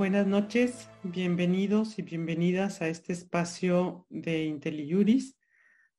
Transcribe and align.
Buenas 0.00 0.26
noches, 0.26 0.88
bienvenidos 1.02 1.98
y 1.98 2.02
bienvenidas 2.02 2.80
a 2.80 2.88
este 2.88 3.12
espacio 3.12 4.06
de 4.08 4.46
IntelliJuris, 4.46 5.36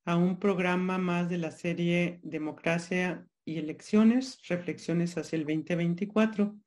a 0.05 0.15
un 0.15 0.39
programa 0.39 0.97
más 0.97 1.29
de 1.29 1.37
la 1.37 1.51
serie 1.51 2.19
Democracia 2.23 3.27
y 3.45 3.59
Elecciones, 3.59 4.39
Reflexiones 4.47 5.19
hacia 5.19 5.35
el 5.35 5.43
2024. 5.43 6.57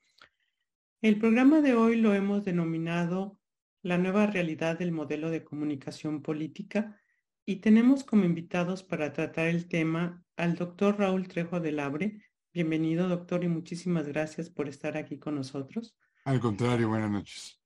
El 1.03 1.19
programa 1.19 1.61
de 1.61 1.75
hoy 1.75 1.97
lo 1.97 2.15
hemos 2.15 2.45
denominado 2.45 3.37
La 3.83 3.99
nueva 3.99 4.29
realidad 4.29 4.79
del 4.79 4.93
modelo 4.93 5.29
de 5.29 5.43
comunicación 5.43 6.23
política 6.23 7.01
y 7.45 7.57
tenemos 7.57 8.05
como 8.05 8.27
invitados 8.27 8.85
para 8.85 9.13
tratar 9.13 9.49
el 9.49 9.67
tema 9.67 10.25
al 10.37 10.55
doctor 10.55 11.01
Raúl 11.01 11.27
Trejo 11.27 11.59
del 11.59 11.81
Abre. 11.81 12.21
Bienvenido, 12.53 13.09
doctor, 13.09 13.43
y 13.43 13.49
muchísimas 13.49 14.07
gracias 14.07 14.51
por 14.51 14.69
estar 14.69 14.97
aquí 14.97 15.19
con 15.19 15.35
nosotros. 15.35 15.97
Al 16.25 16.41
contrario, 16.41 16.89
buenas 16.89 17.11
noches. 17.11 17.61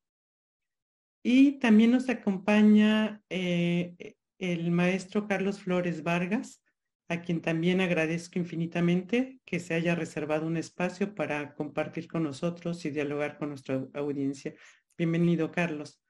Y 1.23 1.59
también 1.61 1.93
nos 1.93 2.09
acompaña 2.09 3.23
eh, 3.29 4.17
el 4.39 4.71
maestro 4.71 5.29
Carlos 5.29 5.61
Flores 5.61 6.03
Vargas, 6.03 6.63
a 7.09 7.23
quien 7.23 7.41
también 7.41 7.81
agradezco 7.81 8.39
infinitamente 8.39 9.41
que 9.45 9.61
se 9.61 9.75
haya 9.75 9.95
reservado 9.95 10.47
un 10.47 10.57
espacio 10.57 11.15
para 11.15 11.55
compartir 11.55 12.09
con 12.09 12.25
nosotros 12.25 12.85
y 12.85 12.91
dialogar 12.91 13.39
con 13.39 13.51
nuestra 13.51 13.87
audiencia. 13.95 14.55
Bienvenido, 14.97 15.51
Carlos. 15.51 16.01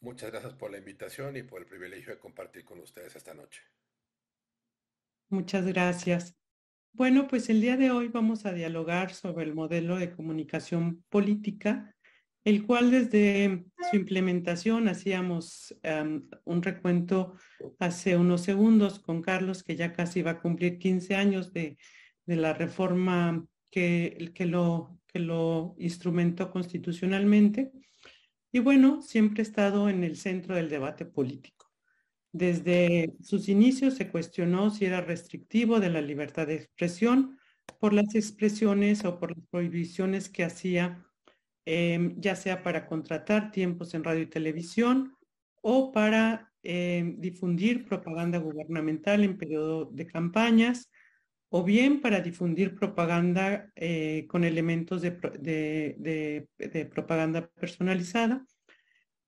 Muchas 0.00 0.30
gracias 0.30 0.54
por 0.54 0.70
la 0.70 0.78
invitación 0.78 1.36
y 1.36 1.42
por 1.42 1.60
el 1.60 1.66
privilegio 1.66 2.12
de 2.12 2.18
compartir 2.18 2.64
con 2.64 2.80
ustedes 2.80 3.14
esta 3.14 3.34
noche. 3.34 3.62
Muchas 5.28 5.66
gracias. 5.66 6.34
Bueno, 6.92 7.28
pues 7.28 7.48
el 7.48 7.60
día 7.60 7.76
de 7.76 7.90
hoy 7.90 8.08
vamos 8.08 8.44
a 8.46 8.52
dialogar 8.52 9.14
sobre 9.14 9.44
el 9.44 9.54
modelo 9.54 9.96
de 9.96 10.10
comunicación 10.10 11.04
política, 11.08 11.94
el 12.44 12.66
cual 12.66 12.90
desde 12.90 13.64
su 13.90 13.96
implementación 13.96 14.88
hacíamos 14.88 15.74
un 16.44 16.62
recuento 16.62 17.34
hace 17.78 18.16
unos 18.16 18.42
segundos 18.42 18.98
con 18.98 19.22
Carlos, 19.22 19.62
que 19.62 19.76
ya 19.76 19.92
casi 19.92 20.22
va 20.22 20.32
a 20.32 20.40
cumplir 20.40 20.78
15 20.78 21.14
años 21.14 21.52
de, 21.52 21.78
de 22.26 22.36
la 22.36 22.54
reforma 22.54 23.46
que, 23.70 24.32
que, 24.34 24.46
lo, 24.46 24.98
que 25.06 25.20
lo 25.20 25.76
instrumentó 25.78 26.50
constitucionalmente. 26.50 27.72
Y 28.52 28.58
bueno, 28.58 29.00
siempre 29.00 29.42
ha 29.42 29.44
estado 29.44 29.88
en 29.88 30.02
el 30.02 30.16
centro 30.16 30.56
del 30.56 30.68
debate 30.68 31.04
político. 31.04 31.69
Desde 32.32 33.12
sus 33.22 33.48
inicios 33.48 33.94
se 33.94 34.08
cuestionó 34.08 34.70
si 34.70 34.84
era 34.84 35.00
restrictivo 35.00 35.80
de 35.80 35.90
la 35.90 36.00
libertad 36.00 36.46
de 36.46 36.54
expresión 36.54 37.38
por 37.80 37.92
las 37.92 38.14
expresiones 38.14 39.04
o 39.04 39.18
por 39.18 39.36
las 39.36 39.44
prohibiciones 39.50 40.28
que 40.28 40.44
hacía, 40.44 41.04
em, 41.64 42.20
ya 42.20 42.36
sea 42.36 42.62
para 42.62 42.86
contratar 42.86 43.50
tiempos 43.50 43.94
en 43.94 44.04
radio 44.04 44.22
y 44.22 44.26
televisión 44.26 45.16
o 45.62 45.92
para 45.92 46.52
em, 46.62 47.18
difundir 47.20 47.86
propaganda 47.86 48.38
gubernamental 48.38 49.24
en 49.24 49.38
periodo 49.38 49.86
de 49.86 50.06
campañas 50.06 50.90
o 51.48 51.64
bien 51.64 52.00
para 52.02 52.20
difundir 52.20 52.74
propaganda 52.74 53.72
eh, 53.76 54.26
con 54.28 54.44
elementos 54.44 55.00
de 55.02 56.46
propaganda 56.92 57.48
personalizada 57.48 58.44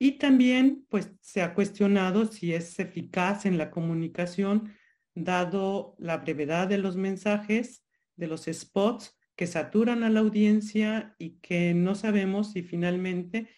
y 0.03 0.19
también, 0.19 0.85
pues, 0.89 1.13
se 1.21 1.43
ha 1.43 1.55
cuestionado 1.55 2.27
si 2.27 2.53
es 2.55 2.77
eficaz 2.81 3.47
en 3.47 3.57
la 3.57 3.71
comunicación, 3.71 4.75
dado 5.15 5.95
la 5.97 6.17
brevedad 6.17 6.67
de 6.67 6.79
los 6.79 6.97
mensajes, 6.97 7.87
de 8.17 8.27
los 8.27 8.47
spots 8.53 9.17
que 9.37 9.47
saturan 9.47 10.03
a 10.03 10.11
la 10.11 10.19
audiencia 10.19 11.15
y 11.21 11.39
que 11.39 11.73
no 11.73 11.95
sabemos 11.95 12.51
si 12.51 12.65
finalmente 12.65 13.49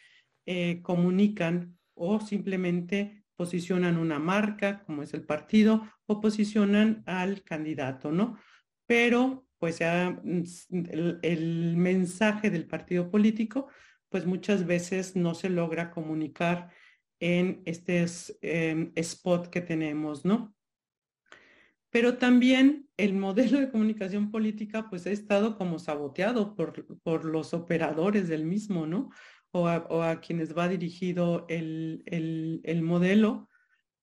eh, 0.44 0.82
comunican 0.82 1.78
o 1.94 2.20
simplemente 2.20 3.24
posicionan 3.36 3.96
una 3.96 4.18
marca, 4.18 4.82
como 4.84 5.02
es 5.02 5.14
el 5.14 5.24
partido, 5.24 5.88
o 6.04 6.20
posicionan 6.20 7.04
al 7.06 7.42
candidato, 7.42 8.12
¿no? 8.12 8.38
Pero, 8.84 9.46
pues, 9.58 9.80
mm, 9.80 10.42
el 11.22 11.76
mensaje 11.78 12.50
del 12.50 12.66
partido 12.66 13.10
político 13.10 13.68
pues 14.14 14.26
muchas 14.26 14.64
veces 14.64 15.16
no 15.16 15.34
se 15.34 15.50
logra 15.50 15.90
comunicar 15.90 16.70
en 17.18 17.62
este 17.64 18.06
em, 18.42 18.92
spot 18.94 19.48
que 19.48 19.60
tenemos, 19.60 20.24
¿no? 20.24 20.54
Pero 21.90 22.16
también 22.16 22.88
el 22.96 23.14
modelo 23.14 23.58
de 23.58 23.72
comunicación 23.72 24.30
política 24.30 24.88
pues 24.88 25.04
ha 25.08 25.10
estado 25.10 25.58
como 25.58 25.80
saboteado 25.80 26.54
por, 26.54 26.86
por 27.02 27.24
los 27.24 27.54
operadores 27.54 28.28
del 28.28 28.44
mismo, 28.44 28.86
¿no? 28.86 29.10
O 29.50 29.66
a, 29.66 30.20
quienes 30.20 30.56
va 30.56 30.68
dirigido 30.68 31.44
el, 31.48 32.04
el, 32.06 32.60
el 32.62 32.82
modelo, 32.82 33.48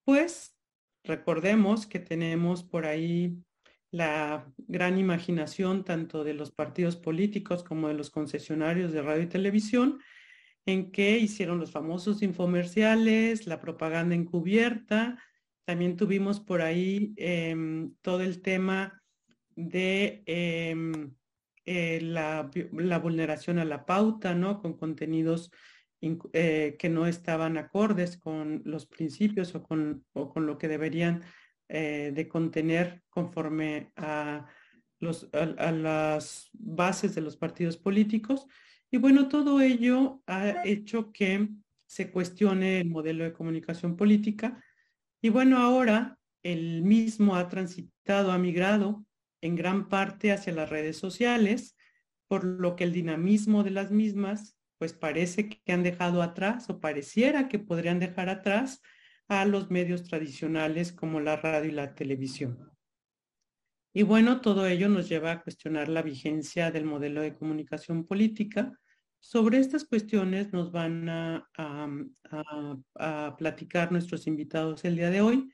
pues 0.04 0.58
recordemos 1.06 1.88
que 1.88 2.00
tenemos 2.00 2.66
por 2.66 2.86
ahí 2.86 3.38
la 3.92 4.48
gran 4.58 4.98
imaginación 4.98 5.84
tanto 5.84 6.24
de 6.24 6.34
los 6.34 6.52
partidos 6.52 6.96
políticos 6.96 7.64
como 7.64 7.90
de 7.90 7.94
los 7.94 8.10
concesionarios 8.10 8.94
de 8.94 9.02
radio 9.02 9.24
y 9.24 9.28
televisión, 9.28 10.00
en 10.66 10.92
que 10.92 11.18
hicieron 11.18 11.60
los 11.60 11.72
famosos 11.72 12.22
infomerciales, 12.22 13.48
la 13.48 13.60
propaganda 13.60 14.16
encubierta. 14.16 15.22
También 15.66 15.98
tuvimos 15.98 16.40
por 16.40 16.62
ahí 16.62 17.14
em, 17.18 17.94
todo 18.02 18.22
el 18.22 18.42
tema 18.42 19.02
de 19.56 20.24
em, 20.26 21.14
eh, 21.66 22.00
la, 22.02 22.50
vulneración 23.00 23.60
a 23.60 23.66
la 23.66 23.86
pauta, 23.86 24.34
¿no? 24.34 24.62
Con 24.62 24.78
contenidos 24.78 25.52
eh, 26.34 26.76
que 26.80 26.90
no 26.90 27.06
estaban 27.08 27.58
acordes 27.58 28.18
con 28.18 28.62
los 28.66 28.86
principios 28.86 29.54
o 29.54 29.64
con, 29.64 30.06
o 30.14 30.30
con 30.30 30.46
lo 30.46 30.58
que 30.58 30.68
deberían 30.68 31.24
eh, 31.74 32.12
de 32.14 32.28
contener 32.28 33.02
conforme 33.10 33.94
a, 33.96 34.46
los, 35.00 35.30
a, 35.32 35.72
las 35.72 36.50
bases 36.52 37.16
de 37.16 37.22
los 37.22 37.38
partidos 37.38 37.78
políticos. 37.78 38.46
Y 38.92 38.98
bueno, 38.98 39.30
todo 39.30 39.62
ello 39.62 40.22
ha 40.28 40.66
hecho 40.66 41.14
que 41.14 41.48
se 41.86 42.12
cuestione 42.12 42.82
el 42.82 42.90
modelo 42.90 43.24
de 43.24 43.32
comunicación 43.32 43.96
política. 43.96 44.62
Y 45.22 45.30
bueno, 45.30 45.60
ahora 45.60 46.20
el 46.44 46.82
mismo 46.82 47.38
ha 47.38 47.48
transitado, 47.48 48.34
ha 48.34 48.38
migrado 48.38 49.06
en 49.40 49.56
gran 49.56 49.88
parte 49.88 50.34
hacia 50.34 50.52
las 50.52 50.70
redes 50.70 50.98
sociales, 50.98 51.78
por 52.28 52.44
lo 52.44 52.76
que 52.76 52.84
el 52.84 52.92
dinamismo 52.92 53.64
de 53.64 53.72
las 53.72 53.92
mismas, 53.92 54.58
pues 54.78 54.92
parece 54.92 55.48
que 55.48 55.72
han 55.72 55.84
dejado 55.84 56.22
atrás 56.22 56.70
o 56.70 56.82
pareciera 56.82 57.48
que 57.48 57.60
podrían 57.60 58.00
dejar 58.00 58.28
atrás 58.28 58.82
a 59.32 59.46
los 59.46 59.72
medios 59.72 60.04
tradicionales 60.04 60.92
como 60.92 61.22
la 61.22 61.38
radio 61.38 61.70
y 61.70 61.74
la 61.74 61.96
televisión. 61.96 62.70
Y 63.94 64.04
bueno, 64.04 64.42
todo 64.42 64.68
ello 64.68 64.90
nos 64.90 65.08
lleva 65.08 65.32
a 65.32 65.42
cuestionar 65.42 65.88
la 65.88 66.02
vigencia 66.02 66.70
del 66.70 66.84
modelo 66.84 67.22
de 67.22 67.34
comunicación 67.34 68.06
política. 68.06 68.78
Sobre 69.22 69.60
estas 69.60 69.86
cuestiones 69.86 70.52
nos 70.52 70.74
van 70.74 71.08
a, 71.08 71.48
platicar 73.38 73.90
nuestros 73.94 74.28
invitados 74.28 74.84
el 74.84 74.98
día 74.98 75.10
de 75.10 75.22
hoy. 75.22 75.50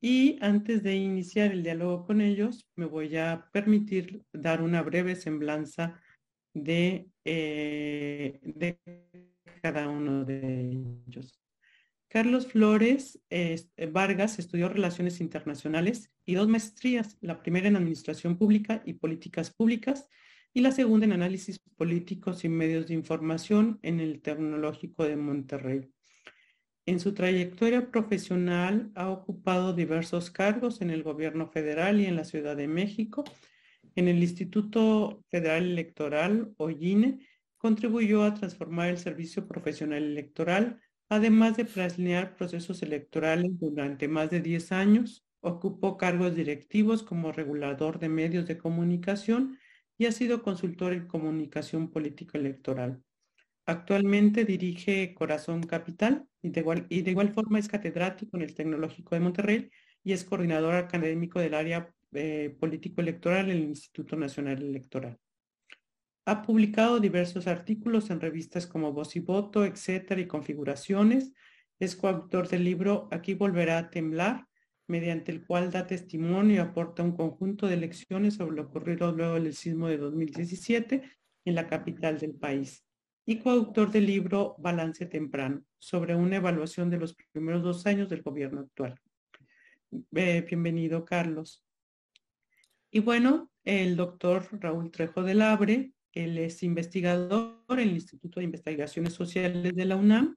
Y 0.00 0.36
antes 0.40 0.82
de 0.82 0.96
iniciar 0.96 1.52
el 1.52 1.62
diálogo 1.62 2.04
con 2.04 2.20
ellos, 2.20 2.68
me 2.74 2.86
voy 2.86 3.16
a 3.16 3.48
permitir 3.52 4.24
dar 4.32 4.62
una 4.62 4.82
breve 4.82 5.14
semblanza 5.14 6.00
de, 6.54 7.08
eh, 7.24 8.40
de 8.42 8.80
cada 9.62 9.88
uno 9.88 10.24
de 10.24 10.72
ellos. 11.06 11.41
Carlos 12.12 12.46
Flores 12.46 13.22
eh, 13.30 13.58
Vargas 13.90 14.38
estudió 14.38 14.68
Relaciones 14.68 15.18
Internacionales 15.22 16.12
y 16.26 16.34
dos 16.34 16.46
maestrías, 16.46 17.16
la 17.22 17.42
primera 17.42 17.68
en 17.68 17.76
Administración 17.76 18.36
Pública 18.36 18.82
y 18.84 18.92
Políticas 18.92 19.50
Públicas 19.50 20.10
y 20.52 20.60
la 20.60 20.72
segunda 20.72 21.06
en 21.06 21.12
Análisis 21.12 21.58
Políticos 21.74 22.44
y 22.44 22.50
Medios 22.50 22.88
de 22.88 22.92
Información 22.92 23.78
en 23.80 23.98
el 23.98 24.20
Tecnológico 24.20 25.04
de 25.04 25.16
Monterrey. 25.16 25.90
En 26.84 27.00
su 27.00 27.14
trayectoria 27.14 27.90
profesional 27.90 28.90
ha 28.94 29.08
ocupado 29.08 29.72
diversos 29.72 30.30
cargos 30.30 30.82
en 30.82 30.90
el 30.90 31.02
gobierno 31.02 31.46
federal 31.46 31.98
y 31.98 32.04
en 32.04 32.16
la 32.16 32.26
Ciudad 32.26 32.58
de 32.58 32.68
México. 32.68 33.24
En 33.94 34.08
el 34.08 34.22
Instituto 34.22 35.24
Federal 35.30 35.64
Electoral, 35.64 36.52
o 36.58 36.68
INE, 36.68 37.20
contribuyó 37.56 38.22
a 38.22 38.34
transformar 38.34 38.90
el 38.90 38.98
servicio 38.98 39.48
profesional 39.48 40.02
electoral 40.02 40.78
Además 41.12 41.58
de 41.58 41.66
planear 41.66 42.36
procesos 42.36 42.82
electorales 42.82 43.50
durante 43.60 44.08
más 44.08 44.30
de 44.30 44.40
10 44.40 44.72
años, 44.72 45.26
ocupó 45.40 45.98
cargos 45.98 46.34
directivos 46.34 47.02
como 47.02 47.32
regulador 47.32 47.98
de 47.98 48.08
medios 48.08 48.46
de 48.46 48.56
comunicación 48.56 49.58
y 49.98 50.06
ha 50.06 50.12
sido 50.12 50.42
consultor 50.42 50.94
en 50.94 51.06
comunicación 51.06 51.90
política 51.90 52.38
electoral. 52.38 53.02
Actualmente 53.66 54.46
dirige 54.46 55.12
Corazón 55.12 55.64
Capital 55.64 56.26
y 56.40 56.48
de, 56.48 56.60
igual, 56.60 56.86
y 56.88 57.02
de 57.02 57.10
igual 57.10 57.34
forma 57.34 57.58
es 57.58 57.68
catedrático 57.68 58.38
en 58.38 58.44
el 58.44 58.54
Tecnológico 58.54 59.14
de 59.14 59.20
Monterrey 59.20 59.70
y 60.02 60.14
es 60.14 60.24
coordinador 60.24 60.76
académico 60.76 61.40
del 61.40 61.52
área 61.52 61.92
eh, 62.12 62.56
político 62.58 63.02
electoral 63.02 63.50
en 63.50 63.58
el 63.58 63.64
Instituto 63.64 64.16
Nacional 64.16 64.62
Electoral. 64.62 65.18
Ha 66.24 66.42
publicado 66.42 67.00
diversos 67.00 67.48
artículos 67.48 68.10
en 68.10 68.20
revistas 68.20 68.66
como 68.66 68.92
Voz 68.92 69.16
y 69.16 69.20
Voto, 69.20 69.64
etcétera, 69.64 70.20
y 70.20 70.28
Configuraciones. 70.28 71.32
Es 71.80 71.96
coautor 71.96 72.48
del 72.48 72.62
libro 72.62 73.08
Aquí 73.10 73.34
volverá 73.34 73.78
a 73.78 73.90
temblar, 73.90 74.46
mediante 74.86 75.32
el 75.32 75.44
cual 75.44 75.72
da 75.72 75.86
testimonio 75.86 76.56
y 76.56 76.58
aporta 76.58 77.02
un 77.02 77.16
conjunto 77.16 77.66
de 77.66 77.76
lecciones 77.76 78.34
sobre 78.34 78.56
lo 78.56 78.62
ocurrido 78.62 79.10
luego 79.10 79.34
del 79.34 79.54
sismo 79.54 79.88
de 79.88 79.98
2017 79.98 81.02
en 81.44 81.54
la 81.54 81.66
capital 81.66 82.18
del 82.18 82.34
país. 82.34 82.84
Y 83.26 83.38
coautor 83.38 83.90
del 83.90 84.06
libro 84.06 84.54
Balance 84.58 85.06
Temprano, 85.06 85.64
sobre 85.78 86.14
una 86.14 86.36
evaluación 86.36 86.90
de 86.90 86.98
los 86.98 87.16
primeros 87.32 87.62
dos 87.62 87.86
años 87.86 88.08
del 88.08 88.22
gobierno 88.22 88.60
actual. 88.60 89.00
Bienvenido, 90.10 91.04
Carlos. 91.04 91.64
Y 92.90 93.00
bueno, 93.00 93.50
el 93.64 93.96
doctor 93.96 94.48
Raúl 94.52 94.90
Trejo 94.90 95.22
del 95.22 95.42
Abre, 95.42 95.92
él 96.12 96.38
es 96.38 96.62
investigador 96.62 97.62
en 97.68 97.78
el 97.80 97.92
Instituto 97.92 98.40
de 98.40 98.44
Investigaciones 98.44 99.14
Sociales 99.14 99.74
de 99.74 99.84
la 99.84 99.96
UNAM, 99.96 100.36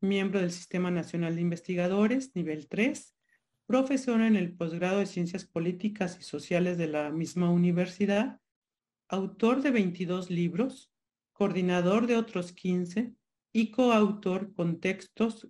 miembro 0.00 0.40
del 0.40 0.50
Sistema 0.50 0.90
Nacional 0.90 1.34
de 1.34 1.42
Investigadores, 1.42 2.34
nivel 2.34 2.68
3, 2.68 3.14
profesor 3.66 4.20
en 4.22 4.36
el 4.36 4.56
posgrado 4.56 4.98
de 4.98 5.06
Ciencias 5.06 5.44
Políticas 5.44 6.18
y 6.18 6.22
Sociales 6.22 6.78
de 6.78 6.88
la 6.88 7.10
misma 7.10 7.50
universidad, 7.50 8.40
autor 9.08 9.62
de 9.62 9.70
22 9.70 10.30
libros, 10.30 10.92
coordinador 11.32 12.06
de 12.06 12.16
otros 12.16 12.52
15 12.52 13.14
y 13.52 13.70
coautor 13.70 14.52
con 14.54 14.80
textos, 14.80 15.48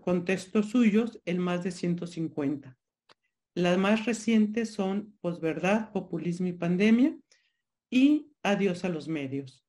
con 0.00 0.24
textos 0.24 0.70
suyos 0.70 1.20
en 1.24 1.38
más 1.38 1.64
de 1.64 1.70
150. 1.70 2.76
Las 3.54 3.78
más 3.78 4.06
recientes 4.06 4.72
son 4.72 5.16
Posverdad, 5.20 5.92
Populismo 5.92 6.46
y 6.48 6.52
Pandemia 6.52 7.16
y 7.90 8.31
Adiós 8.42 8.84
a 8.84 8.88
los 8.88 9.08
medios. 9.08 9.64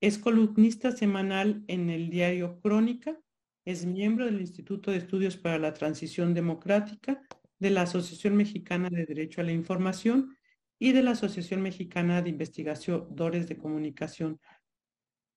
Es 0.00 0.18
columnista 0.18 0.92
semanal 0.92 1.64
en 1.68 1.90
el 1.90 2.10
diario 2.10 2.60
Crónica, 2.60 3.18
es 3.64 3.86
miembro 3.86 4.26
del 4.26 4.40
Instituto 4.40 4.90
de 4.90 4.98
Estudios 4.98 5.36
para 5.36 5.58
la 5.58 5.72
Transición 5.72 6.34
Democrática, 6.34 7.22
de 7.58 7.70
la 7.70 7.82
Asociación 7.82 8.36
Mexicana 8.36 8.90
de 8.90 9.06
Derecho 9.06 9.40
a 9.40 9.44
la 9.44 9.52
Información 9.52 10.36
y 10.78 10.92
de 10.92 11.02
la 11.02 11.12
Asociación 11.12 11.62
Mexicana 11.62 12.20
de 12.20 12.30
Investigadores 12.30 13.48
de 13.48 13.56
Comunicación. 13.56 14.40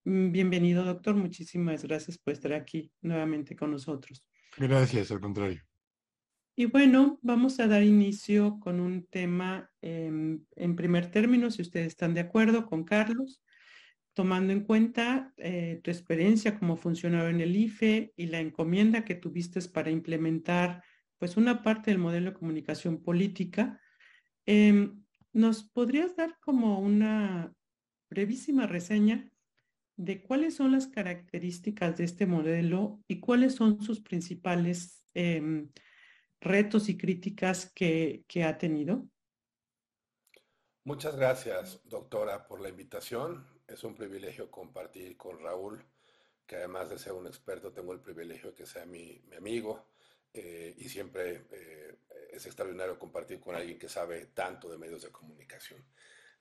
Mm, 0.04 0.32
bienvenido, 0.32 0.84
doctor. 0.84 1.16
Muchísimas 1.16 1.84
gracias 1.84 2.18
por 2.18 2.34
estar 2.34 2.54
aquí 2.54 2.92
nuevamente 3.02 3.56
con 3.56 3.72
nosotros. 3.72 4.26
Gracias, 4.58 5.12
al 5.12 5.22
contrario. 5.22 5.67
Y 6.60 6.66
bueno, 6.66 7.20
vamos 7.22 7.60
a 7.60 7.68
dar 7.68 7.84
inicio 7.84 8.60
con 8.60 8.80
un 8.80 9.06
tema 9.06 9.70
em, 9.80 10.44
en 10.56 10.76
primer 10.76 11.12
término, 11.12 11.52
si 11.52 11.62
ustedes 11.62 11.86
están 11.86 12.16
de 12.16 12.22
acuerdo 12.22 12.66
con 12.66 12.84
Carlos, 12.84 13.44
tomando 14.14 14.54
en 14.54 14.62
cuenta 14.62 15.36
eh, 15.38 15.80
tu 15.84 15.92
experiencia 15.92 16.58
como 16.58 16.76
funcionario 16.76 17.30
en 17.30 17.42
el 17.42 17.56
IFE 17.56 18.12
y 18.16 18.26
la 18.26 18.40
encomienda 18.40 19.06
que 19.06 19.14
tuviste 19.14 19.62
para 19.70 19.92
implementar 19.92 20.84
pues 21.20 21.38
una 21.38 21.62
parte 21.62 21.92
del 21.92 22.00
modelo 22.00 22.32
de 22.32 22.38
comunicación 22.38 23.04
política. 23.04 23.80
Em, 24.48 25.04
¿Nos 25.34 25.64
podrías 25.64 26.16
dar 26.16 26.40
como 26.40 26.80
una 26.80 27.54
brevísima 28.10 28.66
reseña 28.66 29.32
de 29.96 30.24
cuáles 30.24 30.56
son 30.56 30.72
las 30.72 30.88
características 30.88 31.98
de 31.98 32.06
este 32.06 32.26
modelo 32.26 33.00
y 33.08 33.20
cuáles 33.20 33.54
son 33.54 33.80
sus 33.84 34.02
principales 34.02 35.04
em, 35.14 35.70
retos 36.42 36.90
y 36.90 36.98
críticas 36.98 37.72
que, 37.74 38.24
ha 38.44 38.58
tenido? 38.58 39.08
Muchas 40.84 41.16
gracias, 41.16 41.82
doctora, 41.86 42.48
por 42.48 42.62
la 42.62 42.70
invitación. 42.70 43.46
Es 43.68 43.84
un 43.84 43.96
privilegio 43.96 44.50
compartir 44.50 45.18
con 45.18 45.40
Raúl, 45.40 45.84
que 46.46 46.56
además 46.56 46.90
de 46.90 46.98
ser 46.98 47.14
un 47.14 47.28
experto, 47.28 47.74
tengo 47.74 47.94
el 47.94 48.00
privilegio 48.00 48.52
de 48.52 48.56
que 48.56 48.66
sea 48.66 48.86
mi, 48.86 49.22
amigo 49.38 49.90
eh, 50.34 50.74
y 50.78 50.88
siempre 50.88 51.48
eh, 51.52 51.98
es 52.32 52.46
extraordinario 52.46 52.98
compartir 52.98 53.40
con 53.40 53.56
alguien 53.56 53.78
que 53.78 53.90
sabe 53.90 54.28
tanto 54.28 54.70
de 54.70 54.78
medios 54.78 55.02
de 55.02 55.12
comunicación. 55.12 55.86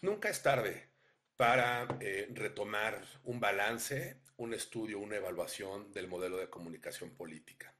Nunca 0.01 0.29
es 0.29 0.43
tarde 0.43 0.91
para 1.37 1.87
eh, 2.01 2.29
retomar 2.33 3.03
un 3.25 3.41
balance, 3.41 4.23
un 4.37 4.55
estudio, 4.55 4.99
una 5.01 5.17
evaluación 5.17 5.93
del 5.93 6.09
modelo 6.09 6.37
de 6.37 6.49
comunicación 6.49 7.15
política. 7.15 7.76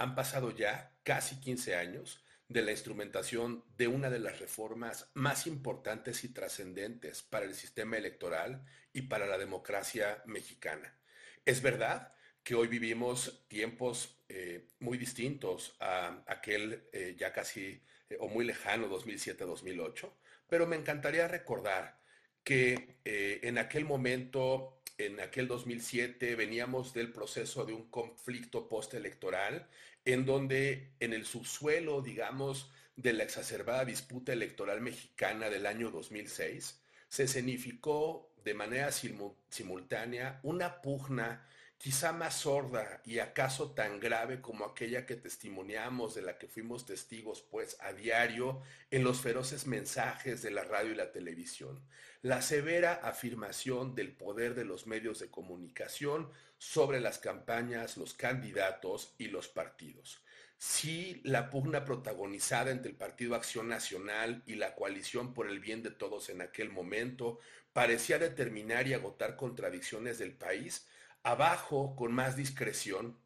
Han 0.00 0.14
pasado 0.14 0.50
ya 0.50 0.94
casi 1.02 1.40
15 1.40 1.76
años 1.76 2.24
de 2.48 2.62
la 2.62 2.70
instrumentación 2.70 3.62
de 3.76 3.86
una 3.86 4.08
de 4.08 4.18
las 4.18 4.40
reformas 4.40 5.10
más 5.12 5.46
importantes 5.46 6.24
y 6.24 6.30
trascendentes 6.30 7.20
para 7.20 7.44
el 7.44 7.54
sistema 7.54 7.98
electoral 7.98 8.64
y 8.94 9.02
para 9.02 9.26
la 9.26 9.36
democracia 9.36 10.22
mexicana. 10.24 10.96
Es 11.44 11.60
verdad 11.60 12.14
que 12.42 12.54
hoy 12.54 12.68
vivimos 12.68 13.44
tiempos 13.46 14.16
eh, 14.30 14.68
muy 14.78 14.96
distintos 14.96 15.76
a 15.80 16.22
aquel 16.26 16.82
eh, 16.94 17.14
ya 17.18 17.34
casi 17.34 17.82
eh, 18.08 18.16
o 18.20 18.28
muy 18.28 18.46
lejano 18.46 18.88
2007-2008, 18.88 20.10
pero 20.48 20.66
me 20.66 20.76
encantaría 20.76 21.28
recordar 21.28 22.00
que 22.42 22.96
en 23.04 23.58
aquel 23.58 23.84
momento 23.84 24.80
en 25.00 25.20
aquel 25.20 25.48
2007 25.48 26.36
veníamos 26.36 26.92
del 26.92 27.10
proceso 27.10 27.64
de 27.64 27.72
un 27.72 27.90
conflicto 27.90 28.68
postelectoral 28.68 29.68
en 30.04 30.24
donde 30.24 30.92
en 31.00 31.12
el 31.12 31.26
subsuelo, 31.26 32.02
digamos, 32.02 32.70
de 32.96 33.12
la 33.12 33.24
exacerbada 33.24 33.84
disputa 33.84 34.32
electoral 34.32 34.80
mexicana 34.80 35.48
del 35.48 35.66
año 35.66 35.90
2006, 35.90 36.80
se 37.08 37.22
escenificó 37.24 38.32
de 38.44 38.54
manera 38.54 38.90
simultánea 38.92 40.40
una 40.42 40.80
pugna 40.80 41.46
quizá 41.80 42.12
más 42.12 42.34
sorda 42.34 43.00
y 43.06 43.20
acaso 43.20 43.70
tan 43.70 44.00
grave 44.00 44.42
como 44.42 44.66
aquella 44.66 45.06
que 45.06 45.16
testimoniamos, 45.16 46.14
de 46.14 46.20
la 46.20 46.36
que 46.36 46.46
fuimos 46.46 46.84
testigos 46.84 47.40
pues 47.50 47.78
a 47.80 47.94
diario 47.94 48.60
en 48.90 49.02
los 49.02 49.22
feroces 49.22 49.66
mensajes 49.66 50.42
de 50.42 50.50
la 50.50 50.62
radio 50.62 50.92
y 50.92 50.96
la 50.96 51.10
televisión, 51.10 51.82
la 52.20 52.42
severa 52.42 53.00
afirmación 53.02 53.94
del 53.94 54.12
poder 54.12 54.54
de 54.54 54.66
los 54.66 54.86
medios 54.86 55.20
de 55.20 55.30
comunicación 55.30 56.30
sobre 56.60 57.00
las 57.00 57.18
campañas, 57.18 57.96
los 57.96 58.12
candidatos 58.12 59.14
y 59.16 59.28
los 59.28 59.48
partidos. 59.48 60.22
Si 60.58 61.22
la 61.24 61.48
pugna 61.48 61.86
protagonizada 61.86 62.70
entre 62.70 62.90
el 62.90 62.98
Partido 62.98 63.34
Acción 63.34 63.66
Nacional 63.66 64.42
y 64.44 64.56
la 64.56 64.74
coalición 64.74 65.32
por 65.32 65.48
el 65.48 65.58
bien 65.58 65.82
de 65.82 65.90
todos 65.90 66.28
en 66.28 66.42
aquel 66.42 66.70
momento 66.70 67.38
parecía 67.72 68.18
determinar 68.18 68.86
y 68.86 68.92
agotar 68.92 69.36
contradicciones 69.36 70.18
del 70.18 70.34
país, 70.34 70.86
Abajo, 71.22 71.96
con 71.96 72.12
más 72.12 72.36
discreción 72.36 73.18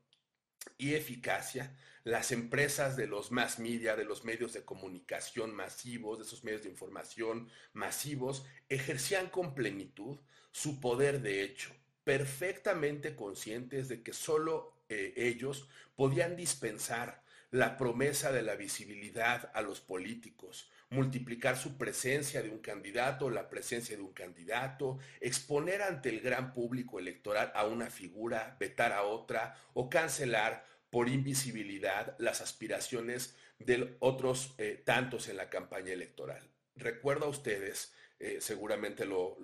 y 0.78 0.94
eficacia, 0.94 1.76
las 2.04 2.30
empresas 2.30 2.97
de 2.97 3.08
los 3.08 3.32
mass 3.32 3.58
media, 3.58 3.97
de 3.97 4.04
los 4.04 4.25
medios 4.25 4.52
de 4.52 4.64
comunicación 4.64 5.52
masivos, 5.52 6.18
de 6.18 6.25
esos 6.25 6.44
medios 6.44 6.62
de 6.62 6.70
información 6.70 7.49
masivos, 7.73 8.47
ejercían 8.68 9.28
con 9.28 9.54
plenitud 9.54 10.20
su 10.52 10.80
poder 10.80 11.20
de 11.20 11.42
hecho, 11.42 11.75
perfectamente 12.04 13.16
conscientes 13.16 13.88
de 13.88 14.02
que 14.02 14.12
solo 14.12 14.75
eh, 14.88 15.14
ellos 15.16 15.68
podían 15.96 16.37
dispensar 16.37 17.23
la 17.50 17.76
promesa 17.76 18.32
de 18.32 18.42
la 18.42 18.56
visibilidad 18.56 19.50
a 19.54 19.62
los 19.62 19.80
políticos, 19.80 20.70
multiplicar 20.90 21.56
su 21.56 21.78
presencia 21.78 22.42
de 22.42 22.50
un 22.50 22.58
candidato, 22.58 23.30
la 23.30 23.49
presencia 23.49 23.96
de 23.96 24.02
un 24.02 24.12
candidato, 24.12 24.99
exponer 25.20 25.80
ante 25.82 26.08
el 26.08 26.20
gran 26.20 26.52
público 26.52 26.99
electoral 26.99 27.52
a 27.54 27.64
una 27.66 27.90
figura, 27.90 28.56
vetar 28.58 28.92
a 28.92 29.02
otra 29.02 29.56
o 29.73 29.88
cancelar 29.88 30.66
por 30.90 31.08
invisibilidad 31.08 32.16
las 32.18 32.40
aspiraciones 32.40 33.37
de 33.58 33.96
otros 34.00 34.54
eh, 34.58 34.82
tantos 34.84 35.28
en 35.28 35.37
la 35.37 35.49
campaña 35.49 35.92
electoral. 35.92 36.50
Recuerdo 36.76 37.26
a 37.26 37.30
ustedes 37.30 37.92
eh, 38.21 38.38
seguramente 38.40 39.04
lo, 39.04 39.37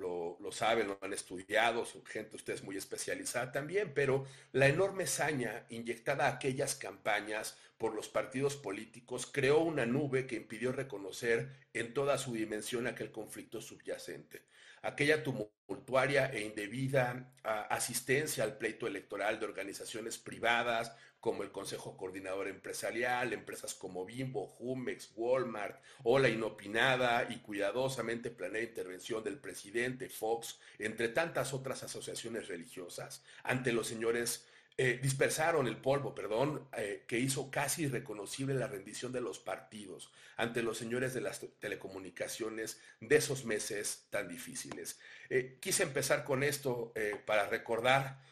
saben, 0.52 0.88
lo 0.88 0.98
han 1.00 1.12
estudiado, 1.12 1.84
son 1.84 2.04
gente 2.06 2.36
ustedes 2.36 2.62
muy 2.62 2.76
especializada 2.76 3.52
también, 3.52 3.92
pero 3.94 4.26
la 4.52 4.68
enorme 4.68 5.06
saña 5.06 5.66
inyectada 5.68 6.26
a 6.26 6.34
aquellas 6.34 6.76
campañas 6.76 7.58
por 7.78 7.94
los 7.94 8.08
partidos 8.08 8.56
políticos 8.56 9.26
creó 9.26 9.60
una 9.60 9.86
nube 9.86 10.26
que 10.26 10.36
impidió 10.36 10.72
reconocer 10.72 11.50
en 11.72 11.94
toda 11.94 12.16
su 12.18 12.32
dimensión 12.32 12.86
aquel 12.86 13.10
conflicto 13.10 13.60
subyacente. 13.60 14.42
Aquella 14.82 15.22
tumultuaria 15.22 16.30
e 16.32 16.40
indebida 16.40 17.34
ah, 17.44 17.62
asistencia 17.70 18.44
al 18.44 18.56
pleito 18.56 18.86
electoral 18.86 19.38
de 19.38 19.46
organizaciones 19.46 20.16
privadas, 20.16 20.94
como 21.20 21.42
el 21.42 21.52
Consejo 21.52 21.96
Coordinador 21.96 22.48
Empresarial, 22.48 23.32
empresas 23.32 23.74
como 23.74 24.04
Bimbo, 24.04 24.46
Jumex, 24.46 25.12
Walmart, 25.14 25.80
o 26.02 26.18
la 26.18 26.28
inopinada 26.28 27.26
y 27.30 27.38
cuidadosamente 27.40 28.30
planeada 28.30 28.64
intervención 28.64 29.22
del 29.22 29.38
presidente 29.38 30.08
Fox, 30.08 30.58
entre 30.78 31.08
tantas 31.08 31.52
otras 31.52 31.82
asociaciones 31.82 32.48
religiosas, 32.48 33.22
ante 33.44 33.72
los 33.72 33.86
señores 33.86 34.46
eh, 34.82 34.98
dispersaron 35.02 35.66
el 35.66 35.76
polvo, 35.76 36.14
perdón, 36.14 36.66
eh, 36.74 37.04
que 37.06 37.18
hizo 37.18 37.50
casi 37.50 37.82
irreconocible 37.82 38.54
la 38.54 38.66
rendición 38.66 39.12
de 39.12 39.20
los 39.20 39.38
partidos 39.38 40.10
ante 40.38 40.62
los 40.62 40.78
señores 40.78 41.12
de 41.12 41.20
las 41.20 41.40
telecomunicaciones 41.58 42.80
de 42.98 43.16
esos 43.16 43.44
meses 43.44 44.06
tan 44.08 44.26
difíciles. 44.26 44.98
Eh, 45.28 45.58
quise 45.60 45.82
empezar 45.82 46.24
con 46.24 46.42
esto 46.42 46.94
para 47.26 47.46
recordar, 47.46 48.22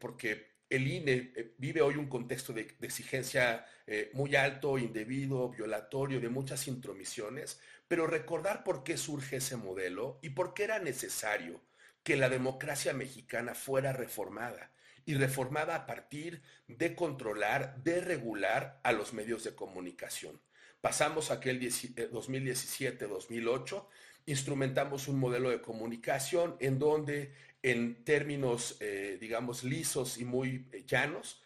porque 0.00 0.57
el 0.70 0.86
INE 0.86 1.32
vive 1.58 1.80
hoy 1.80 1.96
un 1.96 2.08
contexto 2.08 2.52
de, 2.52 2.76
exigencia 2.80 3.66
muy 4.12 4.36
alto, 4.36 4.78
indebido, 4.78 5.48
violatorio, 5.48 6.20
de 6.20 6.28
muchas 6.28 6.68
intromisiones, 6.68 7.58
pero 7.88 8.06
recordar 8.06 8.62
por 8.64 8.84
qué 8.84 8.98
surge 8.98 9.36
ese 9.36 9.56
modelo 9.56 10.18
y 10.22 10.30
por 10.30 10.52
qué 10.52 10.64
era 10.64 10.78
necesario 10.78 11.62
que 12.02 12.16
la 12.16 12.28
democracia 12.28 12.92
mexicana 12.92 13.54
fuera 13.54 13.92
reformada 13.92 14.72
y 15.04 15.14
reformada 15.14 15.74
a 15.74 15.86
partir 15.86 16.42
de 16.66 16.94
controlar, 16.94 17.82
de 17.82 18.00
regular 18.02 18.78
a 18.82 18.92
los 18.92 19.14
medios 19.14 19.44
de 19.44 19.54
comunicación. 19.54 20.40
Pasamos 20.82 21.30
aquel 21.30 21.60
2017-2008, 21.60 23.76
eh, 23.76 23.82
instrumentamos 24.26 25.08
un 25.08 25.18
modelo 25.18 25.48
de 25.50 25.62
comunicación 25.62 26.56
en 26.60 26.78
donde 26.78 27.32
en 27.62 28.04
términos, 28.04 28.76
eh, 28.80 29.18
digamos, 29.20 29.64
lisos 29.64 30.18
y 30.18 30.24
muy 30.24 30.68
eh, 30.72 30.84
llanos, 30.86 31.42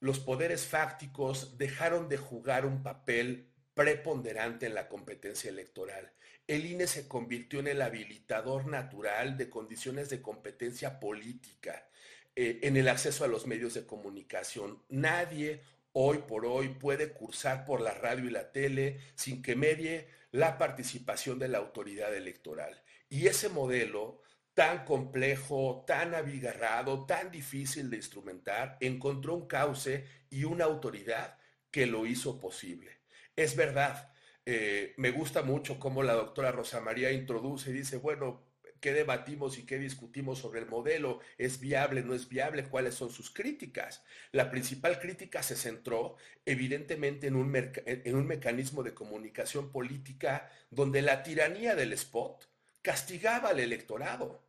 los 0.00 0.18
poderes 0.18 0.66
fácticos 0.66 1.58
dejaron 1.58 2.08
de 2.08 2.16
jugar 2.16 2.64
un 2.64 2.82
papel 2.82 3.50
preponderante 3.74 4.66
en 4.66 4.74
la 4.74 4.88
competencia 4.88 5.50
electoral. 5.50 6.12
El 6.46 6.66
INE 6.66 6.86
se 6.86 7.06
convirtió 7.06 7.60
en 7.60 7.68
el 7.68 7.82
habilitador 7.82 8.66
natural 8.66 9.36
de 9.36 9.50
condiciones 9.50 10.08
de 10.08 10.20
competencia 10.20 10.98
política 10.98 11.88
eh, 12.34 12.60
en 12.62 12.76
el 12.76 12.88
acceso 12.88 13.24
a 13.24 13.28
los 13.28 13.46
medios 13.46 13.74
de 13.74 13.86
comunicación. 13.86 14.82
Nadie 14.88 15.62
hoy 15.92 16.18
por 16.18 16.46
hoy 16.46 16.68
puede 16.68 17.12
cursar 17.12 17.64
por 17.64 17.80
la 17.80 17.92
radio 17.92 18.24
y 18.24 18.30
la 18.30 18.52
tele 18.52 19.00
sin 19.14 19.42
que 19.42 19.56
medie 19.56 20.08
la 20.32 20.58
participación 20.58 21.38
de 21.38 21.48
la 21.48 21.58
autoridad 21.58 22.14
electoral. 22.14 22.82
Y 23.08 23.26
ese 23.26 23.48
modelo 23.48 24.22
tan 24.54 24.84
complejo, 24.84 25.84
tan 25.86 26.14
abigarrado, 26.14 27.06
tan 27.06 27.30
difícil 27.30 27.90
de 27.90 27.96
instrumentar, 27.96 28.76
encontró 28.80 29.34
un 29.34 29.46
cauce 29.46 30.06
y 30.28 30.44
una 30.44 30.64
autoridad 30.64 31.38
que 31.70 31.86
lo 31.86 32.06
hizo 32.06 32.40
posible. 32.40 33.00
Es 33.36 33.56
verdad, 33.56 34.12
eh, 34.46 34.94
me 34.96 35.10
gusta 35.10 35.42
mucho 35.42 35.78
cómo 35.78 36.02
la 36.02 36.14
doctora 36.14 36.52
Rosa 36.52 36.80
María 36.80 37.12
introduce 37.12 37.70
y 37.70 37.74
dice, 37.74 37.96
bueno, 37.96 38.50
qué 38.80 38.92
debatimos 38.92 39.58
y 39.58 39.66
qué 39.66 39.78
discutimos 39.78 40.38
sobre 40.38 40.60
el 40.60 40.66
modelo, 40.66 41.20
es 41.38 41.60
viable, 41.60 42.02
no 42.02 42.14
es 42.14 42.28
viable, 42.28 42.64
cuáles 42.64 42.94
son 42.94 43.10
sus 43.10 43.30
críticas. 43.30 44.02
La 44.32 44.50
principal 44.50 44.98
crítica 44.98 45.42
se 45.42 45.54
centró 45.54 46.16
evidentemente 46.44 47.26
en 47.26 47.36
un, 47.36 47.54
en 47.54 48.16
un 48.16 48.26
mecanismo 48.26 48.82
de 48.82 48.94
comunicación 48.94 49.70
política 49.70 50.50
donde 50.70 51.02
la 51.02 51.22
tiranía 51.22 51.74
del 51.74 51.92
spot 51.92 52.49
castigaba 52.82 53.50
al 53.50 53.60
electorado. 53.60 54.42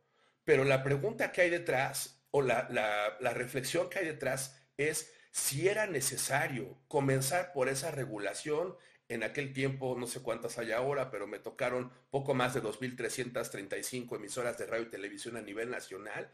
Pero 0.44 0.64
la 0.64 0.82
pregunta 0.82 1.32
que 1.32 1.42
hay 1.42 1.50
detrás, 1.50 2.24
o 2.30 2.42
la, 2.42 2.68
la 2.68 3.34
reflexión 3.34 3.88
que 3.88 4.00
hay 4.00 4.06
detrás, 4.06 4.58
es 4.76 5.12
si 5.30 5.68
era 5.68 5.86
necesario 5.86 6.78
comenzar 6.88 7.52
por 7.52 7.68
esa 7.68 7.90
regulación 7.90 8.76
en 9.08 9.22
aquel 9.22 9.52
tiempo, 9.52 9.94
no 9.98 10.06
sé 10.06 10.20
cuántas 10.20 10.58
hay 10.58 10.72
ahora, 10.72 11.10
pero 11.10 11.26
me 11.26 11.38
tocaron 11.38 11.92
poco 12.10 12.34
más 12.34 12.54
de 12.54 12.62
2.335 12.62 14.16
emisoras 14.16 14.56
de 14.56 14.66
radio 14.66 14.84
y 14.84 14.90
televisión 14.90 15.36
a 15.36 15.42
nivel 15.42 15.70
nacional. 15.70 16.30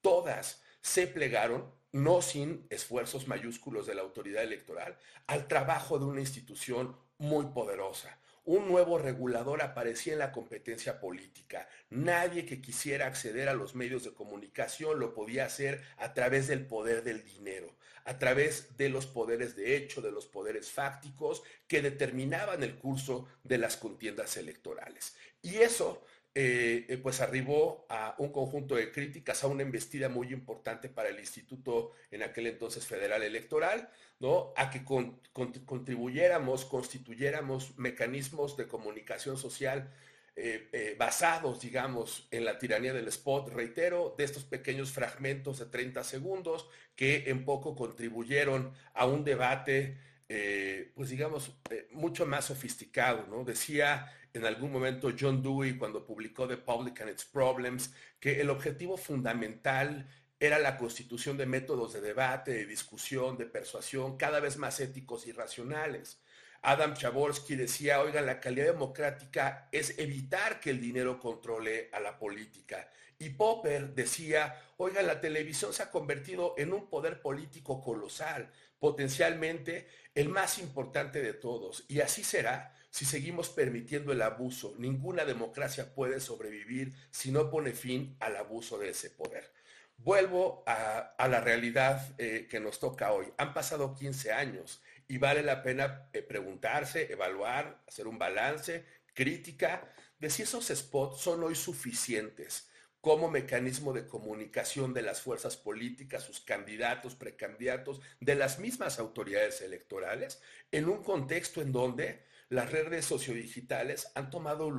Todas 0.00 0.62
se 0.80 1.06
plegaron, 1.06 1.70
no 1.92 2.22
sin 2.22 2.66
esfuerzos 2.70 3.28
mayúsculos 3.28 3.86
de 3.86 3.94
la 3.94 4.02
autoridad 4.02 4.42
electoral, 4.42 4.96
al 5.26 5.46
trabajo 5.46 5.98
de 5.98 6.06
una 6.06 6.20
institución 6.20 6.96
muy 7.18 7.46
poderosa. 7.46 8.18
Un 8.44 8.68
nuevo 8.68 8.98
regulador 8.98 9.62
aparecía 9.62 10.14
en 10.14 10.18
la 10.18 10.32
competencia 10.32 10.98
política. 11.00 11.68
Nadie 11.90 12.44
que 12.44 12.60
quisiera 12.60 13.06
acceder 13.06 13.48
a 13.48 13.54
los 13.54 13.74
medios 13.74 14.02
de 14.04 14.14
comunicación 14.14 14.98
lo 14.98 15.14
podía 15.14 15.44
hacer 15.44 15.82
a 15.96 16.12
través 16.12 16.48
del 16.48 16.66
poder 16.66 17.04
del 17.04 17.22
dinero 17.24 17.74
a 18.04 18.18
través 18.18 18.76
de 18.76 18.88
los 18.88 19.06
poderes 19.06 19.56
de 19.56 19.76
hecho, 19.76 20.00
de 20.00 20.10
los 20.10 20.26
poderes 20.26 20.70
fácticos 20.70 21.42
que 21.66 21.82
determinaban 21.82 22.62
el 22.62 22.76
curso 22.76 23.28
de 23.44 23.58
las 23.58 23.76
contiendas 23.76 24.36
electorales. 24.36 25.14
Y 25.40 25.56
eso 25.56 26.04
eh, 26.34 26.86
eh, 26.88 26.96
pues 26.96 27.20
arribó 27.20 27.86
a 27.90 28.14
un 28.18 28.32
conjunto 28.32 28.74
de 28.74 28.90
críticas, 28.90 29.44
a 29.44 29.48
una 29.48 29.62
embestida 29.62 30.08
muy 30.08 30.32
importante 30.32 30.88
para 30.88 31.10
el 31.10 31.18
Instituto 31.20 31.92
en 32.10 32.22
aquel 32.22 32.46
entonces 32.46 32.86
Federal 32.86 33.22
Electoral, 33.22 33.90
¿no? 34.22 34.54
A 34.56 34.70
que 34.70 34.84
contribuyéramos, 34.84 36.64
constituyéramos 36.64 37.76
mecanismos 37.76 38.56
de 38.56 38.68
comunicación 38.68 39.36
social 39.36 39.92
eh, 40.36 40.68
eh, 40.72 40.96
basados, 40.96 41.60
digamos, 41.60 42.28
en 42.30 42.44
la 42.44 42.56
tiranía 42.56 42.94
del 42.94 43.08
spot, 43.08 43.48
reitero, 43.48 44.14
de 44.16 44.24
estos 44.24 44.44
pequeños 44.44 44.92
fragmentos 44.92 45.58
de 45.58 45.66
30 45.66 46.04
segundos 46.04 46.68
que 46.94 47.24
en 47.26 47.44
poco 47.44 47.74
contribuyeron 47.74 48.72
a 48.94 49.06
un 49.06 49.24
debate, 49.24 49.98
eh, 50.28 50.92
pues 50.94 51.10
digamos, 51.10 51.56
mucho 51.90 52.24
más 52.24 52.44
sofisticado, 52.44 53.26
¿no? 53.26 53.44
Decía 53.44 54.06
en 54.32 54.46
algún 54.46 54.72
momento 54.72 55.10
John 55.18 55.42
Dewey 55.42 55.76
cuando 55.76 56.06
publicó 56.06 56.46
The 56.46 56.58
Public 56.58 57.00
and 57.00 57.10
Its 57.10 57.24
Problems 57.24 57.92
que 58.20 58.40
el 58.40 58.50
objetivo 58.50 58.96
fundamental 58.96 60.06
era 60.42 60.58
la 60.58 60.76
constitución 60.76 61.36
de 61.36 61.46
métodos 61.46 61.92
de 61.92 62.00
debate, 62.00 62.50
de 62.50 62.66
discusión, 62.66 63.38
de 63.38 63.46
persuasión, 63.46 64.16
cada 64.16 64.40
vez 64.40 64.56
más 64.56 64.80
éticos 64.80 65.28
y 65.28 65.30
racionales. 65.30 66.18
Adam 66.62 66.94
Chaborsky 66.94 67.54
decía, 67.54 68.00
oigan, 68.00 68.26
la 68.26 68.40
calidad 68.40 68.66
democrática 68.66 69.68
es 69.70 69.96
evitar 70.00 70.58
que 70.58 70.70
el 70.70 70.80
dinero 70.80 71.20
controle 71.20 71.90
a 71.92 72.00
la 72.00 72.18
política. 72.18 72.90
Y 73.20 73.30
Popper 73.30 73.94
decía, 73.94 74.60
oigan, 74.78 75.06
la 75.06 75.20
televisión 75.20 75.72
se 75.72 75.84
ha 75.84 75.92
convertido 75.92 76.56
en 76.58 76.72
un 76.72 76.90
poder 76.90 77.22
político 77.22 77.80
colosal, 77.80 78.50
potencialmente 78.80 79.86
el 80.12 80.28
más 80.28 80.58
importante 80.58 81.22
de 81.22 81.34
todos. 81.34 81.84
Y 81.86 82.00
así 82.00 82.24
será 82.24 82.74
si 82.90 83.04
seguimos 83.04 83.48
permitiendo 83.48 84.10
el 84.10 84.22
abuso. 84.22 84.74
Ninguna 84.76 85.24
democracia 85.24 85.94
puede 85.94 86.18
sobrevivir 86.18 86.92
si 87.12 87.30
no 87.30 87.48
pone 87.48 87.74
fin 87.74 88.16
al 88.18 88.34
abuso 88.34 88.76
de 88.76 88.88
ese 88.88 89.10
poder. 89.10 89.61
Vuelvo 89.96 90.64
a, 90.66 91.14
la 91.28 91.40
realidad 91.40 92.14
eh, 92.18 92.48
que 92.50 92.60
nos 92.60 92.80
toca 92.80 93.12
hoy. 93.12 93.32
Han 93.38 93.54
pasado 93.54 93.94
15 93.94 94.32
años 94.32 94.82
y 95.06 95.18
vale 95.18 95.42
la 95.42 95.62
pena 95.62 96.08
eh, 96.12 96.22
preguntarse, 96.22 97.12
evaluar, 97.12 97.82
hacer 97.86 98.06
un 98.08 98.18
balance, 98.18 98.84
crítica 99.14 99.92
de 100.18 100.30
si 100.30 100.42
esos 100.42 100.68
spots 100.68 101.20
son 101.20 101.42
hoy 101.42 101.54
suficientes 101.54 102.68
como 103.02 103.28
mecanismo 103.28 103.92
de 103.92 104.06
comunicación 104.06 104.94
de 104.94 105.02
las 105.02 105.20
fuerzas 105.20 105.56
políticas, 105.56 106.22
sus 106.22 106.38
candidatos, 106.38 107.16
precandidatos, 107.16 108.00
de 108.20 108.36
las 108.36 108.60
mismas 108.60 109.00
autoridades 109.00 109.60
electorales, 109.60 110.40
en 110.70 110.88
un 110.88 111.02
contexto 111.02 111.60
en 111.60 111.72
donde 111.72 112.24
las 112.48 112.70
redes 112.70 113.04
sociodigitales 113.04 114.12
han 114.14 114.30
tomado 114.30 114.68
un 114.68 114.76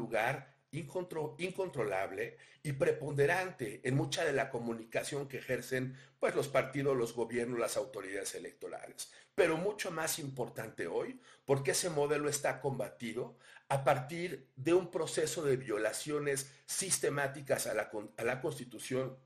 incontrolable 0.74 2.38
y 2.64 2.74
preponderante 2.74 3.82
en 3.84 3.96
mucha 3.96 4.26
de 4.26 4.34
la 4.34 4.50
comunicación 4.50 5.28
que 5.28 5.38
ejercen 5.38 5.96
pues, 6.20 6.36
los 6.36 6.48
partidos, 6.48 6.98
los 6.98 7.14
gobiernos, 7.14 7.60
las 7.60 7.78
autoridades 7.78 8.36
electorales. 8.36 9.12
Pero 9.36 9.58
mucho 9.58 9.92
más 9.92 10.20
importante 10.20 10.88
hoy, 10.88 11.20
porque 11.46 11.72
ese 11.72 11.90
modelo 11.90 12.30
está 12.30 12.60
combatido 12.62 13.38
a 13.70 13.84
partir 13.84 14.50
de 14.56 14.74
un 14.74 14.92
proceso 14.92 15.44
de 15.44 15.58
violaciones 15.58 16.52
sistemáticas 16.66 17.68
a 17.68 17.74
la, 17.74 17.90
a 18.18 18.24
la 18.24 18.42
Constitución 18.42 19.18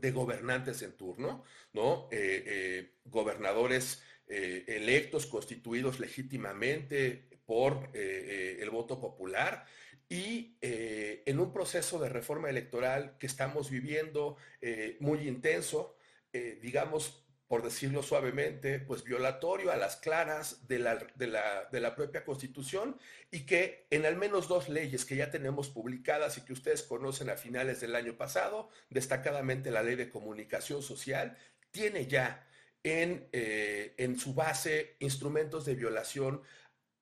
de 0.00 0.10
gobernantes 0.10 0.82
en 0.82 0.92
turno, 0.92 1.44
¿no? 1.72 2.08
Eh, 2.10 2.44
eh, 2.46 2.92
gobernadores 3.04 4.02
eh, 4.28 4.64
electos, 4.68 5.26
constituidos 5.26 6.00
legítimamente 6.00 7.28
por 7.46 7.90
el 7.94 8.68
voto 8.70 9.00
popular, 9.00 9.64
y 10.08 10.56
eh, 10.60 11.22
en 11.26 11.40
un 11.40 11.52
proceso 11.52 11.98
de 11.98 12.08
reforma 12.08 12.48
electoral 12.48 13.16
que 13.18 13.26
estamos 13.26 13.70
viviendo 13.70 14.36
eh, 14.60 14.96
muy 15.00 15.26
intenso, 15.26 15.96
eh, 16.32 16.58
digamos, 16.62 17.24
por 17.48 17.62
decirlo 17.62 18.02
suavemente, 18.02 18.80
pues 18.80 19.04
violatorio 19.04 19.70
a 19.70 19.76
las 19.76 19.96
claras 19.96 20.66
de 20.66 20.80
la, 20.80 20.96
de, 21.14 21.26
la, 21.28 21.68
de 21.70 21.80
la, 21.80 21.94
propia 21.94 22.24
Constitución 22.24 22.98
y 23.30 23.46
que 23.46 23.86
en 23.90 24.04
al 24.04 24.16
menos 24.16 24.48
dos 24.48 24.68
leyes 24.68 25.04
que 25.04 25.16
ya 25.16 25.30
tenemos 25.30 25.68
publicadas 25.68 26.38
y 26.38 26.40
que 26.42 26.52
ustedes 26.52 26.82
conocen 26.82 27.30
a 27.30 27.36
finales 27.36 27.80
del 27.80 27.94
año 27.94 28.16
pasado, 28.16 28.68
destacadamente 28.90 29.70
la 29.70 29.84
ley 29.84 29.94
de 29.94 30.10
comunicación 30.10 30.82
social, 30.82 31.36
tiene 31.70 32.06
ya 32.08 32.48
en, 32.82 33.28
en 33.32 34.18
su 34.18 34.34
base 34.34 34.96
instrumentos 34.98 35.64
de 35.64 35.74
violación 35.76 36.42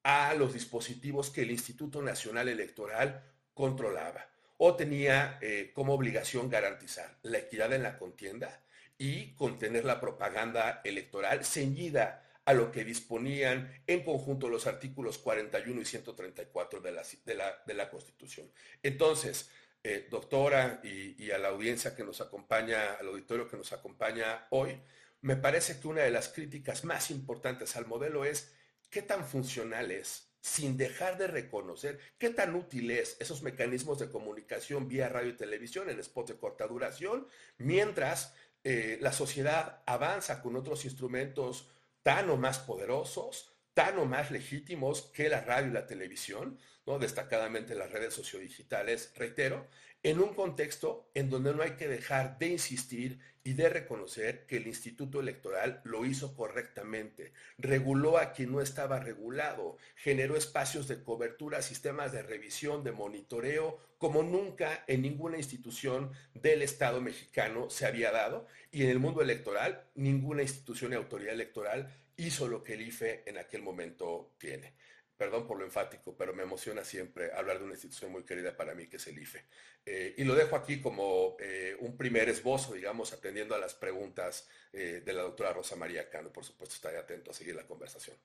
a 0.04 0.34
los 0.34 0.52
dispositivos 0.52 1.30
que 1.30 1.42
el 1.42 1.50
Instituto 1.50 2.00
Nacional 2.00 2.48
Electoral 2.48 3.24
controlaba 3.52 4.28
o 4.58 4.76
tenía 4.76 5.38
eh, 5.42 5.72
como 5.74 5.94
obligación 5.94 6.48
garantizar 6.48 7.18
la 7.22 7.38
equidad 7.38 7.72
en 7.72 7.82
la 7.82 7.98
contienda 7.98 8.62
y 8.96 9.34
contener 9.34 9.84
la 9.84 10.00
propaganda 10.00 10.80
electoral 10.84 11.44
ceñida 11.44 12.22
a 12.44 12.52
lo 12.52 12.70
que 12.70 12.84
disponían 12.84 13.82
en 13.86 14.04
conjunto 14.04 14.48
los 14.48 14.66
artículos 14.66 15.18
41 15.18 15.80
y 15.80 15.84
134 15.84 16.80
de 16.80 16.92
la, 16.92 17.02
de 17.24 17.34
la, 17.34 17.62
de 17.66 17.74
la 17.74 17.90
Constitución. 17.90 18.50
Entonces, 18.82 19.50
eh, 19.86 20.06
doctora, 20.10 20.80
y, 20.82 21.30
a 21.30 21.38
la 21.38 21.48
audiencia 21.48 21.94
que 21.94 22.04
nos 22.04 22.22
acompaña, 22.22 22.94
al 22.94 23.08
auditorio 23.08 23.48
que 23.48 23.58
nos 23.58 23.72
acompaña 23.72 24.46
hoy, 24.50 24.80
me 25.20 25.36
parece 25.36 25.78
que 25.78 25.88
una 25.88 26.02
de 26.02 26.10
las 26.10 26.28
críticas 26.28 26.84
más 26.84 27.10
importantes 27.10 27.76
al 27.76 27.86
modelo 27.86 28.24
es 28.24 28.54
qué 28.94 29.02
tan 29.02 29.26
funcional 29.26 29.90
es, 29.90 30.28
sin 30.40 30.76
dejar 30.76 31.18
de 31.18 31.26
reconocer 31.26 31.98
qué 32.16 32.30
tan 32.30 32.54
útil 32.54 32.92
es 32.92 33.16
esos 33.18 33.42
mecanismos 33.42 33.98
de 33.98 34.08
comunicación 34.08 34.86
vía 34.86 35.08
radio 35.08 35.30
y 35.30 35.36
televisión 35.36 35.90
en 35.90 36.00
spots 36.00 36.30
de 36.30 36.38
corta 36.38 36.68
duración, 36.68 37.26
mientras 37.58 38.34
eh, 38.62 38.98
la 39.00 39.12
sociedad 39.12 39.82
avanza 39.84 40.40
con 40.40 40.54
otros 40.54 40.84
instrumentos 40.84 41.68
tan 42.04 42.30
o 42.30 42.36
más 42.36 42.60
poderosos, 42.60 43.52
tan 43.74 43.98
o 43.98 44.06
más 44.06 44.30
legítimos 44.30 45.10
que 45.12 45.28
la 45.28 45.40
radio 45.40 45.70
y 45.70 45.74
la 45.74 45.88
televisión, 45.88 46.60
¿no? 46.86 47.00
destacadamente 47.00 47.74
las 47.74 47.90
redes 47.90 48.14
sociodigitales, 48.14 49.12
reitero, 49.16 49.66
en 50.04 50.20
un 50.20 50.34
contexto 50.34 51.08
en 51.14 51.30
donde 51.30 51.54
no 51.54 51.62
hay 51.62 51.72
que 51.72 51.88
dejar 51.88 52.38
de 52.38 52.48
insistir 52.48 53.18
y 53.42 53.54
de 53.54 53.70
reconocer 53.70 54.44
que 54.46 54.58
el 54.58 54.66
Instituto 54.66 55.18
Electoral 55.18 55.80
lo 55.84 56.04
hizo 56.04 56.36
correctamente, 56.36 57.32
reguló 57.56 58.18
a 58.18 58.32
quien 58.32 58.52
no 58.52 58.60
estaba 58.60 59.00
regulado, 59.00 59.78
generó 59.96 60.36
espacios 60.36 60.88
de 60.88 61.02
cobertura, 61.02 61.62
sistemas 61.62 62.12
de 62.12 62.22
revisión, 62.22 62.84
de 62.84 62.92
monitoreo, 62.92 63.78
como 63.96 64.22
nunca 64.22 64.84
en 64.86 65.00
ninguna 65.00 65.38
institución 65.38 66.12
del 66.34 66.60
Estado 66.60 67.00
mexicano 67.00 67.70
se 67.70 67.86
había 67.86 68.12
dado, 68.12 68.46
y 68.70 68.82
en 68.82 68.90
el 68.90 68.98
mundo 68.98 69.22
electoral 69.22 69.86
ninguna 69.94 70.42
institución 70.42 70.92
y 70.92 70.96
autoridad 70.96 71.32
electoral 71.32 71.90
hizo 72.18 72.46
lo 72.46 72.62
que 72.62 72.74
el 72.74 72.82
IFE 72.82 73.22
en 73.24 73.38
aquel 73.38 73.62
momento 73.62 74.34
tiene 74.36 74.74
perdón 75.16 75.46
por 75.46 75.58
lo 75.58 75.64
enfático, 75.64 76.16
pero 76.16 76.34
me 76.34 76.42
emociona 76.42 76.84
siempre 76.84 77.32
hablar 77.32 77.58
de 77.58 77.64
una 77.64 77.74
institución 77.74 78.10
muy 78.10 78.24
querida 78.24 78.56
para 78.56 78.74
mí 78.74 78.88
que 78.88 78.96
es 78.96 79.06
el 79.06 79.18
IFE. 79.18 79.44
Eh, 79.86 80.14
y 80.18 80.24
lo 80.24 80.34
dejo 80.34 80.56
aquí 80.56 80.80
como 80.80 81.36
eh, 81.38 81.76
un 81.80 81.96
primer 81.96 82.28
esbozo, 82.28 82.74
digamos, 82.74 83.12
atendiendo 83.12 83.54
a 83.54 83.58
las 83.58 83.74
preguntas 83.74 84.48
eh, 84.72 85.02
de 85.04 85.12
la 85.12 85.22
doctora 85.22 85.52
Rosa 85.52 85.76
María 85.76 86.08
Cano. 86.10 86.32
Por 86.32 86.44
supuesto, 86.44 86.74
estaré 86.74 86.98
atento 86.98 87.30
a 87.30 87.34
seguir 87.34 87.54
la 87.54 87.66
conversación. 87.66 88.16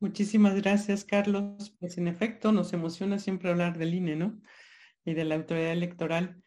Muchísimas 0.00 0.54
gracias, 0.56 1.04
Carlos. 1.04 1.74
Pues 1.78 1.96
en 1.96 2.08
efecto, 2.08 2.52
nos 2.52 2.72
emociona 2.72 3.18
siempre 3.18 3.50
hablar 3.50 3.78
del 3.78 3.94
INE, 3.94 4.16
¿no? 4.16 4.42
Y 5.04 5.14
de 5.14 5.24
la 5.24 5.36
autoridad 5.36 5.72
electoral. 5.72 6.42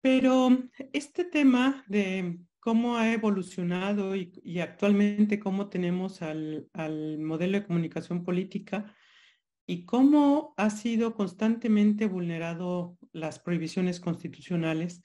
Pero 0.00 0.48
este 0.92 1.24
tema 1.24 1.84
de 1.88 2.38
cómo 2.68 2.98
ha 2.98 3.10
evolucionado 3.10 4.14
y, 4.14 4.60
actualmente 4.60 5.40
cómo 5.40 5.70
tenemos 5.70 6.20
al, 6.20 6.68
modelo 7.18 7.58
de 7.58 7.66
comunicación 7.66 8.24
política 8.24 8.94
y 9.66 9.86
cómo 9.86 10.52
ha 10.58 10.68
sido 10.68 11.14
constantemente 11.14 12.04
vulnerado 12.04 12.98
las 13.12 13.38
prohibiciones 13.38 14.00
constitucionales, 14.00 15.02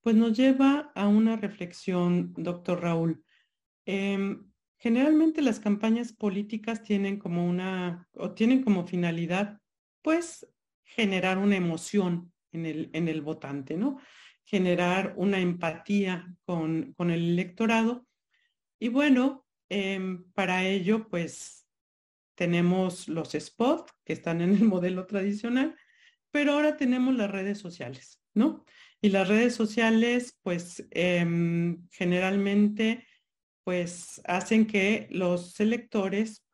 pues 0.00 0.16
nos 0.16 0.34
lleva 0.34 0.92
a 0.94 1.06
una 1.06 1.36
reflexión, 1.36 2.32
doctor 2.38 2.80
Raúl. 2.80 3.22
Em, 3.84 4.50
generalmente 4.78 5.42
las 5.42 5.60
campañas 5.60 6.14
políticas 6.14 6.82
tienen 6.82 7.18
como 7.18 7.46
una, 7.46 8.08
o 8.14 8.30
tienen 8.30 8.62
como 8.62 8.86
finalidad, 8.86 9.60
pues, 10.00 10.50
generar 10.84 11.36
una 11.36 11.56
emoción 11.56 12.32
en 12.50 12.64
el, 12.64 12.88
en 12.94 13.08
el 13.08 13.20
votante, 13.20 13.76
¿no? 13.76 13.98
Generar 14.44 15.14
una 15.16 15.40
empatía 15.40 16.34
con, 16.44 16.94
el 16.98 17.10
electorado. 17.10 18.06
Y 18.78 18.88
bueno, 18.88 19.46
em, 19.68 20.30
para 20.32 20.64
ello, 20.64 21.08
pues 21.08 21.66
tenemos 22.34 23.08
los 23.08 23.32
spots 23.32 23.92
que 24.04 24.12
están 24.12 24.40
en 24.40 24.54
el 24.54 24.64
modelo 24.64 25.06
tradicional, 25.06 25.76
pero 26.30 26.52
ahora 26.52 26.76
tenemos 26.76 27.14
las 27.14 27.30
redes 27.30 27.58
sociales, 27.58 28.20
¿no? 28.34 28.64
Y 29.00 29.10
las 29.10 29.28
redes 29.28 29.54
sociales, 29.54 30.38
pues 30.42 30.86
em, 30.90 31.86
generalmente, 31.90 33.06
pues 33.64 34.20
hacen 34.24 34.66
que 34.66 35.08
los 35.10 35.58
electores 35.60 36.44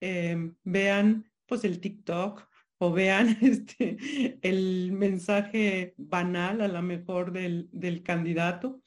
em, 0.00 0.56
vean 0.64 1.30
pues 1.46 1.64
el 1.64 1.80
TikTok 1.80 2.49
o 2.82 2.92
vean 2.92 3.36
este, 3.42 4.38
el 4.40 4.92
mensaje 4.92 5.94
banal 5.98 6.62
a 6.62 6.68
lo 6.68 6.82
mejor 6.82 7.30
del, 7.30 7.68
del 7.72 8.02
candidato, 8.02 8.82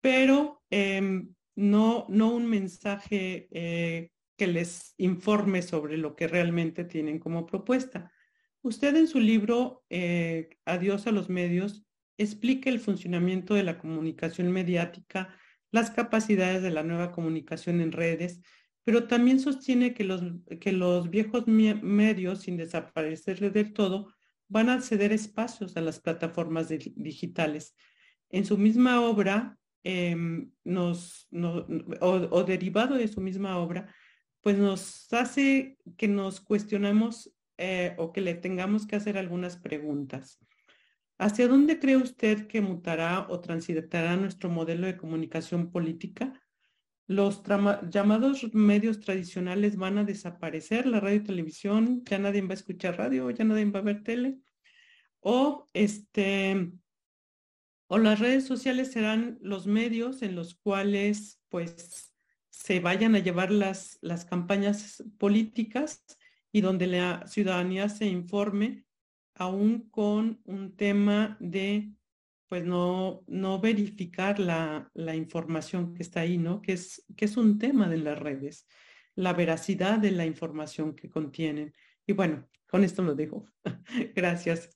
pero 0.00 0.62
em, 0.70 1.34
no, 1.56 2.06
no 2.10 2.34
un 2.34 2.46
mensaje 2.46 3.48
eh, 3.50 4.10
que 4.36 4.46
les 4.46 4.94
informe 4.98 5.62
sobre 5.62 5.96
lo 5.96 6.14
que 6.14 6.28
realmente 6.28 6.84
tienen 6.84 7.18
como 7.18 7.46
propuesta. 7.46 8.12
Usted 8.62 8.94
en 8.96 9.08
su 9.08 9.18
libro 9.18 9.84
eh, 9.88 10.50
Adiós 10.66 11.06
a 11.06 11.10
los 11.12 11.30
medios 11.30 11.86
explica 12.18 12.68
el 12.68 12.80
funcionamiento 12.80 13.54
de 13.54 13.62
la 13.62 13.78
comunicación 13.78 14.50
mediática, 14.52 15.34
las 15.70 15.90
capacidades 15.90 16.62
de 16.62 16.70
la 16.70 16.82
nueva 16.82 17.12
comunicación 17.12 17.80
en 17.80 17.92
redes, 17.92 18.42
pero 18.86 19.08
también 19.08 19.40
sostiene 19.40 19.94
que 19.94 20.04
los, 20.04 20.22
que 20.60 20.70
los 20.70 21.10
viejos 21.10 21.48
medios, 21.48 22.42
sin 22.42 22.56
desaparecer 22.56 23.52
del 23.52 23.72
todo, 23.72 24.14
van 24.46 24.68
a 24.68 24.80
ceder 24.80 25.10
espacios 25.10 25.76
a 25.76 25.80
las 25.80 25.98
plataformas 25.98 26.68
digitales. 26.68 27.74
En 28.30 28.44
su 28.44 28.56
misma 28.56 29.00
obra, 29.00 29.58
em, 29.82 30.52
o, 32.00 32.44
derivado 32.44 32.94
de 32.94 33.08
su 33.08 33.20
misma 33.20 33.58
obra, 33.58 33.92
pues 34.40 34.56
nos 34.56 35.12
hace 35.12 35.78
que 35.96 36.06
nos 36.06 36.40
cuestionemos 36.40 37.34
eh, 37.58 37.96
o 37.98 38.12
que 38.12 38.20
le 38.20 38.34
tengamos 38.34 38.86
que 38.86 38.94
hacer 38.94 39.18
algunas 39.18 39.56
preguntas. 39.56 40.38
¿Hacia 41.18 41.48
dónde 41.48 41.80
cree 41.80 41.96
usted 41.96 42.46
que 42.46 42.60
mutará 42.60 43.26
o 43.30 43.40
transitará 43.40 44.16
nuestro 44.16 44.48
modelo 44.48 44.86
de 44.86 44.96
comunicación 44.96 45.72
política? 45.72 46.40
Los 47.06 47.42
llamados 47.90 48.52
medios 48.52 49.00
tradicionales 49.00 49.76
van 49.76 49.98
a 49.98 50.04
desaparecer, 50.04 50.86
la 50.86 51.00
radio 51.00 51.16
y 51.18 51.24
televisión, 51.24 52.04
ya 52.04 52.18
nadie 52.18 52.42
va 52.42 52.50
a 52.50 52.54
escuchar 52.54 52.98
radio, 52.98 53.30
ya 53.30 53.44
nadie 53.44 53.64
va 53.66 53.78
a 53.78 53.82
ver 53.82 54.02
tele, 54.02 54.38
o 55.20 55.66
este, 55.72 56.72
o 57.88 57.98
las 57.98 58.18
redes 58.18 58.44
sociales 58.46 58.92
serán 58.92 59.38
los 59.40 59.66
medios 59.66 60.22
en 60.22 60.34
los 60.34 60.54
cuales 60.56 61.40
pues 61.48 62.12
se 62.50 62.80
vayan 62.80 63.14
a 63.14 63.20
llevar 63.20 63.52
las, 63.52 63.98
las 64.00 64.24
campañas 64.24 65.04
políticas 65.18 66.04
y 66.50 66.60
donde 66.60 66.86
la 66.88 67.26
ciudadanía 67.26 67.88
se 67.88 68.06
informe 68.06 68.84
aún 69.34 69.88
con 69.90 70.40
un 70.44 70.74
tema 70.74 71.36
de 71.38 71.92
pues 72.48 72.64
no, 72.64 73.24
no 73.26 73.60
verificar 73.60 74.38
la, 74.38 74.90
información 75.14 75.94
que 75.94 76.02
está 76.02 76.20
ahí, 76.20 76.38
¿no? 76.38 76.62
Que 76.62 76.72
es, 76.74 77.04
que 77.16 77.24
es 77.24 77.36
un 77.36 77.58
tema 77.58 77.88
de 77.88 77.98
las 77.98 78.18
redes, 78.18 78.66
la 79.14 79.32
veracidad 79.32 79.98
de 79.98 80.12
la 80.12 80.26
información 80.26 80.94
que 80.94 81.10
contienen. 81.10 81.74
Y 82.06 82.12
bueno, 82.12 82.48
con 82.68 82.84
esto 82.84 83.02
lo 83.02 83.14
dejo. 83.14 83.46
Gracias. 84.14 84.70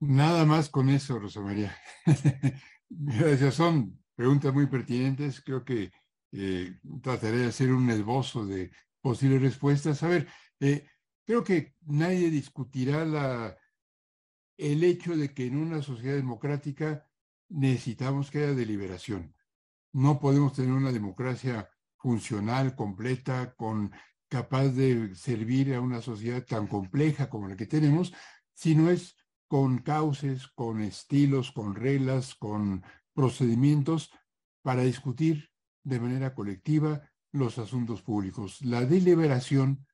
Nada 0.00 0.44
más 0.44 0.68
con 0.68 0.88
eso, 0.88 1.18
Rosa 1.18 1.40
María. 1.40 1.76
Gracias, 2.88 3.54
son 3.54 3.98
preguntas 4.14 4.52
muy 4.52 4.66
pertinentes. 4.66 5.40
Creo 5.40 5.64
que 5.64 5.90
eh, 6.32 6.78
trataré 7.02 7.38
de 7.38 7.46
hacer 7.46 7.72
un 7.72 7.88
esbozo 7.88 8.44
de 8.44 8.70
posibles 9.00 9.40
respuestas. 9.40 10.02
A 10.02 10.08
ver, 10.08 10.28
eh, 10.60 10.86
creo 11.24 11.42
que 11.42 11.74
nadie 11.86 12.30
discutirá 12.30 13.04
la 13.04 13.56
el 14.62 14.84
hecho 14.84 15.16
de 15.16 15.34
que 15.34 15.46
en 15.46 15.56
una 15.56 15.82
sociedad 15.82 16.14
democrática 16.14 17.04
necesitamos 17.48 18.30
que 18.30 18.38
haya 18.38 18.54
deliberación. 18.54 19.34
No 19.92 20.20
podemos 20.20 20.52
tener 20.52 20.72
una 20.72 20.92
democracia 20.92 21.68
funcional, 21.96 22.76
completa, 22.76 23.54
con 23.56 23.90
capaz 24.28 24.68
de 24.68 25.16
servir 25.16 25.74
a 25.74 25.80
una 25.80 26.00
sociedad 26.00 26.44
tan 26.46 26.68
compleja 26.68 27.28
como 27.28 27.48
la 27.48 27.56
que 27.56 27.66
tenemos, 27.66 28.14
si 28.54 28.76
no 28.76 28.88
es 28.88 29.16
con 29.48 29.78
cauces, 29.78 30.46
con 30.46 30.80
estilos, 30.80 31.50
con 31.50 31.74
reglas, 31.74 32.36
con 32.36 32.84
procedimientos 33.14 34.10
para 34.62 34.82
discutir 34.82 35.50
de 35.82 35.98
manera 35.98 36.34
colectiva 36.34 37.10
los 37.32 37.58
asuntos 37.58 38.00
públicos. 38.00 38.62
La 38.62 38.86
deliberación 38.86 39.84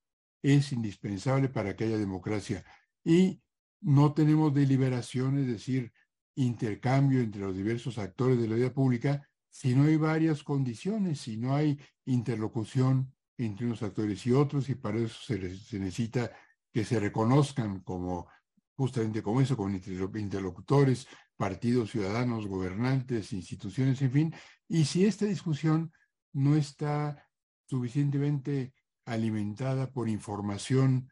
es 0.42 0.72
indispensable 0.72 1.48
para 1.48 1.74
que 1.74 1.84
haya 1.84 1.96
democracia 1.96 2.64
y 3.02 3.42
no 3.80 4.12
tenemos 4.12 4.54
deliberación, 4.54 5.38
es 5.38 5.46
decir, 5.46 5.92
intercambio 6.34 7.20
entre 7.20 7.40
los 7.40 7.56
diversos 7.56 7.98
actores 7.98 8.40
de 8.40 8.48
la 8.48 8.56
vida 8.56 8.72
pública, 8.72 9.28
si 9.50 9.74
no 9.74 9.84
hay 9.84 9.96
varias 9.96 10.42
condiciones, 10.42 11.20
si 11.20 11.36
no 11.36 11.54
hay 11.54 11.78
interlocución 12.04 13.12
entre 13.36 13.66
unos 13.66 13.82
actores 13.82 14.26
y 14.26 14.32
otros, 14.32 14.68
y 14.68 14.74
para 14.74 14.98
eso 14.98 15.18
se, 15.20 15.38
necesita 15.78 16.30
que 16.72 16.84
se 16.84 17.00
reconozcan 17.00 17.80
como 17.80 18.28
justamente 18.76 19.22
como 19.22 19.40
eso, 19.40 19.56
con 19.56 19.74
interlocutores, 19.74 21.08
partidos, 21.36 21.90
ciudadanos, 21.90 22.46
gobernantes, 22.46 23.32
instituciones, 23.32 24.00
en 24.02 24.12
fin. 24.12 24.34
Y 24.68 24.84
si 24.84 25.04
esta 25.04 25.24
discusión 25.24 25.92
no 26.32 26.54
está 26.54 27.26
suficientemente 27.66 28.74
alimentada 29.04 29.90
por 29.90 30.08
información 30.08 31.10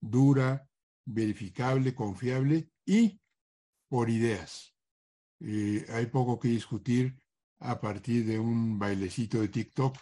dura, 0.00 0.68
verificable, 1.12 1.94
confiable 1.94 2.70
y 2.84 3.20
por 3.88 4.08
ideas. 4.08 4.74
Eh, 5.40 5.84
hay 5.88 6.06
poco 6.06 6.38
que 6.38 6.48
discutir 6.48 7.16
a 7.58 7.80
partir 7.80 8.24
de 8.24 8.38
un 8.38 8.78
bailecito 8.78 9.40
de 9.40 9.48
TikTok. 9.48 9.96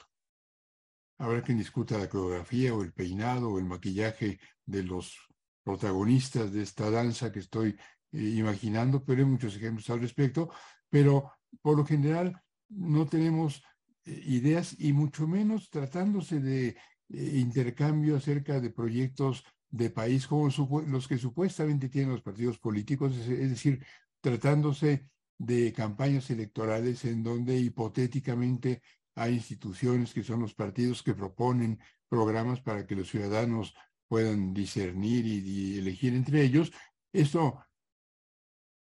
Habrá 1.18 1.42
quien 1.42 1.59
discuta 1.59 1.99
la 1.99 2.09
coreografía 2.09 2.75
o 2.75 2.83
el 2.83 2.92
peinado 2.92 3.51
o 3.51 3.59
el 3.59 3.64
maquillaje 3.64 4.38
de 4.66 4.83
los 4.83 5.16
protagonistas 5.64 6.53
de 6.53 6.62
esta 6.62 6.90
danza 6.90 7.33
que 7.33 7.40
estoy 7.40 7.77
eh, 8.12 8.23
imaginando, 8.37 9.05
pero 9.05 9.21
hay 9.21 9.29
muchos 9.29 9.57
ejemplos 9.57 9.88
al 9.90 10.01
respecto. 10.01 10.51
Pero 10.90 11.33
por 11.62 11.77
lo 11.77 11.85
general 11.85 12.40
no 12.68 13.07
tenemos 13.07 13.62
eh, 14.05 14.23
ideas 14.27 14.77
y 14.79 14.92
mucho 14.92 15.27
menos 15.27 15.71
tratándose 15.71 16.40
de 16.40 16.77
intercambio 17.11 18.18
acerca 18.18 18.61
de 18.61 18.68
proyectos 18.68 19.42
de 19.70 19.90
país 19.90 20.26
como 20.26 20.48
los 20.87 21.09
que 21.09 21.18
supuestamente 21.18 21.88
tienen 21.88 22.12
los 22.12 22.22
partidos 22.22 22.59
políticos, 22.59 23.14
es, 23.16 23.50
decir, 23.50 23.85
tratándose 24.20 25.09
de 25.37 25.72
campañas 25.72 26.31
electorales 26.31 27.04
en 27.04 27.22
donde 27.22 27.59
hipotéticamente 27.59 28.83
hay 29.14 29.35
instituciones 29.35 30.12
que 30.14 30.24
son 30.24 30.40
los 30.40 30.54
partidos 30.54 31.02
que 31.02 31.14
proponen 31.14 31.78
programas 32.09 32.61
para 32.61 32.87
que 32.87 32.96
los 32.96 33.11
ciudadanos 33.11 33.74
puedan 34.09 34.54
discernir 34.54 35.26
y, 35.26 35.78
elegir 35.78 36.14
entre 36.14 36.42
ellos. 36.42 36.72
Esto 37.12 37.62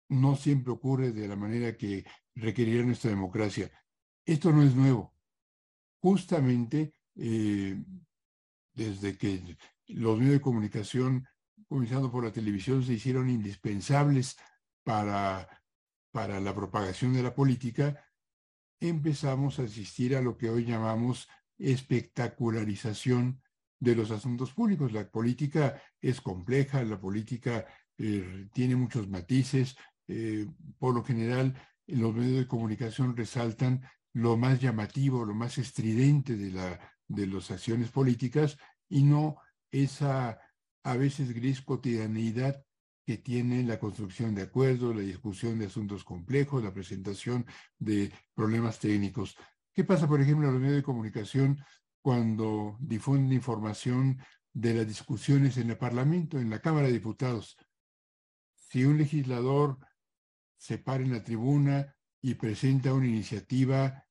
no 0.09 0.37
siempre 0.37 0.73
ocurre 0.73 1.13
de 1.13 1.27
la 1.27 1.37
manera 1.37 1.77
que 1.77 2.05
requeriría 2.35 2.83
nuestra 2.83 3.11
democracia. 3.11 3.71
Esto 4.25 4.53
no 4.53 4.63
es 4.63 4.75
nuevo. 4.75 5.15
Justamente 5.99 6.93
eh, 7.17 7.83
desde 8.75 9.17
que 9.17 9.57
los 9.87 10.19
medios 10.19 10.35
de 10.35 10.41
comunicación, 10.41 11.27
comenzando 11.69 12.11
por 12.11 12.25
la 12.25 12.33
televisión, 12.33 12.83
se 12.83 12.95
hicieron 12.95 13.29
indispensables 13.29 14.37
para, 14.83 15.49
para 16.11 16.41
la 16.41 16.55
propagación 16.55 17.13
de 17.13 17.23
la 17.23 17.35
política, 17.35 18.05
empezamos 18.81 19.59
a 19.59 19.65
asistir 19.65 20.17
a 20.17 20.21
lo 20.21 20.37
que 20.37 20.51
hoy 20.51 20.65
llamamos 20.65 21.29
espectacularización 21.59 23.41
de 23.79 23.95
los 23.95 24.11
asuntos 24.11 24.53
públicos. 24.53 24.93
La 24.93 25.09
política 25.09 25.81
es 26.01 26.21
compleja, 26.21 26.83
la 26.83 27.01
política 27.01 27.67
eh, 27.99 28.49
tiene 28.53 28.77
muchos 28.77 29.09
matices. 29.09 29.77
Eh, 30.09 30.47
por 30.79 30.95
lo 30.95 31.05
general, 31.05 31.55
los 31.87 32.15
medios 32.15 32.39
de 32.39 32.47
comunicación 32.47 33.17
resaltan 33.17 33.83
lo 34.13 34.37
más 34.37 34.61
llamativo, 34.61 35.25
lo 35.25 35.35
más 35.35 35.59
estridente 35.59 36.37
de, 36.37 36.53
la, 36.53 36.81
de 37.09 37.27
las 37.27 37.51
acciones 37.51 37.91
políticas 37.91 38.57
y 38.89 39.03
no 39.03 39.37
esa 39.83 40.39
a 40.85 40.97
veces 40.97 41.33
gris 41.33 41.63
cotidianidad 41.63 42.63
que 43.05 43.19
tiene 43.19 43.63
la 43.65 43.79
construcción 43.79 44.35
de 44.35 44.43
acuerdos, 44.43 44.95
la 44.95 45.03
discusión 45.03 45.59
de 45.59 45.67
asuntos 45.67 46.05
complejos, 46.05 46.63
la 46.63 46.73
presentación 46.73 47.45
de 47.79 48.13
problemas 48.35 48.79
técnicos. 48.79 49.37
¿Qué 49.73 49.85
pasa, 49.85 50.07
por 50.07 50.21
ejemplo, 50.21 50.47
en 50.47 50.55
los 50.55 50.63
medios 50.63 50.77
de 50.77 50.83
comunicación 50.83 51.59
cuando 52.01 52.77
difunden 52.81 53.33
información 53.33 54.19
de 54.53 54.75
las 54.75 54.87
discusiones 54.87 55.57
en 55.57 55.71
el 55.71 55.77
Parlamento, 55.77 56.39
en 56.39 56.49
la 56.49 56.61
Cámara 56.61 56.87
de 56.87 56.93
Diputados? 56.93 57.57
Si 58.55 58.85
un 58.85 58.97
legislador 58.97 59.79
se 60.57 60.79
para 60.79 61.03
en 61.03 61.13
la 61.13 61.23
tribuna 61.23 61.95
y 62.23 62.35
presenta 62.35 62.95
una 62.95 63.07
iniciativa 63.07 64.04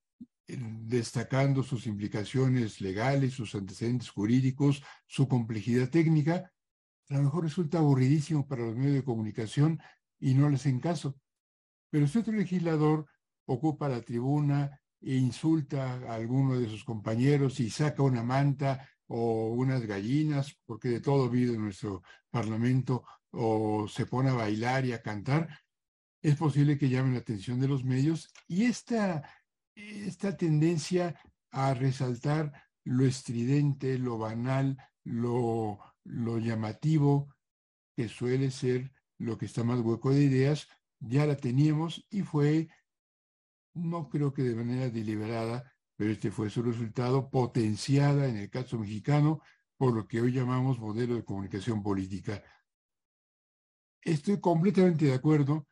destacando 0.47 1.63
sus 1.63 1.87
implicaciones 1.87 2.81
legales, 2.81 3.33
sus 3.33 3.55
antecedentes 3.55 4.09
jurídicos, 4.09 4.83
su 5.05 5.27
complejidad 5.27 5.89
técnica, 5.89 6.51
a 7.09 7.15
lo 7.15 7.23
mejor 7.23 7.43
resulta 7.43 7.79
aburridísimo 7.79 8.47
para 8.47 8.63
los 8.63 8.75
medios 8.75 8.95
de 8.95 9.03
comunicación 9.03 9.79
y 10.19 10.33
no 10.33 10.49
les 10.49 10.61
hacen 10.61 10.79
caso. 10.79 11.15
Pero 11.89 12.07
si 12.07 12.19
otro 12.19 12.33
legislador 12.33 13.05
ocupa 13.45 13.89
la 13.89 14.01
tribuna 14.01 14.81
e 15.01 15.15
insulta 15.15 15.93
a 15.93 16.15
alguno 16.15 16.57
de 16.57 16.67
sus 16.69 16.83
compañeros 16.83 17.59
y 17.59 17.69
saca 17.69 18.01
una 18.03 18.23
manta 18.23 18.87
o 19.07 19.51
unas 19.51 19.85
gallinas, 19.85 20.57
porque 20.65 20.89
de 20.89 21.01
todo 21.01 21.29
vive 21.29 21.53
en 21.53 21.61
nuestro 21.61 22.01
parlamento, 22.29 23.03
o 23.31 23.87
se 23.87 24.05
pone 24.05 24.29
a 24.29 24.33
bailar 24.33 24.85
y 24.85 24.93
a 24.93 25.01
cantar, 25.01 25.49
es 26.21 26.35
posible 26.37 26.77
que 26.77 26.89
llamen 26.89 27.13
la 27.13 27.19
atención 27.19 27.59
de 27.59 27.67
los 27.67 27.83
medios 27.83 28.31
y 28.47 28.63
esta 28.63 29.23
esta 29.75 30.35
tendencia 30.37 31.19
a 31.51 31.73
resaltar 31.73 32.51
lo 32.83 33.05
estridente, 33.05 33.97
lo 33.97 34.17
banal, 34.17 34.77
lo, 35.03 35.79
llamativo, 36.05 37.35
que 37.95 38.09
suele 38.09 38.51
ser 38.51 38.91
lo 39.17 39.37
que 39.37 39.45
está 39.45 39.63
más 39.63 39.79
hueco 39.79 40.11
de 40.11 40.23
ideas, 40.23 40.67
ya 40.99 41.25
la 41.25 41.35
teníamos 41.35 42.05
y 42.09 42.21
fue, 42.23 42.69
no 43.73 44.09
creo 44.09 44.33
que 44.33 44.43
de 44.43 44.55
manera 44.55 44.89
deliberada, 44.89 45.71
pero 45.95 46.11
este 46.11 46.31
fue 46.31 46.49
su 46.49 46.63
resultado, 46.63 47.29
potenciada 47.29 48.27
en 48.27 48.37
el 48.37 48.49
caso 48.49 48.79
mexicano 48.79 49.41
por 49.77 49.93
lo 49.93 50.07
que 50.07 50.21
hoy 50.21 50.31
llamamos 50.31 50.79
modelo 50.79 51.15
de 51.15 51.25
comunicación 51.25 51.83
política. 51.83 52.43
Estoy 54.01 54.39
completamente 54.39 55.05
de 55.05 55.13
acuerdo 55.13 55.67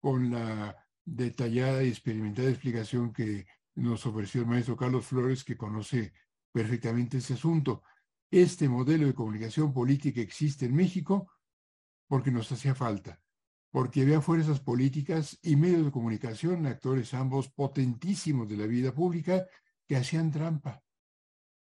con 0.00 0.30
la 0.30 0.85
detallada 1.06 1.84
y 1.84 1.88
experimentada 1.88 2.50
explicación 2.50 3.12
que 3.12 3.46
nos 3.76 4.04
ofreció 4.04 4.42
el 4.42 4.48
maestro 4.48 4.76
Carlos 4.76 5.06
Flores, 5.06 5.44
que 5.44 5.56
conoce 5.56 6.12
perfectamente 6.52 7.18
ese 7.18 7.34
asunto. 7.34 7.82
Este 8.30 8.68
modelo 8.68 9.06
de 9.06 9.14
comunicación 9.14 9.72
política 9.72 10.20
existe 10.20 10.66
en 10.66 10.74
México 10.74 11.30
porque 12.08 12.30
nos 12.30 12.50
hacía 12.50 12.74
falta, 12.74 13.20
porque 13.70 14.02
había 14.02 14.20
fuerzas 14.20 14.60
políticas 14.60 15.38
y 15.42 15.54
medios 15.56 15.84
de 15.84 15.92
comunicación, 15.92 16.66
actores 16.66 17.14
ambos 17.14 17.48
potentísimos 17.48 18.48
de 18.48 18.56
la 18.56 18.66
vida 18.66 18.92
pública, 18.92 19.46
que 19.86 19.96
hacían 19.96 20.32
trampa. 20.32 20.82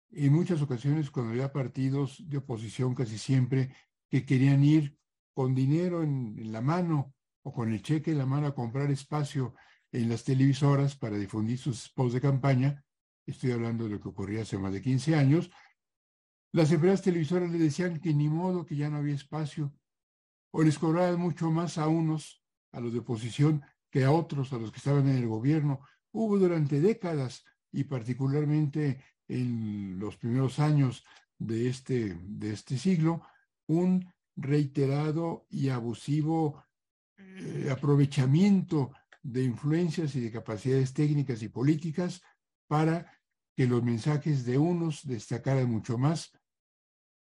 En 0.10 0.34
muchas 0.34 0.62
ocasiones, 0.62 1.12
cuando 1.12 1.31
había 1.31 1.51
partidos 1.51 2.23
de 2.27 2.38
oposición, 2.38 2.95
casi 2.95 3.17
siempre, 3.17 3.75
que 4.10 4.25
querían 4.25 4.63
ir 4.63 4.97
con 5.34 5.53
dinero 5.53 6.01
en, 6.01 6.36
en 6.39 6.51
la 6.51 6.62
mano 6.62 7.14
o 7.45 7.53
con 7.53 7.71
el 7.71 7.81
cheque 7.84 8.12
en 8.12 8.17
la 8.17 8.25
mano 8.25 8.47
a 8.47 8.55
comprar 8.55 8.89
espacio 8.89 9.53
en 9.91 10.10
las 10.10 10.23
televisoras 10.23 10.95
para 10.95 11.15
difundir 11.15 11.60
sus 11.60 11.84
spots 11.84 12.13
de 12.13 12.21
campaña, 12.21 12.84
estoy 13.23 13.51
hablando 13.51 13.84
de 13.84 13.91
lo 13.91 14.01
que 14.01 14.10
ocurría 14.10 14.41
hace 14.41 14.58
más 14.58 14.73
de 14.73 14.81
15 14.81 15.15
años, 15.15 15.51
las 16.51 16.71
empresas 16.71 17.03
televisoras 17.03 17.51
le 17.51 17.60
decían 17.60 17.99
que 17.99 18.13
ni 18.15 18.29
modo, 18.29 18.65
que 18.65 18.75
ya 18.75 18.89
no 18.89 18.97
había 18.97 19.13
espacio, 19.13 19.73
o 20.51 20.63
les 20.63 20.79
cobraban 20.79 21.19
mucho 21.19 21.51
más 21.51 21.77
a 21.77 21.88
unos, 21.88 22.43
a 22.71 22.79
los 22.79 22.93
de 22.93 22.99
oposición, 22.99 23.62
que 23.91 24.05
a 24.05 24.12
otros, 24.12 24.51
a 24.51 24.58
los 24.58 24.71
que 24.71 24.77
estaban 24.77 25.08
en 25.08 25.17
el 25.17 25.27
gobierno. 25.27 25.81
Hubo 26.12 26.39
durante 26.39 26.81
décadas, 26.81 27.45
y 27.71 27.84
particularmente 27.84 29.03
en 29.27 29.99
los 29.99 30.17
primeros 30.17 30.60
años 30.60 31.03
de 31.38 31.69
este, 31.69 32.17
de 32.21 32.53
este 32.53 32.77
siglo, 32.79 33.21
un 33.67 34.12
reiterado 34.36 35.45
y 35.49 35.69
abusivo 35.69 36.64
aprovechamiento 37.71 38.91
de 39.21 39.43
influencias 39.43 40.15
y 40.15 40.21
de 40.21 40.32
capacidades 40.32 40.93
técnicas 40.93 41.41
y 41.41 41.50
políticas 41.50 42.21
para 42.67 43.12
que 43.56 43.67
los 43.67 43.84
mensajes 43.84 44.45
de 44.45 44.58
unos 44.58 45.06
destacaran 45.08 45.69
mucho 45.69 45.98
más 45.98 46.32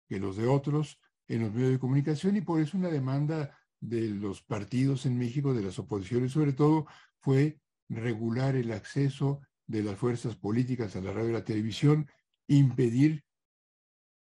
que 0.09 0.18
los 0.18 0.37
de 0.37 0.46
otros 0.46 0.98
en 1.29 1.42
los 1.42 1.53
medios 1.53 1.72
de 1.72 1.79
comunicación. 1.79 2.37
Y 2.37 2.40
por 2.40 2.61
eso 2.61 2.77
una 2.77 2.88
demanda 2.88 3.57
de 3.81 4.09
los 4.11 4.42
partidos 4.42 5.07
en 5.07 5.18
México, 5.18 5.55
de 5.55 5.62
las 5.62 5.79
oposiciones 5.79 6.33
sobre 6.33 6.53
todo, 6.53 6.87
fue 7.20 7.61
regular 7.88 8.57
el 8.57 8.72
acceso 8.72 9.40
de 9.66 9.83
las 9.83 9.96
fuerzas 9.96 10.37
políticas 10.37 10.96
a 10.96 11.01
la 11.01 11.12
radio 11.12 11.31
y 11.31 11.33
la 11.35 11.44
televisión, 11.44 12.09
impedir 12.48 13.25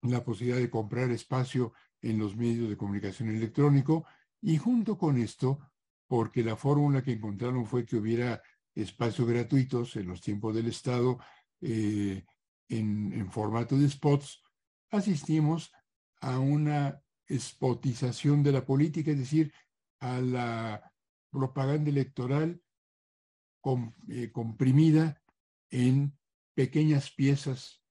la 0.03 0.25
posibilidad 0.25 0.59
de 0.59 0.71
comprar 0.71 1.11
espacio 1.11 1.73
en 2.03 2.19
los 2.19 2.37
medios 2.37 2.69
de 2.69 2.77
comunicación 2.77 3.29
electrónico. 3.31 4.07
Y 4.41 4.57
junto 4.57 4.97
con 4.97 5.19
esto, 5.19 5.70
porque 6.11 6.43
la 6.43 6.57
fórmula 6.57 7.05
que 7.05 7.13
encontraron 7.13 7.65
fue 7.65 7.87
que 7.87 7.95
hubiera 7.95 8.43
espacios 8.75 9.29
gratuitos 9.29 9.95
en 9.95 10.09
los 10.09 10.21
tiempos 10.21 10.53
del 10.53 10.67
Estado 10.67 11.21
eh, 11.61 12.25
en, 12.69 13.13
en 13.13 13.31
formato 13.31 13.79
de 13.79 13.89
spots, 13.89 14.43
asistimos 14.91 15.73
a 16.21 16.41
una 16.41 17.01
spotización 17.33 18.43
de 18.43 18.51
la 18.51 18.67
política, 18.67 19.13
es 19.13 19.19
decir, 19.21 19.53
a 20.01 20.21
la 20.21 20.93
propaganda 21.31 21.91
electoral 21.91 22.61
eh, 24.09 24.33
comprimida 24.33 25.23
en 25.71 26.19
pequeñas 26.55 27.13
piezas 27.13 27.85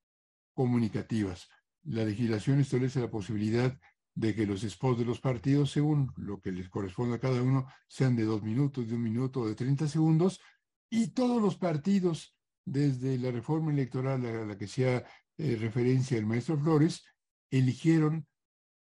comunicativas. 0.54 1.48
La 1.84 2.04
legislación 2.04 2.60
establece 2.60 3.00
la 3.00 3.10
posibilidad 3.10 3.80
de 4.15 4.36
que 4.36 4.45
los 4.45 4.62
spots 4.62 5.00
de 5.00 5.06
los 5.06 5.19
partidos, 5.19 5.72
según 5.72 6.12
lo 6.17 6.39
que 6.41 6.52
les 6.52 6.69
corresponde 6.69 7.15
a 7.15 7.19
cada 7.19 7.41
uno, 7.41 7.67
sean 7.88 8.15
de 8.15 8.24
dos 8.24 8.41
minutos, 8.43 8.88
de 8.88 8.95
un 8.95 9.04
minuto 9.04 9.45
de 9.48 9.56
30 9.56 9.88
segundos, 9.88 10.41
y 10.89 11.10
todos 11.10 11.41
los 11.41 11.58
partidos, 11.58 12.36
desde 12.65 13.17
la 13.17 13.32
reforma 13.32 13.72
electoral 13.72 14.26
a 14.26 14.45
la 14.45 14.58
que 14.58 14.67
sea 14.67 15.06
eh, 15.38 15.56
referencia 15.56 16.17
el 16.17 16.26
maestro 16.26 16.60
Flores, 16.60 17.04
eligieron 17.50 18.28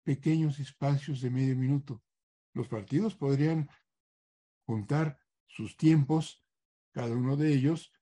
pequeños 0.05 0.59
espacios 0.61 1.21
de 1.21 1.31
medio 1.31 1.57
minuto. 1.57 2.03
Los 2.53 2.69
partidos 2.69 3.15
podrían 3.15 3.69
juntar 4.67 5.19
sus 5.47 5.77
tiempos, 5.77 6.45
cada 6.93 7.15
uno 7.15 7.37
de 7.37 7.53
ellos, 7.53 7.93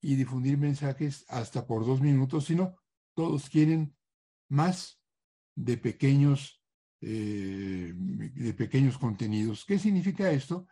y 0.00 0.16
difundir 0.16 0.58
mensajes 0.58 1.24
hasta 1.28 1.66
por 1.66 1.86
dos 1.86 2.00
minutos, 2.00 2.44
sino 2.44 2.76
todos 3.14 3.48
quieren 3.48 3.96
más 4.48 4.97
de 5.58 5.76
pequeños, 5.76 6.62
eh, 7.00 7.92
de 7.94 8.54
pequeños 8.54 8.96
contenidos. 8.96 9.64
¿Qué 9.64 9.78
significa 9.78 10.30
esto? 10.30 10.68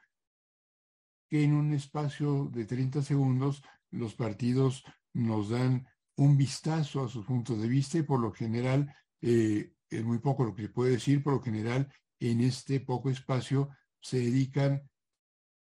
Que 1.29 1.43
en 1.43 1.55
un 1.55 1.73
espacio 1.73 2.49
de 2.53 2.65
30 2.65 3.03
segundos 3.03 3.63
los 3.91 4.15
partidos 4.15 4.85
nos 5.13 5.51
dan 5.51 5.89
un 6.17 6.37
vistazo 6.37 7.05
a 7.05 7.09
sus 7.09 7.27
puntos 7.27 7.61
de 7.61 7.69
vista 7.69 7.99
y 7.99 8.03
por 8.03 8.21
lo 8.21 8.33
general 8.33 8.95
eh, 9.21 9.73
es 9.91 10.05
muy 10.05 10.19
poco 10.19 10.45
lo 10.45 10.55
que 10.55 10.63
se 10.63 10.69
puede 10.69 10.93
decir, 10.93 11.23
por 11.23 11.35
lo 11.35 11.43
general 11.43 11.93
en 12.21 12.41
este 12.41 12.79
poco 12.79 13.11
espacio 13.11 13.71
se 14.01 14.19
dedican 14.19 14.89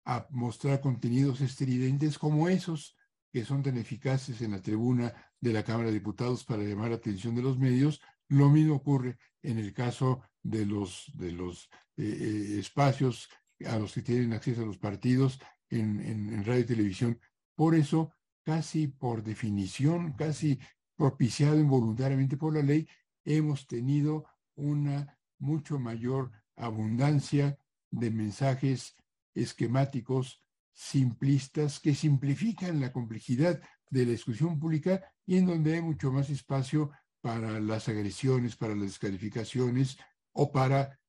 a 0.04 0.26
mostrar 0.30 0.82
contenidos 0.82 1.40
estridentes 1.40 2.18
como 2.18 2.48
esos 2.48 2.94
que 3.32 3.44
son 3.44 3.62
tan 3.62 3.78
eficaces 3.78 4.42
en 4.42 4.52
la 4.52 4.60
tribuna 4.60 5.14
de 5.40 5.52
la 5.54 5.64
Cámara 5.64 5.88
de 5.88 5.94
Diputados 5.94 6.44
para 6.44 6.62
llamar 6.62 6.90
la 6.90 6.96
atención 6.96 7.34
de 7.34 7.42
los 7.42 7.58
medios. 7.58 8.00
Lo 8.28 8.48
mismo 8.50 8.76
ocurre 8.76 9.18
en 9.42 9.58
el 9.58 9.72
caso 9.72 10.22
de 10.42 10.66
los, 10.66 11.10
de 11.14 11.32
los 11.32 11.68
eh, 11.96 12.04
eh, 12.04 12.58
espacios 12.58 13.28
a 13.66 13.78
los 13.78 13.92
que 13.92 14.02
tienen 14.02 14.32
acceso 14.32 14.62
a 14.62 14.66
los 14.66 14.78
partidos 14.78 15.38
en, 15.70 16.00
en 16.00 16.44
radio 16.44 16.60
y 16.60 16.66
televisión. 16.66 17.20
Por 17.54 17.74
eso, 17.74 18.12
casi 18.42 18.88
por 18.88 19.22
definición, 19.22 20.12
casi 20.12 20.58
propiciado 20.96 21.58
involuntariamente 21.58 22.36
por 22.36 22.54
la 22.54 22.62
ley, 22.62 22.88
hemos 23.24 23.66
tenido 23.66 24.24
una 24.54 25.18
mucho 25.38 25.78
mayor 25.78 26.30
abundancia 26.56 27.58
de 27.90 28.10
mensajes 28.10 28.96
esquemáticos 29.34 30.42
simplistas 30.72 31.80
que 31.80 31.94
simplifican 31.94 32.80
la 32.80 32.92
complejidad 32.92 33.60
de 33.90 34.04
la 34.04 34.12
discusión 34.12 34.58
pública 34.58 35.02
y 35.24 35.36
en 35.36 35.46
donde 35.46 35.74
hay 35.74 35.82
mucho 35.82 36.10
más 36.10 36.30
espacio 36.30 36.90
para 37.24 37.58
las 37.58 37.88
agresiones, 37.88 38.54
para 38.54 38.74
las 38.74 38.84
descalificaciones 38.84 39.96
o 40.32 40.52
para 40.52 41.00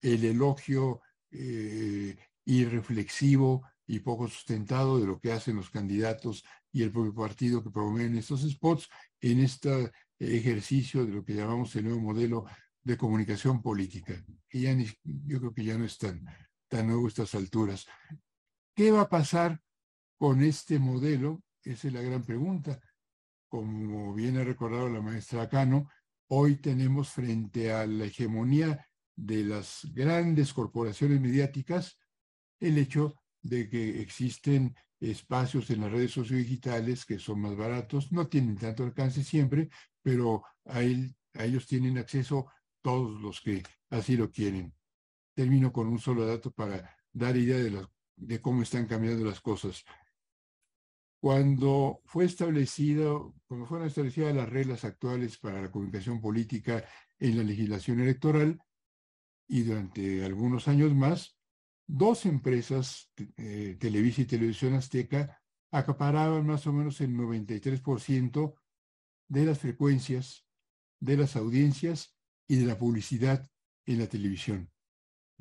el 0.00 0.24
elogio 0.24 1.02
eh, 1.30 2.16
irreflexivo 2.44 3.64
y 3.86 4.00
poco 4.00 4.26
sustentado 4.26 4.98
de 4.98 5.06
lo 5.06 5.20
que 5.20 5.30
hacen 5.30 5.54
los 5.54 5.70
candidatos 5.70 6.44
y 6.72 6.82
el 6.82 6.90
propio 6.90 7.14
partido 7.14 7.62
que 7.62 7.70
promueven 7.70 8.18
estos 8.18 8.42
spots 8.42 8.88
en 9.20 9.38
este 9.38 9.92
ejercicio 10.18 11.06
de 11.06 11.12
lo 11.12 11.24
que 11.24 11.34
llamamos 11.34 11.76
el 11.76 11.84
nuevo 11.84 12.00
modelo 12.00 12.44
de 12.82 12.96
comunicación 12.96 13.62
política, 13.62 14.20
que 14.48 14.62
ya 14.62 14.76
yo 15.04 15.38
creo 15.38 15.54
que 15.54 15.62
ya 15.62 15.78
no 15.78 15.84
es 15.84 15.96
tan, 15.96 16.26
tan 16.66 16.88
nuevo 16.88 17.04
a 17.04 17.08
estas 17.08 17.36
alturas. 17.36 17.86
¿Qué 18.74 18.90
va 18.90 19.02
a 19.02 19.08
pasar 19.08 19.62
con 20.18 20.42
este 20.42 20.80
modelo? 20.80 21.40
Esa 21.62 21.86
es 21.86 21.94
la 21.94 22.02
gran 22.02 22.24
pregunta. 22.24 22.80
Como 23.52 24.14
bien 24.14 24.38
ha 24.38 24.44
recordado 24.44 24.88
la 24.88 25.02
maestra 25.02 25.46
Cano, 25.46 25.90
hoy 26.28 26.56
tenemos 26.56 27.10
frente 27.10 27.70
a 27.70 27.86
la 27.86 28.06
hegemonía 28.06 28.86
de 29.14 29.44
las 29.44 29.86
grandes 29.92 30.54
corporaciones 30.54 31.20
mediáticas 31.20 31.98
el 32.58 32.78
hecho 32.78 33.14
de 33.42 33.68
que 33.68 34.00
existen 34.00 34.74
espacios 35.00 35.68
en 35.68 35.82
las 35.82 35.92
redes 35.92 36.12
sociodigitales 36.12 37.04
que 37.04 37.18
son 37.18 37.42
más 37.42 37.54
baratos, 37.54 38.10
no 38.10 38.26
tienen 38.26 38.56
tanto 38.56 38.84
alcance 38.84 39.22
siempre, 39.22 39.68
pero 40.00 40.42
a, 40.64 40.80
ellos 40.80 41.66
tienen 41.66 41.98
acceso 41.98 42.46
todos 42.80 43.20
los 43.20 43.42
que 43.42 43.62
así 43.90 44.16
lo 44.16 44.30
quieren. 44.30 44.72
Termino 45.34 45.70
con 45.74 45.88
un 45.88 45.98
solo 45.98 46.24
dato 46.24 46.52
para 46.52 46.96
dar 47.12 47.36
idea 47.36 47.58
de, 47.58 47.86
de 48.16 48.40
cómo 48.40 48.62
están 48.62 48.86
cambiando 48.86 49.26
las 49.26 49.42
cosas. 49.42 49.84
Cuando 51.22 52.00
fue 52.04 52.26
cuando 52.26 53.66
fueron 53.66 53.86
establecidas 53.86 54.34
las 54.34 54.48
reglas 54.48 54.84
actuales 54.84 55.38
para 55.38 55.62
la 55.62 55.70
comunicación 55.70 56.20
política 56.20 56.84
en 57.20 57.36
la 57.36 57.44
legislación 57.44 58.00
electoral, 58.00 58.60
y 59.46 59.62
durante 59.62 60.24
algunos 60.24 60.66
años 60.66 60.92
más, 60.96 61.38
dos 61.86 62.26
empresas, 62.26 63.12
eh, 63.36 63.76
Televisa 63.78 64.22
y 64.22 64.24
Televisión 64.24 64.74
Azteca, 64.74 65.40
acaparaban 65.70 66.44
más 66.44 66.66
o 66.66 66.72
menos 66.72 67.00
el 67.00 67.14
93% 67.14 68.54
de 69.28 69.44
las 69.44 69.60
frecuencias, 69.60 70.44
de 70.98 71.18
las 71.18 71.36
audiencias 71.36 72.16
y 72.48 72.56
de 72.56 72.66
la 72.66 72.76
publicidad 72.76 73.48
en 73.86 74.00
la 74.00 74.08
televisión. 74.08 74.72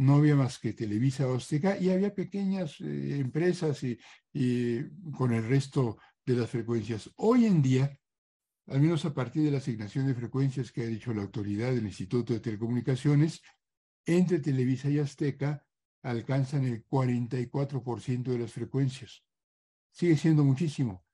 No 0.02 0.16
había 0.16 0.36
más 0.36 0.58
que 0.58 0.74
Televisa 0.74 1.32
Azteca 1.32 1.78
y 1.78 1.92
había 1.92 2.16
pequeñas 2.16 2.82
eh, 2.82 3.20
empresas 3.20 3.84
y, 3.84 4.00
con 5.16 5.32
el 5.32 5.48
resto 5.48 6.00
de 6.26 6.38
las 6.38 6.50
frecuencias. 6.50 7.12
Hoy 7.18 7.46
en 7.46 7.62
día, 7.62 8.00
al 8.66 8.82
menos 8.82 9.06
a 9.06 9.14
partir 9.14 9.44
de 9.44 9.52
la 9.52 9.60
asignación 9.60 10.08
de 10.08 10.16
frecuencias 10.16 10.72
que 10.72 10.82
ha 10.82 10.88
dicho 10.88 11.14
la 11.14 11.22
autoridad 11.22 11.72
del 11.72 11.86
Instituto 11.86 12.34
de 12.34 12.40
Telecomunicaciones, 12.40 13.44
entre 14.04 14.40
Televisa 14.40 14.90
y 14.90 14.98
Azteca 14.98 15.64
alcanzan 16.02 16.66
el 16.66 16.84
44% 16.88 18.24
de 18.24 18.40
las 18.40 18.52
frecuencias. 18.52 19.24
Sigue 19.92 20.18
siendo 20.18 20.44
muchísimo, 20.44 21.06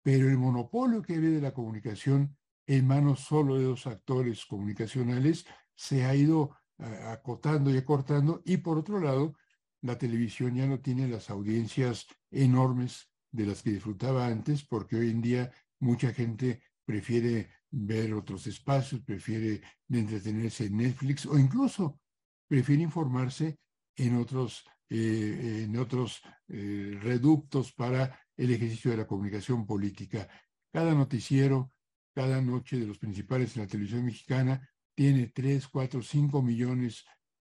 pero 0.00 0.28
el 0.28 0.38
monopolio 0.38 1.02
que 1.02 1.18
ve 1.18 1.30
de 1.30 1.40
la 1.40 1.52
comunicación 1.52 2.36
en 2.68 2.86
manos 2.86 3.18
solo 3.18 3.56
de 3.56 3.64
dos 3.64 3.88
actores 3.88 4.46
comunicacionales 4.46 5.44
se 5.74 6.04
ha 6.04 6.14
ido 6.14 6.56
acotando 6.78 7.70
y 7.70 7.76
acortando 7.76 8.42
y 8.44 8.58
por 8.58 8.78
otro 8.78 9.00
lado, 9.00 9.34
la 9.82 9.98
televisión 9.98 10.54
ya 10.54 10.66
no 10.66 10.80
tiene 10.80 11.08
las 11.08 11.30
audiencias 11.30 12.06
enormes 12.30 13.10
de 13.30 13.46
las 13.46 13.62
que 13.62 13.70
disfrutaba 13.70 14.26
antes 14.26 14.64
porque 14.64 14.96
hoy 14.96 15.10
en 15.10 15.20
día 15.20 15.52
mucha 15.80 16.12
gente 16.12 16.62
prefiere 16.84 17.50
ver 17.70 18.14
otros 18.14 18.46
espacios, 18.46 19.02
prefiere 19.02 19.60
entretenerse 19.88 20.66
en 20.66 20.78
Netflix 20.78 21.26
o 21.26 21.38
incluso 21.38 22.00
prefiere 22.46 22.82
informarse 22.82 23.58
en 23.96 24.16
otros, 24.16 24.64
eh, 24.88 25.64
en 25.64 25.76
otros 25.76 26.22
eh, 26.48 26.98
reductos 27.02 27.72
para 27.72 28.18
el 28.36 28.52
ejercicio 28.52 28.90
de 28.90 28.98
la 28.98 29.06
comunicación 29.06 29.66
política. 29.66 30.28
Cada 30.72 30.94
noticiero, 30.94 31.72
cada 32.14 32.40
noche 32.40 32.78
de 32.78 32.86
los 32.86 32.98
principales 32.98 33.56
en 33.56 33.62
la 33.62 33.68
televisión 33.68 34.04
mexicana 34.04 34.66
tiene 34.98 35.28
tres, 35.28 35.68
cuatro, 35.68 36.02
cinco 36.02 36.42
millones, 36.42 37.04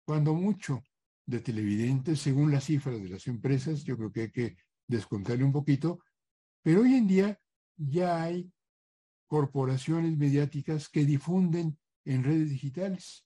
cuando 0.04 0.34
mucho, 0.34 0.84
de 1.24 1.40
televidentes, 1.40 2.20
según 2.20 2.52
las 2.52 2.64
cifras 2.64 3.00
de 3.00 3.08
las 3.08 3.26
empresas. 3.26 3.84
Yo 3.84 3.96
creo 3.96 4.12
que 4.12 4.20
hay 4.20 4.30
que 4.30 4.56
descontarle 4.86 5.44
un 5.44 5.52
poquito, 5.52 5.98
pero 6.62 6.82
hoy 6.82 6.96
en 6.96 7.06
día 7.06 7.40
ya 7.74 8.22
hay 8.22 8.52
corporaciones 9.26 10.14
mediáticas 10.18 10.90
que 10.90 11.06
difunden 11.06 11.78
en 12.04 12.22
redes 12.22 12.50
digitales. 12.50 13.24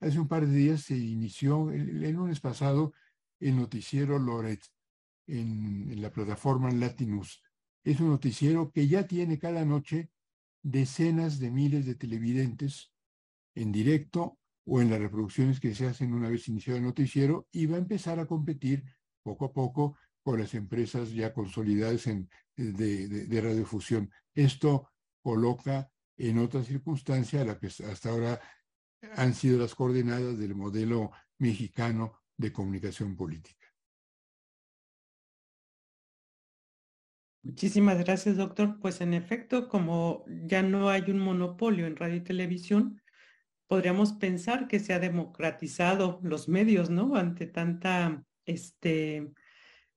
Hace 0.00 0.18
un 0.18 0.28
par 0.28 0.46
de 0.46 0.56
días 0.56 0.84
se 0.84 0.96
inició, 0.96 1.70
el, 1.72 2.10
lunes 2.10 2.40
pasado, 2.40 2.94
el 3.38 3.54
noticiero 3.56 4.18
Loret 4.18 4.64
en, 5.26 6.00
la 6.00 6.10
plataforma 6.10 6.70
Latinus. 6.70 7.42
Es 7.84 8.00
un 8.00 8.08
noticiero 8.08 8.72
que 8.72 8.88
ya 8.88 9.06
tiene 9.06 9.38
cada 9.38 9.66
noche 9.66 10.10
decenas 10.62 11.38
de 11.38 11.50
miles 11.50 11.84
de 11.84 11.96
televidentes 11.96 12.91
en 13.54 13.72
directo 13.72 14.38
o 14.64 14.80
en 14.80 14.90
las 14.90 15.00
reproducciones 15.00 15.60
que 15.60 15.74
se 15.74 15.86
hacen 15.86 16.12
una 16.12 16.30
vez 16.30 16.48
iniciado 16.48 16.78
el 16.78 16.84
noticiero 16.84 17.48
y 17.52 17.66
va 17.66 17.76
a 17.76 17.80
empezar 17.80 18.18
a 18.20 18.26
competir 18.26 18.84
poco 19.22 19.46
a 19.46 19.52
poco 19.52 19.96
con 20.22 20.38
las 20.38 20.54
empresas 20.54 21.12
ya 21.12 21.32
consolidadas 21.32 22.06
en, 22.06 22.28
de, 22.56 23.08
de, 23.08 23.40
radiofusión. 23.40 24.10
Esto 24.34 24.90
coloca 25.20 25.90
en 26.16 26.38
otra 26.38 26.62
circunstancia 26.62 27.42
a 27.42 27.44
la 27.44 27.58
que 27.58 27.66
hasta 27.66 28.10
ahora 28.10 28.40
han 29.16 29.34
sido 29.34 29.58
las 29.58 29.74
coordenadas 29.74 30.38
del 30.38 30.54
modelo 30.54 31.10
mexicano 31.38 32.20
de 32.36 32.52
comunicación 32.52 33.16
política. 33.16 33.66
Muchísimas 37.44 37.98
gracias, 37.98 38.36
doctor. 38.36 38.78
Pues 38.80 39.00
en 39.00 39.14
efecto, 39.14 39.68
como 39.68 40.24
ya 40.46 40.62
no 40.62 40.88
hay 40.88 41.10
un 41.10 41.18
monopolio 41.18 41.86
en 41.86 41.96
radio 41.96 42.16
y 42.16 42.20
televisión, 42.20 43.01
podríamos 43.72 44.12
pensar 44.12 44.68
que 44.68 44.80
se 44.80 44.92
ha 44.92 44.98
democratizado 44.98 46.20
los 46.22 46.46
medios, 46.46 46.90
¿no? 46.90 47.16
Ante 47.16 47.46
tanta, 47.46 48.22
este, 48.44 49.32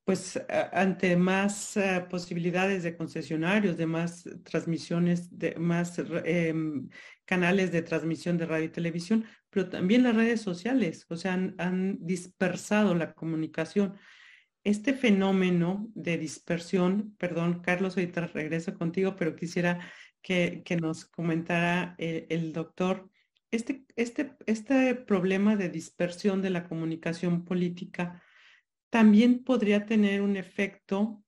pues 0.06 0.42
ante 0.72 1.18
más 1.18 1.76
eh, 1.76 2.06
posibilidades 2.10 2.84
de 2.84 2.96
concesionarios, 2.96 3.76
de 3.76 3.86
más 3.86 4.30
transmisiones, 4.46 5.38
de 5.38 5.56
más 5.56 6.00
em, 6.24 6.88
canales 7.26 7.74
de 7.74 7.82
transmisión 7.82 8.38
de 8.38 8.46
radio 8.46 8.64
y 8.68 8.70
televisión, 8.70 9.26
pero 9.50 9.68
también 9.68 10.04
las 10.04 10.16
redes 10.16 10.40
sociales, 10.40 11.06
o 11.10 11.18
sea, 11.18 11.34
han, 11.34 11.98
dispersado 12.00 12.96
la 12.96 13.12
comunicación. 13.12 13.96
Este 14.64 14.94
fenómeno 14.94 15.90
de 15.96 16.18
dispersión, 16.18 17.14
perdón, 17.18 17.60
Carlos, 17.60 17.98
ahorita 17.98 18.28
regreso 18.28 18.74
contigo, 18.74 19.18
pero 19.18 19.36
quisiera 19.36 19.82
que, 20.22 20.64
nos 20.82 21.04
comentara 21.04 21.96
el, 21.98 22.26
el 22.30 22.54
doctor, 22.54 23.12
este, 23.56 23.86
este, 23.96 24.36
este 24.46 24.96
problema 24.96 25.56
de 25.56 25.70
dispersión 25.70 26.42
de 26.42 26.50
la 26.50 26.68
comunicación 26.68 27.46
política, 27.46 28.22
también 28.90 29.44
podría 29.44 29.86
tener 29.86 30.22
un 30.22 30.36
efecto 30.36 31.24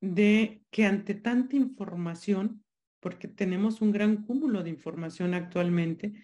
de 0.00 0.64
que 0.70 0.84
ante 0.84 1.14
tanta 1.14 1.56
información, 1.56 2.64
porque 3.00 3.28
tenemos 3.28 3.80
un 3.80 3.92
gran 3.92 4.24
cúmulo 4.24 4.62
de 4.62 4.70
información 4.70 5.34
actualmente, 5.34 6.14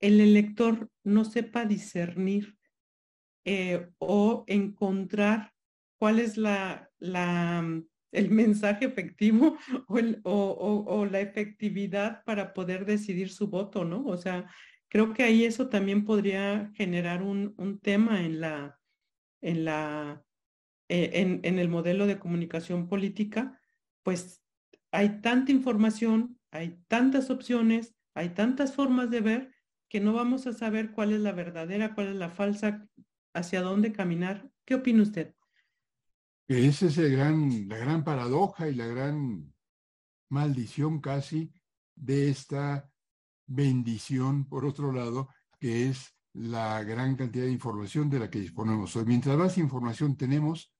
el 0.00 0.20
elector 0.20 0.90
no 1.04 1.24
sepa 1.24 1.64
discernir 1.64 2.56
eh, 3.44 3.88
o 3.98 4.44
encontrar 4.46 5.52
cuál 5.98 6.18
es 6.18 6.36
la, 6.36 6.90
la, 6.98 7.64
el 8.12 8.30
mensaje 8.30 8.86
efectivo 8.86 9.56
o, 10.24 10.84
o, 10.88 11.06
la 11.06 11.20
efectividad 11.20 12.24
para 12.24 12.52
poder 12.52 12.84
decidir 12.84 13.30
su 13.30 13.48
voto, 13.48 13.84
¿no? 13.84 14.04
O 14.04 14.16
sea, 14.16 14.50
creo 14.88 15.12
que 15.12 15.22
ahí 15.22 15.44
eso 15.44 15.68
también 15.68 16.04
podría 16.04 16.70
generar 16.74 17.22
un, 17.22 17.54
un 17.56 17.78
tema 17.78 18.22
en 18.24 18.40
la, 18.40 18.80
en, 19.40 19.64
la, 19.64 20.24
eh, 20.88 21.40
en, 21.42 21.58
el 21.58 21.68
modelo 21.68 22.06
de 22.06 22.18
comunicación 22.18 22.88
política, 22.88 23.60
pues 24.02 24.42
hay 24.92 25.20
tanta 25.20 25.52
información, 25.52 26.38
hay 26.50 26.80
tantas 26.88 27.30
opciones, 27.30 27.94
hay 28.14 28.30
tantas 28.30 28.74
formas 28.74 29.10
de 29.10 29.20
ver 29.20 29.54
que 29.88 30.00
no 30.00 30.12
vamos 30.12 30.46
a 30.46 30.52
saber 30.52 30.92
cuál 30.92 31.12
es 31.12 31.20
la 31.20 31.32
verdadera, 31.32 31.94
cuál 31.94 32.08
es 32.08 32.16
la 32.16 32.30
falsa, 32.30 32.88
hacia 33.34 33.62
dónde 33.62 33.92
caminar. 33.92 34.50
¿Qué 34.64 34.74
opina 34.74 35.02
usted? 35.02 35.34
Esa 36.48 36.86
es 36.86 36.98
el 36.98 37.12
gran, 37.12 37.68
la 37.68 37.76
gran 37.76 38.04
paradoja 38.04 38.68
y 38.68 38.74
la 38.74 38.86
gran 38.86 39.52
maldición 40.28 41.00
casi 41.00 41.52
de 41.94 42.30
esta 42.30 42.90
bendición, 43.46 44.44
por 44.48 44.64
otro 44.64 44.92
lado, 44.92 45.28
que 45.58 45.88
es 45.88 46.14
la 46.32 46.82
gran 46.82 47.16
cantidad 47.16 47.44
de 47.44 47.52
información 47.52 48.10
de 48.10 48.18
la 48.18 48.30
que 48.30 48.40
disponemos 48.40 48.94
hoy. 48.96 49.04
Mientras 49.06 49.38
más 49.38 49.56
información 49.58 50.16
tenemos, 50.16 50.72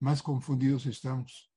más 0.00 0.22
confundidos 0.22 0.86
estamos. 0.86 1.50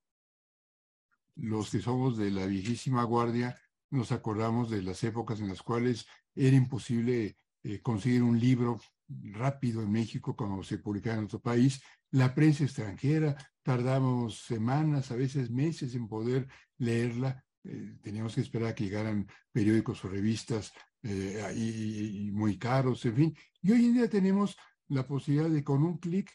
Los 1.36 1.70
que 1.72 1.80
somos 1.80 2.18
de 2.18 2.32
la 2.32 2.46
viejísima 2.46 3.04
guardia 3.04 3.58
nos 3.90 4.12
acordamos 4.12 4.70
de 4.70 4.82
las 4.82 5.04
épocas 5.04 5.40
en 5.42 5.50
las 5.50 5.62
cuales 5.62 6.06
era 6.34 6.56
imposible 6.56 7.38
eh, 7.64 7.82
conseguir 7.82 8.24
un 8.24 8.40
libro 8.40 8.80
rápido 9.08 9.82
en 9.82 9.92
México 9.92 10.36
como 10.36 10.64
se 10.64 10.78
publicaba 10.78 11.18
en 11.18 11.26
otro 11.26 11.40
país. 11.40 11.82
La 12.12 12.34
prensa 12.34 12.64
extranjera, 12.64 13.36
tardamos 13.64 14.44
semanas, 14.44 15.12
a 15.12 15.16
veces 15.16 15.50
meses 15.50 15.94
en 15.96 16.08
poder 16.08 16.48
leerla. 16.78 17.44
Eh, 17.64 17.98
teníamos 18.02 18.36
que 18.36 18.42
esperar 18.42 18.70
a 18.70 18.76
que 18.76 18.86
llegaran 18.86 19.28
periódicos 19.52 20.04
o 20.04 20.10
revistas 20.10 20.74
eh, 21.04 21.54
y, 21.56 22.32
muy 22.32 22.58
caros, 22.58 23.06
en 23.06 23.16
fin. 23.16 23.38
Y 23.62 23.72
hoy 23.72 23.86
en 23.86 23.94
día 23.94 24.10
tenemos 24.10 24.58
la 24.88 25.06
posibilidad 25.08 25.50
de 25.50 25.64
con 25.64 25.84
un 25.84 25.98
clic 25.98 26.32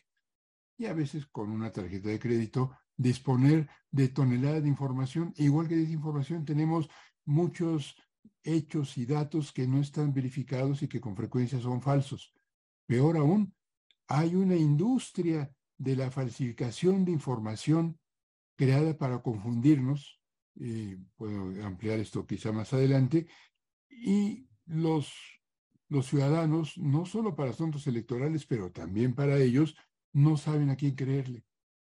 y 0.79 0.87
a 0.87 0.93
veces 0.93 1.27
con 1.27 1.51
una 1.51 1.73
tarjeta 1.73 2.09
de 2.09 2.19
crédito 2.19 2.77
disponer 2.97 3.69
de 3.91 4.09
toneladas 4.09 4.62
de 4.62 4.69
información. 4.69 5.33
Igual 5.37 5.69
que 5.69 5.77
de 5.77 5.83
información 5.91 6.45
tenemos 6.45 6.89
muchos 7.25 7.97
hechos 8.43 8.97
y 8.97 9.07
datos 9.07 9.53
que 9.53 9.67
no 9.67 9.81
están 9.81 10.12
verificados 10.12 10.83
y 10.83 10.89
que 10.89 11.01
con 11.01 11.17
frecuencia 11.17 11.61
son 11.61 11.83
falsos. 11.83 12.33
Peor 12.87 13.17
aún, 13.17 13.53
hay 14.09 14.35
una 14.35 14.55
industria 14.55 15.51
de 15.77 15.97
la 15.97 16.11
falsificación 16.11 17.05
de 17.05 17.12
información 17.12 17.99
creada 18.57 18.97
para 18.97 19.21
confundirnos, 19.21 20.15
puedo 21.16 21.64
ampliar 21.64 21.99
esto 21.99 22.27
quizá 22.27 22.53
más 22.53 22.73
adelante, 22.73 23.27
y 23.88 24.49
los, 24.66 25.12
los 25.88 26.07
ciudadanos, 26.07 26.77
no 26.79 27.07
solo 27.07 27.35
para 27.35 27.51
asuntos 27.51 27.87
electorales, 27.87 28.47
pero 28.47 28.71
también 28.73 29.14
para 29.14 29.38
ellos, 29.38 29.77
no 30.12 30.37
saben 30.37 30.71
a 30.71 30.77
quién 30.77 30.95
creerle. 30.95 31.45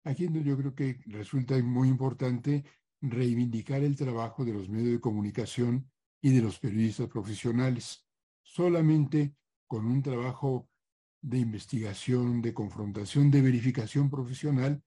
Aquí 0.05 0.29
yo 0.45 0.57
creo 0.57 0.75
que 0.75 1.01
resulta 1.07 1.57
muy 1.63 1.89
importante 1.89 2.65
reivindicar 3.01 3.83
el 3.83 3.97
trabajo 3.97 4.45
de 4.45 4.53
los 4.53 4.69
medios 4.69 4.93
de 4.93 5.01
comunicación 5.01 5.91
y 6.21 6.31
de 6.31 6.43
los 6.43 6.59
periodistas 6.59 7.09
profesionales. 7.09 8.07
Solamente 8.43 9.35
con 9.67 9.87
un 9.87 10.03
trabajo 10.03 10.69
de 11.23 11.39
investigación, 11.39 12.43
de 12.43 12.55
confrontación, 12.55 13.31
de 13.31 13.43
verificación 13.43 14.11
profesional, 14.11 14.83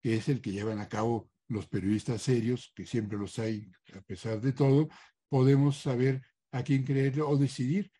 que 0.00 0.16
es 0.16 0.28
el 0.28 0.40
que 0.40 0.52
llevan 0.52 0.80
a 0.80 0.88
cabo 0.88 1.31
los 1.52 1.68
periodistas 1.68 2.22
serios, 2.22 2.72
que 2.74 2.86
siempre 2.86 3.18
los 3.18 3.38
hay 3.38 3.70
a 3.94 4.00
pesar 4.00 4.40
de 4.40 4.52
todo, 4.52 4.88
podemos 5.28 5.78
saber 5.78 6.22
a 6.50 6.62
quién 6.62 6.84
creerle 6.84 7.22
o 7.22 7.36
decidir 7.36 7.90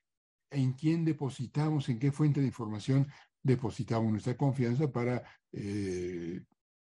en 0.50 0.72
quién 0.74 1.04
depositamos, 1.04 1.88
en 1.88 1.98
qué 1.98 2.12
fuente 2.12 2.40
de 2.40 2.46
información 2.46 3.08
depositamos 3.42 4.10
nuestra 4.10 4.36
confianza 4.36 4.90
para 4.90 5.22
eh, 5.52 6.40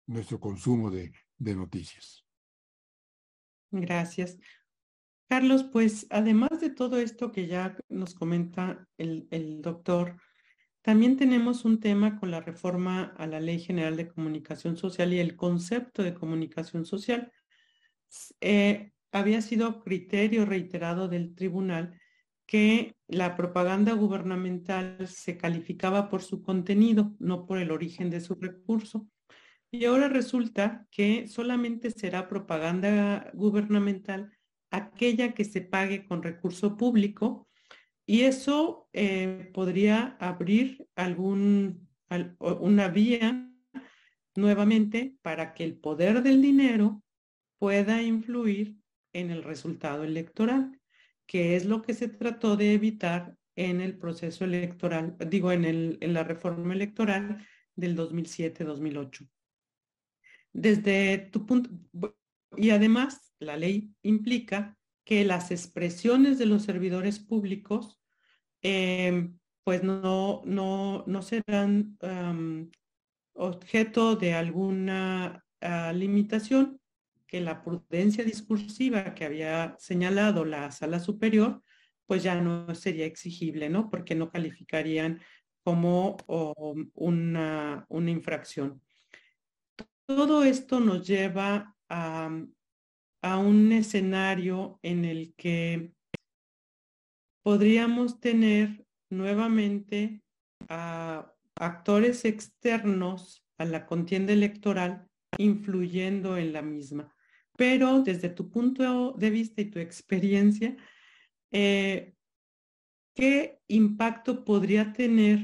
nuestro 0.08 0.40
consumo 0.40 0.90
de, 0.92 1.12
noticias. 1.38 2.26
Gracias. 3.72 4.38
Carlos, 5.28 5.64
pues 5.64 6.08
además 6.10 6.62
de 6.62 6.70
todo 6.70 6.98
esto 6.98 7.32
que 7.32 7.48
ya 7.48 7.76
nos 7.90 8.14
comenta 8.14 8.88
el, 8.98 9.28
el, 9.32 9.62
doctor, 9.62 10.18
también 10.86 11.18
tenemos 11.18 11.66
un 11.66 11.80
tema 11.80 12.20
con 12.20 12.30
la 12.30 12.42
reforma 12.42 13.16
a 13.18 13.26
la 13.26 13.40
Ley 13.40 13.58
General 13.58 13.98
de 13.98 14.08
Comunicación 14.08 14.78
Social 14.78 15.14
y 15.14 15.20
el 15.20 15.36
concepto 15.36 16.04
de 16.04 16.14
comunicación 16.14 16.86
social. 16.86 17.32
Eh, 18.40 18.92
había 19.12 19.42
sido 19.42 19.80
criterio 19.80 20.46
reiterado 20.46 21.08
del 21.08 21.34
tribunal 21.34 22.00
que 22.46 22.96
la 23.08 23.36
propaganda 23.36 23.94
gubernamental 23.94 25.08
se 25.08 25.38
calificaba 25.38 26.08
por 26.08 26.22
su 26.22 26.44
contenido, 26.44 27.16
no 27.18 27.48
por 27.48 27.58
el 27.58 27.72
origen 27.72 28.12
de 28.12 28.22
su 28.22 28.36
recurso. 28.36 29.08
Y 29.72 29.86
ahora 29.86 30.08
resulta 30.08 30.86
que 30.92 31.28
solamente 31.28 31.90
será 31.90 32.30
propaganda 32.30 33.32
gubernamental 33.34 34.38
aquella 34.70 35.34
que 35.34 35.46
se 35.46 35.62
pague 35.62 36.06
con 36.06 36.22
recurso 36.22 36.78
público 36.78 37.48
y 38.06 38.22
eso 38.22 38.90
eh, 38.94 39.50
podría 39.54 40.18
abrir 40.20 40.88
algún, 40.96 41.88
una 42.40 42.88
vía 42.90 43.52
nuevamente 44.36 45.16
para 45.22 45.54
que 45.54 45.64
el 45.64 45.78
poder 45.78 46.22
del 46.22 46.42
dinero 46.42 47.04
pueda 47.58 48.02
influir 48.02 48.78
en 49.14 49.32
el 49.32 49.44
resultado 49.44 50.04
electoral 50.04 50.80
que 51.26 51.56
es 51.56 51.66
lo 51.66 51.82
que 51.82 51.94
se 51.94 52.08
trató 52.08 52.56
de 52.56 52.74
evitar 52.74 53.36
en 53.56 53.82
el 53.82 53.98
proceso 53.98 54.46
electoral, 54.46 55.16
digo, 55.30 55.52
en, 55.52 55.66
el, 55.66 55.98
en 56.02 56.14
la 56.14 56.24
reforma 56.24 56.74
electoral 56.74 57.46
del 57.76 57.98
2007-2008. 57.98 59.30
Desde 60.54 61.18
tu 61.32 61.46
punto, 61.46 61.70
y 62.56 62.70
además 62.70 63.34
la 63.40 63.58
ley 63.58 63.94
implica 64.02 64.78
que 65.06 65.24
las 65.24 65.52
expresiones 65.52 66.38
de 66.40 66.48
los 66.48 66.64
servidores 66.64 67.20
públicos 67.20 68.02
em, 68.62 69.38
pues 69.64 69.84
no, 69.84 70.42
no, 70.46 71.04
no 71.08 71.22
serán 71.22 71.98
objeto 73.34 74.16
de 74.16 74.34
alguna 74.34 75.44
ah, 75.62 75.94
limitación 75.94 76.80
que 77.28 77.42
la 77.42 77.64
prudencia 77.64 78.24
discursiva 78.24 79.14
que 79.14 79.26
había 79.26 79.76
señalado 79.80 80.46
la 80.46 80.72
sala 80.72 81.00
superior, 81.00 81.64
pues 82.06 82.24
ya 82.24 82.40
no 82.40 82.74
sería 82.76 83.06
exigible, 83.06 83.70
¿no? 83.70 83.90
Porque 83.90 84.14
no 84.14 84.30
calificarían 84.30 85.20
como 85.64 86.18
una, 86.94 87.86
una 87.90 88.12
infracción. 88.12 88.82
Todo 90.06 90.44
esto 90.44 90.80
nos 90.80 91.08
lleva 91.08 91.76
a, 91.90 92.30
a 93.26 93.40
un 93.40 93.72
escenario 93.72 94.80
en 94.84 95.04
el 95.04 95.34
que 95.36 95.92
podríamos 97.44 98.20
tener 98.20 98.86
nuevamente 99.10 100.22
a 100.70 101.34
actores 101.56 102.24
externos 102.24 103.44
a 103.58 103.66
la 103.66 103.88
contienda 103.88 104.32
electoral 104.32 105.08
influyendo 105.40 106.38
en 106.38 106.54
la 106.54 106.62
misma. 106.62 107.16
Pero 107.58 108.04
desde 108.04 108.30
tu 108.30 108.52
punto 108.52 109.14
de 109.14 109.32
vista 109.32 109.60
y 109.60 109.72
tu 109.72 109.80
experiencia, 109.80 110.78
eh, 111.52 112.14
¿qué 113.16 113.60
impacto 113.68 114.46
podría 114.46 114.94
tener 114.94 115.40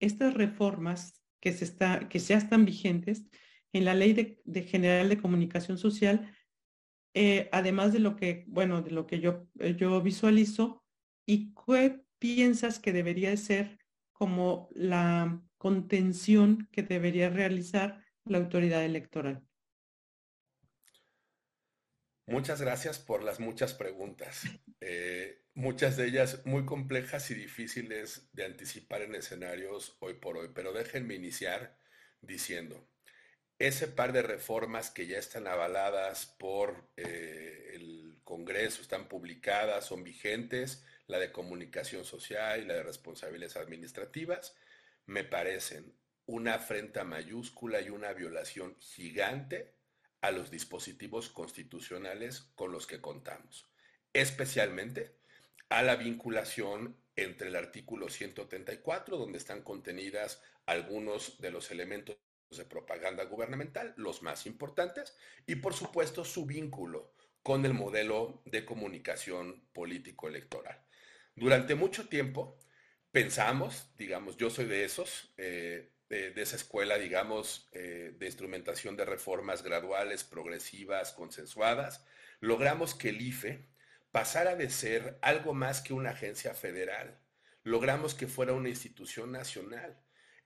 estas 0.00 0.34
reformas 0.34 1.22
que, 1.40 1.52
se 1.52 1.64
está, 1.64 2.08
que 2.08 2.18
ya 2.18 2.38
están 2.38 2.64
vigentes 2.64 3.24
en 3.72 3.84
la 3.84 3.94
Ley 3.94 4.40
de, 4.44 4.62
General 4.64 5.08
de 5.08 5.18
Comunicación 5.18 5.78
Social, 5.78 6.34
eh, 7.14 7.48
además 7.52 7.92
de 7.92 8.00
lo 8.00 8.16
que, 8.16 8.44
bueno, 8.48 8.82
de 8.82 8.90
lo 8.90 9.06
que 9.06 9.20
yo, 9.20 9.46
eh, 9.58 9.74
yo 9.76 10.00
visualizo, 10.02 10.84
y 11.26 11.54
qué 11.54 12.02
piensas 12.18 12.78
que 12.78 12.92
debería 12.92 13.36
ser 13.36 13.78
como 14.12 14.68
la 14.72 15.42
contención 15.58 16.68
que 16.72 16.82
debería 16.82 17.30
realizar 17.30 18.04
la 18.24 18.38
autoridad 18.38 18.84
electoral. 18.84 19.42
Muchas 22.26 22.60
gracias 22.60 22.98
por 22.98 23.24
las 23.24 23.40
muchas 23.40 23.74
preguntas. 23.74 24.42
Eh, 24.80 25.44
muchas 25.54 25.96
de 25.96 26.06
ellas 26.06 26.42
muy 26.46 26.64
complejas 26.64 27.30
y 27.30 27.34
difíciles 27.34 28.30
de 28.32 28.46
anticipar 28.46 29.02
en 29.02 29.14
escenarios 29.14 29.96
hoy 30.00 30.14
por 30.14 30.38
hoy, 30.38 30.48
pero 30.54 30.72
déjenme 30.72 31.14
iniciar 31.14 31.76
diciendo, 32.20 32.89
ese 33.60 33.88
par 33.88 34.14
de 34.14 34.22
reformas 34.22 34.90
que 34.90 35.06
ya 35.06 35.18
están 35.18 35.46
avaladas 35.46 36.24
por 36.38 36.88
eh, 36.96 37.72
el 37.74 38.18
Congreso, 38.24 38.80
están 38.80 39.06
publicadas, 39.06 39.84
son 39.84 40.02
vigentes, 40.02 40.82
la 41.06 41.18
de 41.18 41.30
comunicación 41.30 42.06
social 42.06 42.62
y 42.62 42.64
la 42.64 42.74
de 42.74 42.82
responsabilidades 42.82 43.56
administrativas, 43.56 44.56
me 45.04 45.24
parecen 45.24 45.94
una 46.24 46.54
afrenta 46.54 47.04
mayúscula 47.04 47.82
y 47.82 47.90
una 47.90 48.14
violación 48.14 48.76
gigante 48.80 49.74
a 50.22 50.30
los 50.30 50.50
dispositivos 50.50 51.28
constitucionales 51.28 52.40
con 52.54 52.72
los 52.72 52.86
que 52.86 53.02
contamos, 53.02 53.68
especialmente 54.14 55.16
a 55.68 55.82
la 55.82 55.96
vinculación 55.96 56.96
entre 57.14 57.48
el 57.48 57.56
artículo 57.56 58.08
134, 58.08 59.18
donde 59.18 59.36
están 59.36 59.60
contenidas 59.60 60.42
algunos 60.64 61.38
de 61.42 61.50
los 61.50 61.70
elementos 61.70 62.16
de 62.56 62.64
propaganda 62.64 63.24
gubernamental, 63.24 63.94
los 63.96 64.22
más 64.22 64.46
importantes, 64.46 65.16
y 65.46 65.56
por 65.56 65.74
supuesto 65.74 66.24
su 66.24 66.46
vínculo 66.46 67.14
con 67.42 67.64
el 67.64 67.74
modelo 67.74 68.42
de 68.44 68.64
comunicación 68.64 69.64
político-electoral. 69.72 70.84
Durante 71.34 71.74
mucho 71.74 72.08
tiempo 72.08 72.58
pensamos, 73.12 73.90
digamos, 73.96 74.36
yo 74.36 74.50
soy 74.50 74.66
de 74.66 74.84
esos, 74.84 75.32
eh, 75.36 75.92
de, 76.08 76.32
esa 76.36 76.56
escuela, 76.56 76.98
digamos, 76.98 77.68
eh, 77.72 78.14
de 78.18 78.26
instrumentación 78.26 78.96
de 78.96 79.04
reformas 79.04 79.62
graduales, 79.62 80.24
progresivas, 80.24 81.12
consensuadas, 81.12 82.04
logramos 82.40 82.94
que 82.94 83.10
el 83.10 83.20
IFE 83.20 83.68
pasara 84.10 84.56
de 84.56 84.70
ser 84.70 85.18
algo 85.22 85.54
más 85.54 85.80
que 85.80 85.92
una 85.92 86.10
agencia 86.10 86.52
federal. 86.52 87.20
Logramos 87.62 88.14
que 88.14 88.26
fuera 88.26 88.52
una 88.52 88.68
institución 88.68 89.30
nacional. 89.30 90.00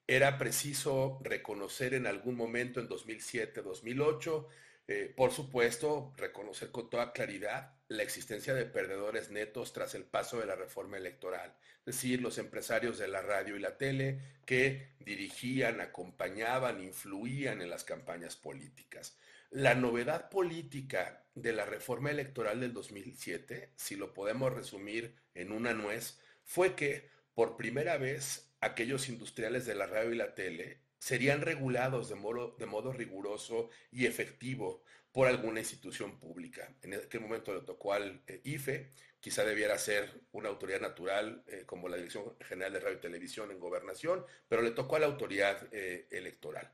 Era 0.07 0.36
preciso 0.36 1.18
reconocer 1.22 1.94
en 1.94 2.07
algún 2.07 2.36
momento, 2.36 2.78
en 2.78 2.88
2007, 2.88 3.62
2008, 3.62 4.48
eh, 4.86 5.14
por 5.16 5.32
supuesto, 5.32 6.12
reconocer 6.18 6.70
con 6.70 6.90
toda 6.90 7.12
claridad 7.12 7.72
la 7.88 8.02
existencia 8.02 8.52
de 8.52 8.66
perdedores 8.66 9.30
netos 9.30 9.72
tras 9.72 9.94
el 9.94 10.05
paso 10.05 10.38
de 10.38 10.46
la 10.46 10.57
reforma 10.57 10.98
electoral, 10.98 11.57
es 11.86 11.96
decir, 11.96 12.20
los 12.20 12.36
empresarios 12.36 12.98
de 12.98 13.09
la 13.09 13.22
radio 13.22 13.57
y 13.57 13.61
la 13.61 13.78
tele 13.78 14.20
que 14.44 14.88
dirigían, 15.00 15.80
acompañaban, 15.80 16.82
influían 16.82 17.62
en 17.62 17.70
las 17.70 17.84
campañas 17.84 18.36
políticas. 18.36 19.16
La 19.50 19.74
novedad 19.74 20.28
política 20.28 21.24
de 21.34 21.52
la 21.52 21.64
reforma 21.64 22.11
electoral 22.11 22.61
del 22.61 22.74
2007, 22.74 23.70
si 23.76 23.96
lo 23.96 24.12
podemos 24.12 24.52
resumir 24.52 25.14
en 25.34 25.50
una 25.50 25.72
nuez, 25.72 26.18
fue 26.44 26.74
que 26.74 27.09
por 27.34 27.57
primera 27.57 27.96
vez 27.96 28.53
aquellos 28.64 29.08
industriales 29.08 29.66
de 29.66 29.74
la 29.74 29.86
radio 29.86 30.12
y 30.12 30.16
la 30.16 30.34
tele 30.34 30.80
serían 30.98 31.42
regulados 31.42 32.08
de 32.08 32.16
modo, 32.16 32.92
riguroso 32.92 33.70
y 33.90 34.06
efectivo 34.06 34.82
por 35.12 35.28
alguna 35.28 35.60
institución 35.60 36.18
pública. 36.18 36.74
En 36.82 36.94
aquel 36.94 37.20
momento 37.20 37.54
le 37.54 37.60
tocó 37.60 37.92
al 37.92 38.22
eh, 38.26 38.40
IFE, 38.44 38.90
quizá 39.20 39.44
debiera 39.44 39.78
ser 39.78 40.22
una 40.32 40.48
autoridad 40.48 40.80
natural 40.80 41.44
eh, 41.46 41.64
como 41.66 41.88
la 41.88 41.96
Dirección 41.96 42.36
General 42.40 42.72
de 42.72 42.80
Radio 42.80 42.98
y 42.98 43.00
Televisión 43.00 43.50
en 43.50 43.60
Gobernación, 43.60 44.24
pero 44.48 44.62
le 44.62 44.70
tocó 44.70 44.96
a 44.96 45.00
la 45.00 45.06
autoridad 45.06 45.68
eh, 45.72 46.08
electoral. 46.10 46.72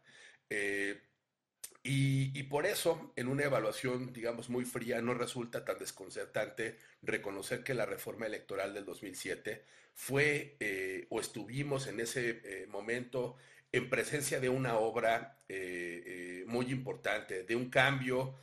Y, 1.82 2.42
por 2.44 2.66
eso, 2.66 3.12
en 3.16 3.28
una 3.28 3.44
evaluación, 3.44 4.12
digamos, 4.12 4.50
muy 4.50 4.66
fría, 4.66 5.00
no 5.00 5.14
resulta 5.14 5.64
tan 5.64 5.78
desconcertante 5.78 6.76
reconocer 7.00 7.64
que 7.64 7.72
la 7.72 7.86
reforma 7.86 8.26
electoral 8.26 8.74
del 8.74 8.84
2007 8.84 9.64
fue 9.94 11.06
o 11.08 11.20
estuvimos 11.20 11.86
en 11.86 12.00
ese 12.00 12.66
momento 12.68 13.36
en 13.72 13.88
presencia 13.88 14.40
de 14.40 14.48
una 14.48 14.78
obra 14.78 15.38
eh, 15.48 16.02
eh, 16.06 16.44
muy 16.46 16.66
importante, 16.66 17.44
de 17.44 17.56
un 17.56 17.70
cambio 17.70 18.34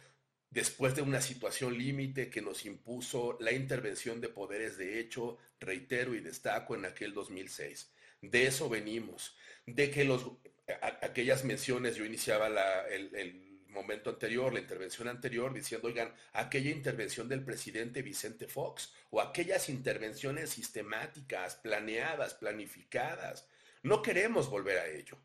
después 0.50 0.96
de 0.96 1.02
una 1.02 1.22
situación 1.22 1.78
límite 1.78 2.30
que 2.30 2.42
nos 2.42 2.66
impuso 2.66 3.38
la 3.42 3.52
intervención 3.52 4.22
de 4.22 4.30
poderes 4.30 4.78
de 4.78 5.00
hecho, 5.00 5.38
reitero 5.60 6.16
y 6.16 6.22
destaco, 6.22 6.76
en 6.76 6.86
aquel 6.86 7.14
2006. 7.14 7.92
De 8.22 8.48
eso 8.48 8.70
venimos, 8.70 9.36
de 9.66 9.92
que 9.92 10.06
los, 10.06 10.26
aquellas 11.02 11.44
menciones, 11.44 11.96
yo 11.96 12.06
iniciaba 12.06 12.48
el, 12.90 13.44
momento 13.70 14.10
anterior, 14.10 14.52
la 14.52 14.60
intervención 14.60 15.08
anterior, 15.08 15.54
diciendo, 15.54 15.88
oigan, 15.88 16.12
aquella 16.34 16.72
intervención 16.72 17.30
del 17.30 17.44
presidente 17.44 18.02
Vicente 18.02 18.48
Fox 18.48 18.92
o 19.12 19.22
aquellas 19.22 19.70
intervenciones 19.70 20.50
sistemáticas, 20.50 21.58
planeadas, 21.58 22.34
planificadas, 22.34 23.48
no 23.84 24.02
queremos 24.02 24.50
volver 24.50 24.80
a 24.80 24.88
ello. 24.88 25.20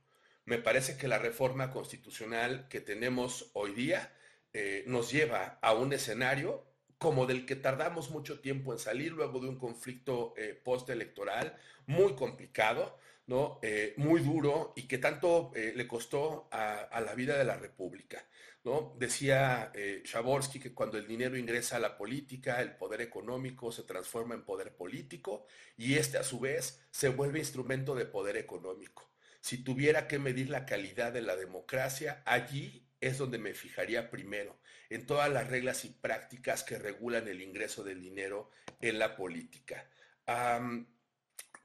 Me 0.44 0.58
parece 0.58 0.98
que 0.98 1.08
la 1.08 1.18
reforma 1.18 1.70
constitucional 1.70 2.68
que 2.68 2.82
tenemos 2.82 3.50
hoy 3.54 3.72
día 3.72 4.12
eh, 4.52 4.84
nos 4.86 5.10
lleva 5.10 5.58
a 5.62 5.72
un 5.72 5.94
escenario 5.94 6.66
como 6.98 7.26
del 7.26 7.46
que 7.46 7.56
tardamos 7.56 8.10
mucho 8.10 8.40
tiempo 8.40 8.72
en 8.72 8.78
salir 8.78 9.12
luego 9.12 9.40
de 9.40 9.48
un 9.48 9.58
conflicto 9.58 10.34
eh, 10.36 10.60
postelectoral 10.62 11.56
muy 11.86 12.14
complicado, 12.14 12.96
¿no? 13.26 13.58
Eh, 13.62 13.94
muy 13.96 14.20
duro 14.20 14.72
y 14.76 14.88
que 14.88 14.98
tanto 14.98 15.52
le 15.54 15.86
costó 15.86 16.48
a, 16.50 17.00
la 17.00 17.14
vida 17.14 17.38
de 17.38 17.44
la 17.44 17.56
República. 17.56 18.26
¿no? 18.64 18.94
Decía 18.98 19.72
Chaborsky 20.04 20.60
que 20.60 20.74
cuando 20.74 20.98
el 20.98 21.06
dinero 21.06 21.36
ingresa 21.36 21.76
a 21.76 21.80
la 21.80 21.96
política, 21.96 22.60
el 22.60 22.76
poder 22.76 23.00
económico 23.00 23.72
se 23.72 23.82
transforma 23.82 24.34
en 24.34 24.44
poder 24.44 24.76
político 24.76 25.46
y 25.76 25.94
este 25.94 26.18
a 26.18 26.24
su 26.24 26.40
vez 26.40 26.80
se 26.90 27.08
vuelve 27.08 27.38
instrumento 27.38 27.94
de 27.94 28.06
poder 28.06 28.36
económico. 28.36 29.12
Si 29.40 29.64
tuviera 29.64 30.06
que 30.06 30.20
medir 30.20 30.50
la 30.50 30.64
calidad 30.64 31.12
de 31.12 31.22
la 31.22 31.34
democracia, 31.34 32.22
allí 32.24 32.86
es 33.02 33.18
donde 33.18 33.38
me 33.38 33.52
fijaría 33.52 34.08
primero, 34.08 34.60
en 34.88 35.04
todas 35.04 35.28
las 35.30 35.48
reglas 35.48 35.84
y 35.84 35.88
prácticas 35.88 36.62
que 36.62 36.78
regulan 36.78 37.26
el 37.26 37.42
ingreso 37.42 37.82
del 37.82 38.00
dinero 38.00 38.50
en 38.80 39.00
la 39.00 39.16
política. 39.16 39.90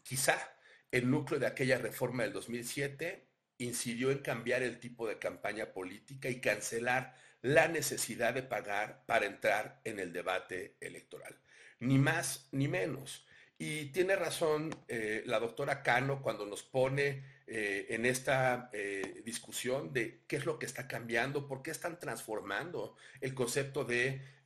quizá 0.02 0.57
el 0.92 1.10
núcleo 1.10 1.40
de 1.40 1.48
aquella 1.48 1.78
reforma 1.78 2.24
del 2.24 2.34
2007 2.34 3.28
incidió 3.58 4.12
en 4.12 4.20
cambiar 4.20 4.64
el 4.64 4.80
tipo 4.80 5.08
de 5.08 5.20
campaña 5.20 5.74
política 5.74 6.30
y 6.30 6.40
cancelar 6.40 7.16
la 7.42 7.68
necesidad 7.68 8.34
de 8.34 8.44
pagar 8.44 9.04
para 9.06 9.26
entrar 9.26 9.82
en 9.84 10.00
el 10.00 10.14
debate 10.14 10.78
electoral. 10.80 11.36
Ni 11.80 11.98
más 11.98 12.48
ni 12.52 12.68
menos. 12.68 13.26
Y 13.60 13.86
tiene 13.86 14.16
razón 14.16 14.70
eh, 14.88 15.24
la 15.26 15.40
doctora 15.40 15.82
Cano 15.82 16.22
cuando 16.22 16.46
nos 16.46 16.62
pone 16.62 17.24
eh, 17.48 17.88
en 17.90 18.06
esta 18.06 18.70
eh, 18.72 19.22
discusión 19.26 19.94
de 19.94 20.24
qué 20.28 20.36
es 20.36 20.46
lo 20.46 20.60
que 20.60 20.68
está 20.68 20.88
cambiando, 20.88 21.48
por 21.48 21.64
qué 21.64 21.72
están 21.72 21.98
transformando 21.98 22.96
el 23.22 23.34
concepto 23.34 23.84
de 23.84 24.38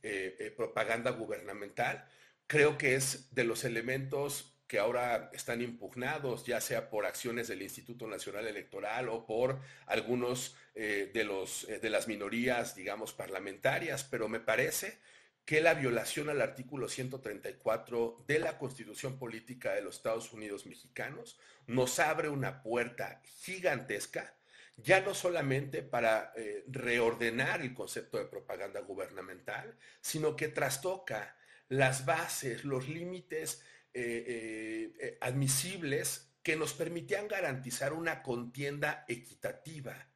propaganda 0.56 1.12
gubernamental. 1.12 2.08
Creo 2.48 2.76
que 2.76 2.96
es 2.96 3.32
de 3.32 3.44
los 3.44 3.64
elementos 3.64 4.51
que 4.72 4.78
ahora 4.78 5.28
están 5.34 5.60
impugnados, 5.60 6.46
ya 6.46 6.58
sea 6.58 6.88
por 6.88 7.04
acciones 7.04 7.46
del 7.46 7.60
Instituto 7.60 8.06
Nacional 8.06 8.46
Electoral 8.46 9.10
o 9.10 9.26
por 9.26 9.60
algunos 9.84 10.56
de, 10.74 11.24
los, 11.26 11.66
de 11.66 11.90
las 11.90 12.08
minorías, 12.08 12.74
digamos, 12.74 13.12
parlamentarias, 13.12 14.02
pero 14.02 14.30
me 14.30 14.40
parece 14.40 14.98
que 15.44 15.60
la 15.60 15.74
violación 15.74 16.30
al 16.30 16.40
artículo 16.40 16.88
134 16.88 18.24
de 18.26 18.38
la 18.38 18.56
Constitución 18.56 19.18
Política 19.18 19.74
de 19.74 19.82
los 19.82 19.96
Estados 19.96 20.32
Unidos 20.32 20.64
Mexicanos 20.64 21.38
nos 21.66 21.98
abre 21.98 22.30
una 22.30 22.62
puerta 22.62 23.20
gigantesca, 23.42 24.34
ya 24.78 25.02
no 25.02 25.12
solamente 25.12 25.82
para 25.82 26.32
eh, 26.34 26.64
reordenar 26.66 27.60
el 27.60 27.74
concepto 27.74 28.16
de 28.16 28.24
propaganda 28.24 28.80
gubernamental, 28.80 29.76
sino 30.00 30.34
que 30.34 30.48
trastoca 30.48 31.36
las 31.68 32.06
bases, 32.06 32.64
los 32.64 32.88
límites 32.88 33.62
eh, 33.94 34.94
eh, 34.98 35.18
admisibles 35.20 36.30
que 36.42 36.56
nos 36.56 36.72
permitían 36.72 37.28
garantizar 37.28 37.92
una 37.92 38.22
contienda 38.22 39.04
equitativa 39.06 40.08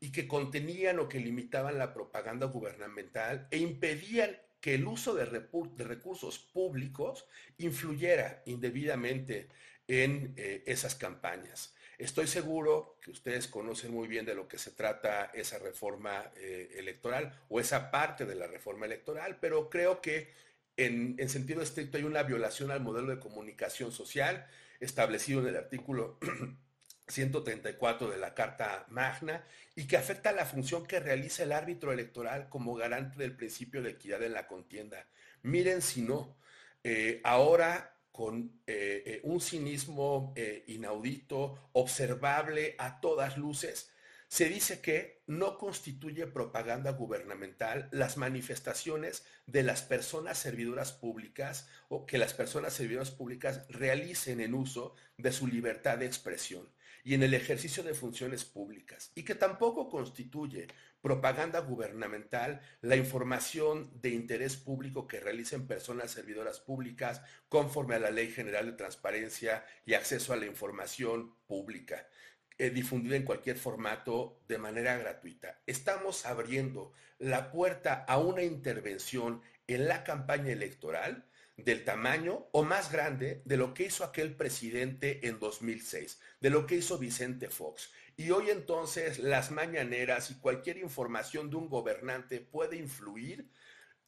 y 0.00 0.10
que 0.12 0.26
contenían 0.26 0.98
o 0.98 1.10
que 1.10 1.20
limitaban 1.20 1.76
la 1.76 1.92
propaganda 1.92 2.46
gubernamental 2.46 3.46
e 3.50 3.58
impedían 3.58 4.34
que 4.60 4.76
el 4.76 4.86
uso 4.86 5.14
de, 5.14 5.26
recursos 5.26 6.38
públicos 6.38 7.26
influyera 7.58 8.42
indebidamente 8.46 9.48
en 9.86 10.32
eh, 10.38 10.62
esas 10.66 10.94
campañas. 10.94 11.74
Estoy 11.98 12.28
seguro 12.28 12.96
que 13.02 13.10
ustedes 13.10 13.46
conocen 13.46 13.92
muy 13.92 14.08
bien 14.08 14.24
de 14.24 14.34
lo 14.34 14.48
que 14.48 14.56
se 14.56 14.70
trata 14.70 15.26
esa 15.34 15.58
reforma 15.58 16.30
electoral 16.36 17.36
o 17.48 17.58
esa 17.60 17.90
parte 17.90 18.24
de 18.24 18.36
la 18.36 18.46
reforma 18.46 18.86
electoral, 18.86 19.38
pero 19.40 19.68
creo 19.68 20.00
que 20.00 20.32
en, 20.78 21.16
en, 21.18 21.28
sentido 21.28 21.60
estricto 21.60 21.98
hay 21.98 22.04
una 22.04 22.22
violación 22.22 22.70
al 22.70 22.80
modelo 22.80 23.14
de 23.14 23.20
comunicación 23.20 23.92
social 23.92 24.46
establecido 24.80 25.40
en 25.40 25.48
el 25.48 25.56
artículo 25.56 26.18
134 27.08 28.10
de 28.10 28.18
la 28.18 28.34
Carta 28.34 28.86
Magna 28.88 29.44
y 29.74 29.86
que 29.86 29.96
afecta 29.96 30.30
a 30.30 30.34
la 30.34 30.46
función 30.46 30.86
que 30.86 31.00
realiza 31.00 31.42
el 31.42 31.52
árbitro 31.52 31.92
electoral 31.92 32.48
como 32.48 32.74
garante 32.74 33.18
del 33.18 33.36
principio 33.36 33.82
de 33.82 33.90
equidad 33.90 34.22
en 34.22 34.34
la 34.34 34.46
contienda. 34.46 35.06
Miren 35.42 35.82
si 35.82 36.02
no, 36.02 36.36
eh, 36.84 37.20
ahora 37.24 37.94
con 38.12 38.60
eh, 38.66 39.02
eh, 39.06 39.20
un 39.22 39.40
cinismo 39.40 40.34
inaudito, 40.66 41.70
observable 41.72 42.74
a 42.78 43.00
todas 43.00 43.38
luces, 43.38 43.92
se 44.28 44.48
dice 44.50 44.80
que 44.80 45.22
no 45.26 45.56
constituye 45.56 46.26
propaganda 46.26 46.92
gubernamental 46.92 47.88
las 47.92 48.18
manifestaciones 48.18 49.24
de 49.46 49.62
las 49.62 49.82
personas 49.82 50.38
servidoras 50.38 50.92
públicas 50.92 51.68
o 51.88 52.04
que 52.04 52.18
las 52.18 52.34
personas 52.34 52.74
servidoras 52.74 53.10
públicas 53.10 53.66
realicen 53.70 54.40
en 54.40 54.54
uso 54.54 54.94
de 55.16 55.32
su 55.32 55.46
libertad 55.46 55.98
de 55.98 56.06
expresión 56.06 56.68
y 57.04 57.14
en 57.14 57.22
el 57.22 57.32
ejercicio 57.32 57.82
de 57.82 57.94
funciones 57.94 58.44
públicas 58.44 59.12
y 59.14 59.22
que 59.22 59.34
tampoco 59.34 59.88
constituye 59.88 60.66
propaganda 61.00 61.60
gubernamental 61.60 62.60
la 62.82 62.96
información 62.96 63.90
de 64.02 64.10
interés 64.10 64.56
público 64.56 65.06
que 65.06 65.20
realicen 65.20 65.66
personas 65.66 66.10
servidoras 66.10 66.60
públicas 66.60 67.22
conforme 67.48 67.94
a 67.94 68.00
la 68.00 68.10
Ley 68.10 68.30
General 68.30 68.66
de 68.66 68.72
Transparencia 68.72 69.64
y 69.86 69.94
Acceso 69.94 70.34
a 70.34 70.36
la 70.36 70.46
Información 70.46 71.34
Pública, 71.46 72.06
eh, 72.58 72.70
difundida 72.70 73.16
en 73.16 73.24
cualquier 73.24 73.56
formato 73.56 74.40
de 74.48 74.58
manera 74.58 74.96
gratuita. 74.96 75.60
Estamos 75.66 76.26
abriendo 76.26 76.92
la 77.18 77.50
puerta 77.50 78.04
a 78.06 78.18
una 78.18 78.42
intervención 78.42 79.42
en 79.66 79.86
la 79.86 80.02
campaña 80.04 80.52
electoral 80.52 81.24
del 81.56 81.84
tamaño 81.84 82.46
o 82.52 82.62
más 82.62 82.90
grande 82.90 83.42
de 83.44 83.56
lo 83.56 83.74
que 83.74 83.84
hizo 83.84 84.04
aquel 84.04 84.34
presidente 84.34 85.26
en 85.26 85.38
2006, 85.38 86.20
de 86.40 86.50
lo 86.50 86.66
que 86.66 86.76
hizo 86.76 86.98
Vicente 86.98 87.48
Fox. 87.48 87.90
Y 88.16 88.30
hoy 88.30 88.50
entonces 88.50 89.18
las 89.18 89.50
mañaneras 89.50 90.30
y 90.30 90.34
cualquier 90.34 90.78
información 90.78 91.50
de 91.50 91.56
un 91.56 91.68
gobernante 91.68 92.40
puede 92.40 92.76
influir 92.76 93.48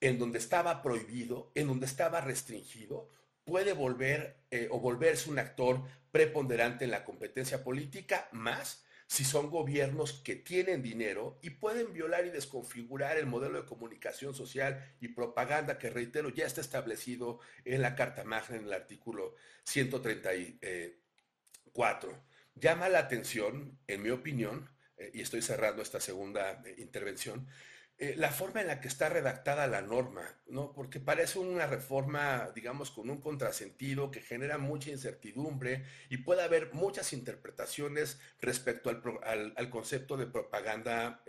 en 0.00 0.18
donde 0.18 0.38
estaba 0.38 0.82
prohibido, 0.82 1.52
en 1.54 1.68
donde 1.68 1.86
estaba 1.86 2.20
restringido, 2.20 3.08
puede 3.44 3.72
volver 3.72 4.36
eh, 4.50 4.68
o 4.70 4.80
volverse 4.80 5.30
un 5.30 5.38
actor 5.38 5.82
preponderante 6.10 6.84
en 6.84 6.90
la 6.90 7.04
competencia 7.04 7.62
política, 7.62 8.28
más 8.32 8.84
si 9.10 9.24
son 9.24 9.50
gobiernos 9.50 10.22
que 10.22 10.36
tienen 10.36 10.82
dinero 10.82 11.40
y 11.42 11.50
pueden 11.50 11.92
violar 11.92 12.24
y 12.26 12.30
desconfigurar 12.30 13.16
el 13.16 13.26
modelo 13.26 13.60
de 13.60 13.66
comunicación 13.66 14.34
social 14.34 14.94
y 15.00 15.08
propaganda 15.08 15.78
que, 15.78 15.90
reitero, 15.90 16.28
ya 16.28 16.46
está 16.46 16.60
establecido 16.60 17.40
en 17.64 17.82
la 17.82 17.96
Carta 17.96 18.22
Magna 18.22 18.54
en 18.56 18.66
el 18.66 18.72
artículo 18.72 19.34
134. 19.64 22.22
Llama 22.54 22.88
la 22.88 23.00
atención, 23.00 23.76
en 23.88 24.00
mi 24.00 24.10
opinión, 24.10 24.70
eh, 24.96 25.10
y 25.12 25.22
estoy 25.22 25.42
cerrando 25.42 25.82
esta 25.82 25.98
segunda 25.98 26.62
eh, 26.64 26.76
intervención, 26.78 27.48
eh, 28.00 28.14
la 28.16 28.30
forma 28.30 28.60
en 28.60 28.66
la 28.66 28.80
que 28.80 28.88
está 28.88 29.08
redactada 29.08 29.66
la 29.68 29.82
norma, 29.82 30.22
¿no? 30.48 30.72
Porque 30.72 30.98
parece 30.98 31.38
una 31.38 31.66
reforma, 31.66 32.50
digamos, 32.54 32.90
con 32.90 33.10
un 33.10 33.20
contrasentido 33.20 34.10
que 34.10 34.20
genera 34.20 34.58
mucha 34.58 34.90
incertidumbre 34.90 35.84
y 36.08 36.16
puede 36.16 36.42
haber 36.42 36.72
muchas 36.72 37.12
interpretaciones 37.12 38.18
respecto 38.40 38.90
al, 38.90 39.70
concepto 39.70 40.16
de 40.16 40.26
propaganda 40.26 41.22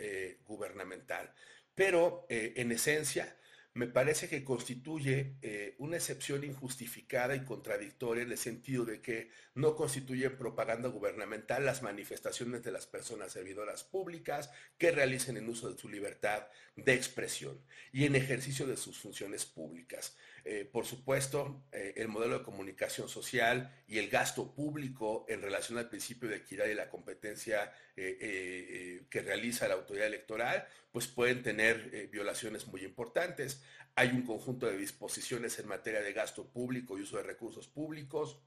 gubernamental. 0.46 1.32
Pero, 1.74 2.26
en 2.28 2.72
esencia, 2.72 3.36
me 3.74 3.86
parece 3.86 4.28
que 4.28 4.44
constituye 4.44 5.36
eh, 5.40 5.76
una 5.78 5.96
excepción 5.96 6.44
injustificada 6.44 7.34
y 7.34 7.44
contradictoria 7.44 8.22
en 8.22 8.30
el 8.30 8.38
sentido 8.38 8.84
de 8.84 9.00
que 9.00 9.30
no 9.54 9.76
constituye 9.76 10.28
propaganda 10.28 10.88
gubernamental 10.88 11.64
las 11.64 11.82
manifestaciones 11.82 12.62
de 12.62 12.72
las 12.72 12.86
personas 12.86 13.32
servidoras 13.32 13.82
públicas 13.84 14.50
que 14.76 14.90
realicen 14.90 15.38
en 15.38 15.48
uso 15.48 15.72
de 15.72 15.78
su 15.78 15.88
libertad 15.88 16.48
de 16.76 16.92
expresión 16.92 17.58
y 17.92 18.04
en 18.04 18.14
ejercicio 18.14 18.66
de 18.66 18.76
sus 18.76 18.98
funciones 18.98 19.46
públicas. 19.46 20.16
Eh, 20.44 20.68
por 20.70 20.84
supuesto, 20.84 21.64
eh, 21.72 21.94
el 21.96 22.08
modelo 22.08 22.38
de 22.38 22.44
comunicación 22.44 23.08
social 23.08 23.72
y 23.86 23.98
el 23.98 24.08
gasto 24.08 24.54
público 24.54 25.24
en 25.28 25.40
relación 25.40 25.78
al 25.78 25.88
principio 25.88 26.28
de 26.28 26.36
equidad 26.36 26.66
y 26.66 26.74
la 26.74 26.90
competencia 26.90 27.72
que 27.94 29.22
realiza 29.22 29.68
la 29.68 29.74
autoridad 29.74 30.06
electoral, 30.06 30.66
pues 30.90 31.06
pueden 31.06 31.42
tener 31.42 32.08
violaciones 32.10 32.66
muy 32.66 32.84
importantes. 32.84 33.62
Hay 33.94 34.08
un 34.08 34.22
conjunto 34.22 34.66
de 34.66 34.78
disposiciones 34.78 35.58
en 35.58 35.68
materia 35.68 36.00
de 36.00 36.14
gasto 36.14 36.48
público 36.48 36.96
y 36.96 37.02
uso 37.02 37.18
de 37.18 37.24
recursos 37.24 37.68
públicos 37.68 38.38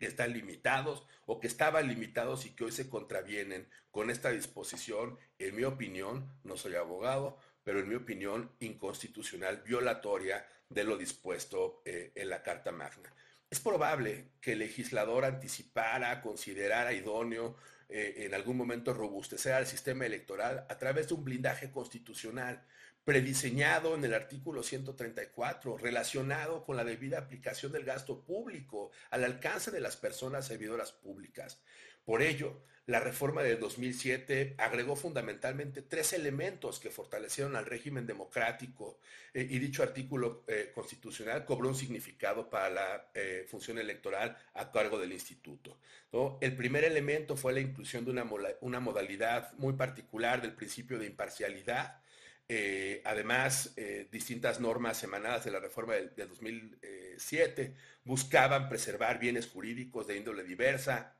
que 0.00 0.06
están 0.06 0.32
limitados 0.32 1.04
o 1.26 1.38
que 1.38 1.46
estaban 1.46 1.86
limitados 1.86 2.46
y 2.46 2.50
que 2.50 2.64
hoy 2.64 2.72
se 2.72 2.88
contravienen 2.88 3.68
con 3.90 4.10
esta 4.10 4.30
disposición, 4.30 5.18
en 5.38 5.54
mi 5.54 5.64
opinión, 5.64 6.26
no 6.42 6.56
soy 6.56 6.74
abogado, 6.74 7.38
pero 7.62 7.80
en 7.80 7.88
mi 7.88 7.94
opinión, 7.94 8.50
inconstitucional, 8.60 9.62
violatoria 9.62 10.46
de 10.70 10.84
lo 10.84 10.96
dispuesto 10.96 11.82
eh, 11.84 12.12
en 12.14 12.30
la 12.30 12.42
Carta 12.42 12.72
Magna. 12.72 13.12
Es 13.50 13.60
probable 13.60 14.30
que 14.40 14.52
el 14.52 14.60
legislador 14.60 15.24
anticipara, 15.24 16.22
considerara 16.22 16.92
idóneo 16.92 17.56
eh, 17.88 18.14
en 18.24 18.34
algún 18.34 18.56
momento 18.56 18.94
robustecer 18.94 19.52
al 19.52 19.66
sistema 19.66 20.06
electoral 20.06 20.64
a 20.68 20.78
través 20.78 21.08
de 21.08 21.14
un 21.14 21.24
blindaje 21.24 21.72
constitucional, 21.72 22.64
prediseñado 23.04 23.94
en 23.94 24.04
el 24.04 24.14
artículo 24.14 24.62
134, 24.62 25.78
relacionado 25.78 26.64
con 26.64 26.76
la 26.76 26.84
debida 26.84 27.18
aplicación 27.18 27.72
del 27.72 27.84
gasto 27.84 28.24
público 28.24 28.90
al 29.10 29.24
alcance 29.24 29.70
de 29.70 29.80
las 29.80 29.96
personas 29.96 30.46
servidoras 30.46 30.92
públicas. 30.92 31.60
Por 32.04 32.22
ello, 32.22 32.62
la 32.86 32.98
reforma 32.98 33.44
del 33.44 33.60
2007 33.60 34.56
agregó 34.58 34.96
fundamentalmente 34.96 35.82
tres 35.82 36.12
elementos 36.12 36.80
que 36.80 36.90
fortalecieron 36.90 37.54
al 37.54 37.66
régimen 37.66 38.04
democrático 38.04 38.98
eh, 39.32 39.46
y 39.48 39.60
dicho 39.60 39.84
artículo 39.84 40.42
eh, 40.48 40.72
constitucional 40.74 41.44
cobró 41.44 41.68
un 41.68 41.76
significado 41.76 42.50
para 42.50 42.68
la 42.68 43.10
eh, 43.14 43.46
función 43.48 43.78
electoral 43.78 44.36
a 44.54 44.72
cargo 44.72 44.98
del 44.98 45.12
instituto. 45.12 45.78
El 46.40 46.56
primer 46.56 46.82
elemento 46.82 47.36
fue 47.36 47.52
la 47.52 47.60
inclusión 47.60 48.04
de 48.04 48.10
una, 48.10 48.28
una 48.60 48.80
modalidad 48.80 49.52
muy 49.58 49.74
particular 49.74 50.42
del 50.42 50.54
principio 50.54 50.98
de 50.98 51.06
imparcialidad 51.06 51.99
eh, 52.52 53.00
además, 53.04 53.74
eh, 53.76 54.08
distintas 54.10 54.58
normas 54.58 55.04
emanadas 55.04 55.44
de 55.44 55.52
la 55.52 55.60
reforma 55.60 55.94
del, 55.94 56.12
2007 56.16 57.76
buscaban 58.02 58.68
preservar 58.68 59.20
bienes 59.20 59.46
jurídicos 59.46 60.08
de 60.08 60.16
índole 60.16 60.42
diversa, 60.42 61.16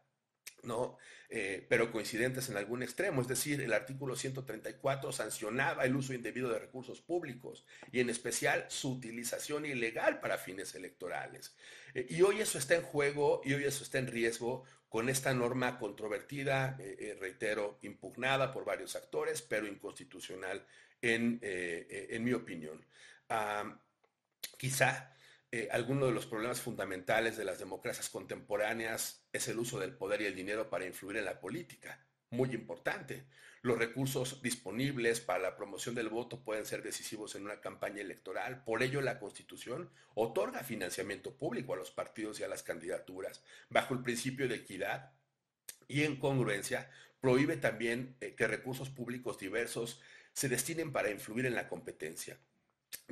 ¿no? 0.64 0.98
Eh, 1.28 1.64
pero 1.68 1.92
coincidentes 1.92 2.48
en 2.48 2.56
algún 2.56 2.82
extremo. 2.82 3.22
Es 3.22 3.28
decir, 3.28 3.60
el 3.60 3.72
artículo 3.72 4.16
134 4.16 5.12
sancionaba 5.12 5.84
el 5.84 5.94
uso 5.94 6.14
indebido 6.14 6.50
de 6.50 6.58
recursos 6.58 7.00
públicos 7.00 7.64
y 7.92 8.00
en 8.00 8.10
especial 8.10 8.66
su 8.66 8.94
utilización 8.94 9.66
ilegal 9.66 10.18
para 10.18 10.36
fines 10.36 10.74
electorales. 10.74 11.54
y 11.94 12.22
hoy 12.22 12.40
eso 12.40 12.58
está 12.58 12.74
en 12.74 12.82
juego 12.82 13.40
y 13.44 13.54
hoy 13.54 13.62
eso 13.62 13.84
está 13.84 14.00
en 14.00 14.08
riesgo 14.08 14.64
con 14.88 15.08
esta 15.08 15.32
norma 15.32 15.78
controvertida, 15.78 16.76
reitero, 17.20 17.78
impugnada 17.82 18.50
por 18.52 18.64
varios 18.64 18.96
actores, 18.96 19.40
pero 19.42 19.68
inconstitucional 19.68 20.66
en, 21.02 21.38
eh, 21.42 22.08
en 22.10 22.24
mi 22.24 22.32
opinión. 22.32 22.84
quizá 24.56 25.10
eh, 25.52 25.68
alguno 25.72 26.06
de 26.06 26.12
los 26.12 26.26
problemas 26.26 26.60
fundamentales 26.60 27.36
de 27.36 27.44
las 27.44 27.58
democracias 27.58 28.08
contemporáneas 28.08 29.26
es 29.32 29.48
el 29.48 29.58
uso 29.58 29.80
del 29.80 29.96
poder 29.96 30.22
y 30.22 30.26
el 30.26 30.36
dinero 30.36 30.70
para 30.70 30.86
influir 30.86 31.16
en 31.16 31.24
la 31.24 31.40
política. 31.40 32.06
Muy 32.30 32.54
importante. 32.54 33.24
Los 33.62 33.76
recursos 33.76 34.40
disponibles 34.42 35.20
para 35.20 35.40
la 35.40 35.56
promoción 35.56 35.96
del 35.96 36.08
voto 36.08 36.44
pueden 36.44 36.64
ser 36.64 36.82
decisivos 36.82 37.34
en 37.34 37.44
una 37.44 37.60
campaña 37.60 38.00
electoral. 38.00 38.62
Por 38.62 38.84
ello, 38.84 39.00
la 39.00 39.18
Constitución 39.18 39.90
otorga 40.14 40.62
financiamiento 40.62 41.36
público 41.36 41.74
a 41.74 41.76
los 41.76 41.90
partidos 41.90 42.38
y 42.38 42.44
a 42.44 42.48
las 42.48 42.62
candidaturas, 42.62 43.42
bajo 43.68 43.94
el 43.94 44.02
principio 44.02 44.46
de 44.48 44.54
equidad 44.54 45.12
y 45.88 46.04
en 46.04 46.16
congruencia, 46.16 46.88
prohíbe 47.20 47.56
también 47.56 48.16
eh, 48.20 48.34
que 48.36 48.46
recursos 48.46 48.88
públicos 48.88 49.38
diversos 49.38 50.00
se 50.40 50.48
destinen 50.48 50.90
para 50.90 51.10
influir 51.10 51.44
en 51.44 51.54
la 51.54 51.68
competencia. 51.68 52.40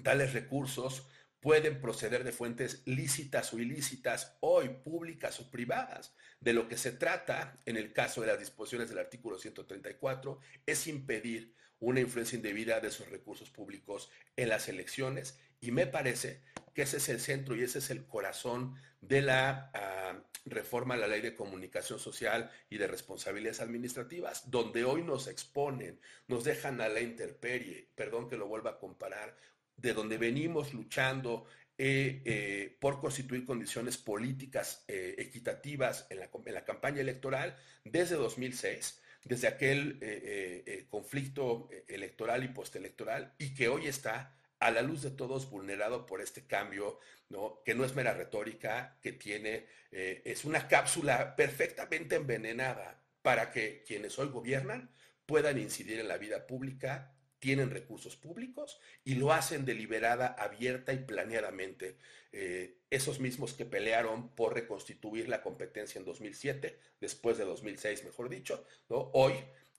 Tales 0.02 0.32
recursos 0.32 1.06
pueden 1.40 1.78
proceder 1.78 2.24
de 2.24 2.32
fuentes 2.32 2.80
lícitas 2.86 3.52
o 3.52 3.58
ilícitas, 3.58 4.38
hoy 4.40 4.70
públicas 4.82 5.38
o 5.38 5.50
privadas. 5.50 6.14
De 6.40 6.54
lo 6.54 6.68
que 6.68 6.78
se 6.78 6.90
trata, 6.90 7.54
en 7.66 7.76
el 7.76 7.92
caso 7.92 8.22
de 8.22 8.28
las 8.28 8.38
disposiciones 8.38 8.88
del 8.88 9.00
artículo 9.00 9.38
134, 9.38 10.40
es 10.64 10.86
impedir 10.86 11.54
una 11.80 12.00
influencia 12.00 12.36
indebida 12.36 12.80
de 12.80 12.88
esos 12.88 13.10
recursos 13.10 13.50
públicos 13.50 14.10
en 14.34 14.48
las 14.48 14.66
elecciones 14.70 15.38
y 15.60 15.70
me 15.70 15.86
parece 15.86 16.40
que 16.72 16.80
ese 16.80 16.96
es 16.96 17.10
el 17.10 17.20
centro 17.20 17.54
y 17.54 17.62
ese 17.62 17.80
es 17.80 17.90
el 17.90 18.06
corazón 18.06 18.74
de 19.02 19.20
la, 19.20 19.70
ah, 19.74 20.18
reforma 20.50 20.96
la 20.96 21.06
ley 21.06 21.20
de 21.20 21.34
comunicación 21.34 21.98
social 21.98 22.50
y 22.70 22.78
de 22.78 22.86
responsabilidades 22.86 23.60
administrativas, 23.60 24.50
donde 24.50 24.84
hoy 24.84 25.02
nos 25.02 25.28
exponen, 25.28 26.00
nos 26.26 26.44
dejan 26.44 26.80
a 26.80 26.88
la 26.88 27.00
intemperie, 27.00 27.88
perdón 27.94 28.28
que 28.28 28.36
lo 28.36 28.46
vuelva 28.46 28.70
a 28.70 28.78
comparar, 28.78 29.36
de 29.76 29.94
donde 29.94 30.18
venimos 30.18 30.74
luchando 30.74 31.46
eh, 31.80 32.22
eh, 32.24 32.76
por 32.80 33.00
constituir 33.00 33.44
condiciones 33.44 33.96
políticas 33.98 34.84
eh, 34.88 35.14
equitativas 35.18 36.08
en 36.10 36.18
la, 36.18 36.30
en 36.44 36.54
la, 36.54 36.64
campaña 36.64 37.00
electoral 37.00 37.56
desde 37.84 38.16
2006, 38.16 39.00
desde 39.22 39.46
aquel 39.46 40.86
conflicto 40.90 41.68
electoral 41.86 42.42
y 42.42 42.48
postelectoral, 42.48 43.34
y 43.38 43.54
que 43.54 43.68
hoy 43.68 43.86
está 43.86 44.36
a 44.60 44.70
la 44.70 44.82
luz 44.82 45.02
de 45.02 45.10
todos 45.10 45.50
vulnerado 45.50 46.06
por 46.06 46.20
este 46.20 46.46
cambio, 46.46 46.98
¿no? 47.28 47.62
que 47.64 47.74
no 47.74 47.84
es 47.84 47.94
mera 47.94 48.14
retórica, 48.14 48.98
que 49.00 49.12
tiene, 49.12 49.66
es 49.90 50.44
una 50.44 50.68
cápsula 50.68 51.36
perfectamente 51.36 52.16
envenenada 52.16 53.02
para 53.22 53.50
que 53.50 53.82
quienes 53.86 54.18
hoy 54.18 54.28
gobiernan 54.28 54.90
puedan 55.26 55.58
incidir 55.58 56.00
en 56.00 56.08
la 56.08 56.18
vida 56.18 56.46
pública 56.46 57.14
tienen 57.38 57.70
recursos 57.70 58.16
públicos 58.16 58.80
y 59.04 59.14
lo 59.14 59.32
hacen 59.32 59.64
deliberada, 59.64 60.28
abierta 60.28 60.92
y 60.92 60.98
planeadamente. 60.98 61.96
Eh, 62.32 62.78
esos 62.90 63.20
mismos 63.20 63.54
que 63.54 63.64
pelearon 63.64 64.34
por 64.34 64.54
reconstituir 64.54 65.28
la 65.28 65.42
competencia 65.42 65.98
en 65.98 66.04
2007, 66.04 66.78
después 67.00 67.38
de 67.38 67.44
2006, 67.44 68.04
mejor 68.04 68.28
dicho, 68.28 68.66
hoy 68.88 69.34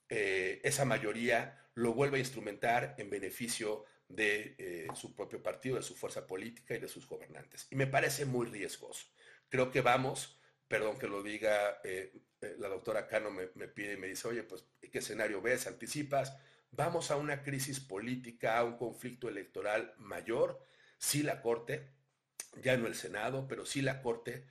eh, 0.08 0.60
esa 0.64 0.84
mayoría 0.84 1.58
lo 1.74 1.92
vuelve 1.92 2.16
a 2.16 2.20
instrumentar 2.20 2.94
en 2.98 3.10
beneficio 3.10 3.84
de 4.10 4.54
eh, 4.58 4.88
su 4.94 5.14
propio 5.14 5.42
partido, 5.42 5.76
de 5.76 5.82
su 5.82 5.94
fuerza 5.96 6.26
política 6.26 6.74
y 6.74 6.80
de 6.80 6.88
sus 6.88 7.08
gobernantes. 7.08 7.66
Y 7.70 7.76
me 7.76 7.86
parece 7.86 8.26
muy 8.26 8.46
riesgoso. 8.46 9.06
Creo 9.48 9.70
que 9.70 9.80
vamos, 9.80 10.38
perdón 10.68 10.98
que 10.98 11.08
lo 11.08 11.22
diga, 11.22 11.80
la 12.58 12.68
doctora 12.68 13.06
Cano 13.06 13.30
me, 13.30 13.48
me, 13.54 13.68
pide 13.68 13.94
y 13.94 13.96
me 13.96 14.06
dice, 14.06 14.28
oye, 14.28 14.42
pues, 14.42 14.64
¿qué 14.92 14.98
escenario 14.98 15.40
ves? 15.40 15.66
¿Anticipas? 15.66 16.36
vamos 16.72 17.10
a 17.10 17.16
una 17.16 17.42
crisis 17.42 17.80
política, 17.80 18.58
a 18.58 18.64
un 18.64 18.76
conflicto 18.76 19.28
electoral 19.28 19.94
mayor, 19.98 20.64
si 20.98 21.22
la 21.22 21.40
Corte, 21.42 21.90
ya 22.62 22.76
no 22.76 22.86
el 22.86 22.94
Senado, 22.94 23.46
pero 23.48 23.66
si 23.66 23.82
la 23.82 24.02
Corte 24.02 24.46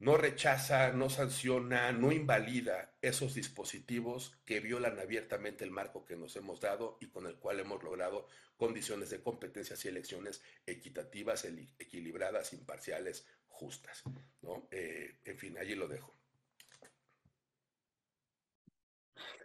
no 0.00 0.16
rechaza, 0.16 0.92
no 0.92 1.10
sanciona, 1.10 1.92
no 1.92 2.12
invalida 2.12 2.94
esos 3.02 3.34
dispositivos 3.34 4.38
que 4.44 4.60
violan 4.60 4.98
abiertamente 5.00 5.64
el 5.64 5.70
marco 5.70 6.04
que 6.04 6.16
nos 6.16 6.36
hemos 6.36 6.60
dado 6.60 6.98
y 7.00 7.06
con 7.08 7.26
el 7.26 7.36
cual 7.36 7.60
hemos 7.60 7.82
logrado 7.82 8.28
condiciones 8.56 9.10
de 9.10 9.20
competencias 9.22 9.84
y 9.84 9.88
elecciones 9.88 10.42
equitativas, 10.66 11.44
equilibradas, 11.78 12.52
imparciales, 12.52 13.26
justas. 13.46 14.02
¿no? 14.42 14.68
Eh, 14.70 15.18
en 15.24 15.38
fin, 15.38 15.58
allí 15.58 15.74
lo 15.74 15.88
dejo. 15.88 16.16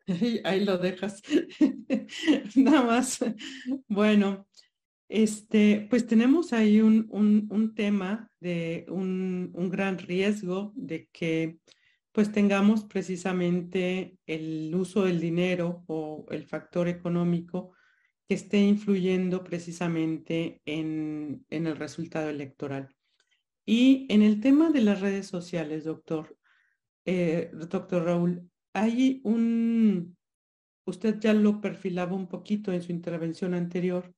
ahí 0.43 0.63
lo 0.65 0.77
dejas. 0.77 1.21
Nada 2.55 2.83
más. 2.83 3.19
Bueno, 3.87 4.47
este, 5.13 5.85
pues 5.91 6.07
tenemos 6.07 6.53
ahí 6.53 6.81
un, 6.81 7.73
tema 7.75 8.31
de 8.39 8.83
un, 8.89 9.69
gran 9.69 9.99
riesgo 9.99 10.73
de 10.75 11.07
que 11.11 11.59
pues 12.11 12.31
tengamos 12.31 12.85
precisamente 12.85 14.17
el 14.25 14.73
uso 14.73 15.03
del 15.03 15.19
dinero 15.19 15.83
o 15.85 16.25
el 16.31 16.47
factor 16.47 16.87
económico 16.87 17.73
que 18.27 18.33
esté 18.33 18.57
influyendo 18.57 19.43
precisamente 19.43 20.61
en, 20.65 21.45
en 21.51 21.67
el 21.67 21.77
resultado 21.77 22.31
electoral. 22.31 22.89
Y 23.67 24.07
en 24.09 24.23
el 24.23 24.41
tema 24.41 24.71
de 24.71 24.81
las 24.81 24.99
redes 24.99 25.27
sociales, 25.27 25.83
doctor, 25.83 26.35
eh, 27.05 27.51
doctor 27.53 28.03
Raúl, 28.05 28.49
hay 28.73 29.21
un, 29.23 30.17
usted 30.85 31.19
ya 31.19 31.33
lo 31.33 31.61
perfilaba 31.61 32.15
un 32.15 32.27
poquito 32.27 32.73
en 32.73 32.81
su 32.81 32.91
intervención 32.91 33.53
anterior, 33.53 34.11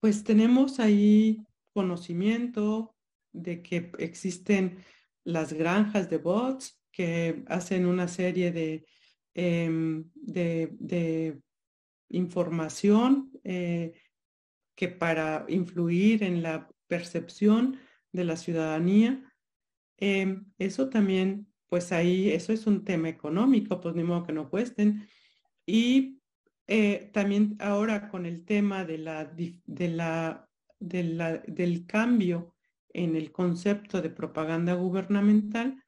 pues 0.00 0.24
tenemos 0.24 0.80
ahí 0.80 1.44
conocimiento 1.72 2.94
de 3.32 3.62
que 3.62 3.92
existen 3.98 4.78
las 5.24 5.52
granjas 5.52 6.10
de 6.10 6.18
bots 6.18 6.80
que 6.90 7.44
hacen 7.46 7.86
una 7.86 8.08
serie 8.08 8.50
de, 8.50 8.84
em, 9.34 10.10
de, 10.14 11.40
información 12.12 13.30
eh, 13.44 13.92
que 14.74 14.88
para 14.88 15.44
influir 15.48 16.24
en 16.24 16.42
la 16.42 16.68
percepción 16.88 17.78
de 18.10 18.24
la 18.24 18.34
ciudadanía, 18.36 19.32
em, 19.96 20.46
eso 20.58 20.88
también 20.88 21.46
pues 21.68 21.92
ahí 21.92 22.30
eso 22.30 22.52
es 22.52 22.66
un 22.66 22.84
tema 22.84 23.08
económico, 23.08 23.80
pues 23.80 23.94
ni 23.94 24.02
modo 24.02 24.24
que 24.24 24.32
no 24.32 24.50
cuesten. 24.50 25.08
Y 25.64 26.19
eh, 26.72 27.10
también 27.12 27.56
ahora 27.58 28.08
con 28.08 28.26
el 28.26 28.44
tema 28.44 28.84
de 28.84 28.98
la, 28.98 29.24
de 29.24 29.88
la, 29.88 30.48
de 30.78 31.02
la, 31.02 31.38
del 31.38 31.84
cambio 31.84 32.54
en 32.90 33.16
el 33.16 33.32
concepto 33.32 34.00
de 34.00 34.08
propaganda 34.08 34.74
gubernamental, 34.74 35.82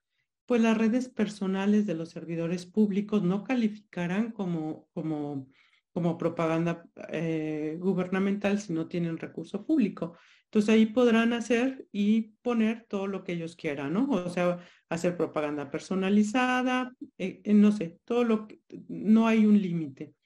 pues 0.44 0.60
las 0.60 0.76
redes 0.76 1.08
personales 1.08 1.86
de 1.86 1.94
los 1.94 2.10
servidores 2.10 2.66
públicos 2.66 3.22
no 3.22 3.44
calificarán 3.44 4.32
como, 4.32 4.88
como, 4.92 5.46
como 5.92 6.18
propaganda 6.18 6.84
eh, 7.10 7.76
gubernamental 7.78 8.58
si 8.58 8.72
no 8.72 8.88
tienen 8.88 9.18
recurso 9.18 9.64
público. 9.64 10.16
Entonces 10.46 10.74
ahí 10.74 10.86
podrán 10.86 11.32
hacer 11.32 11.86
y 11.92 12.32
poner 12.42 12.86
todo 12.88 13.06
lo 13.06 13.22
que 13.22 13.34
ellos 13.34 13.54
quieran, 13.54 13.92
¿no? 13.92 14.10
O 14.10 14.28
sea, 14.28 14.58
hacer 14.88 15.16
propaganda 15.16 15.70
personalizada, 15.70 16.92
eh, 17.18 17.40
no 17.54 17.70
sé, 17.70 18.00
todo 18.04 18.24
lo 18.24 18.48
que, 18.48 18.58
no 18.88 19.28
hay 19.28 19.46
un 19.46 19.62
límite. 19.62 20.16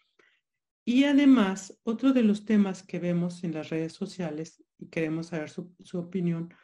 Y 0.89 1.03
además, 1.03 1.81
otro 1.83 2.13
de 2.13 2.23
los 2.23 2.45
temas 2.45 2.85
que 2.85 3.01
vemos 3.01 3.43
en 3.43 3.55
las 3.55 3.71
redes 3.71 3.93
sociales, 3.93 4.63
y 4.79 4.87
queremos 4.87 5.27
saber 5.27 5.51
su, 5.51 5.75
opinión, 5.95 6.55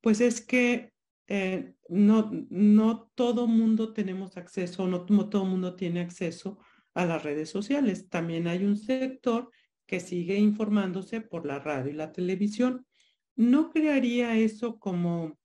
pues 0.00 0.20
es 0.20 0.40
que 0.40 0.92
eh, 1.28 1.74
no, 1.88 2.32
no 2.50 3.12
todo 3.14 3.46
mundo 3.46 3.92
tenemos 3.92 4.36
acceso, 4.36 4.88
no 4.88 5.04
todo 5.04 5.44
mundo 5.44 5.76
tiene 5.76 6.00
acceso 6.00 6.58
a 6.94 7.06
las 7.06 7.22
redes 7.22 7.48
sociales. 7.48 8.08
También 8.08 8.48
hay 8.48 8.64
un 8.64 8.76
sector 8.76 9.52
que 9.86 10.00
sigue 10.00 10.36
informándose 10.36 11.20
por 11.20 11.46
la 11.46 11.60
radio 11.60 11.92
y 11.92 11.94
la 11.94 12.10
televisión. 12.10 12.86
¿No 13.36 13.70
crearía 13.70 14.36
eso 14.36 14.80
como 14.80 15.38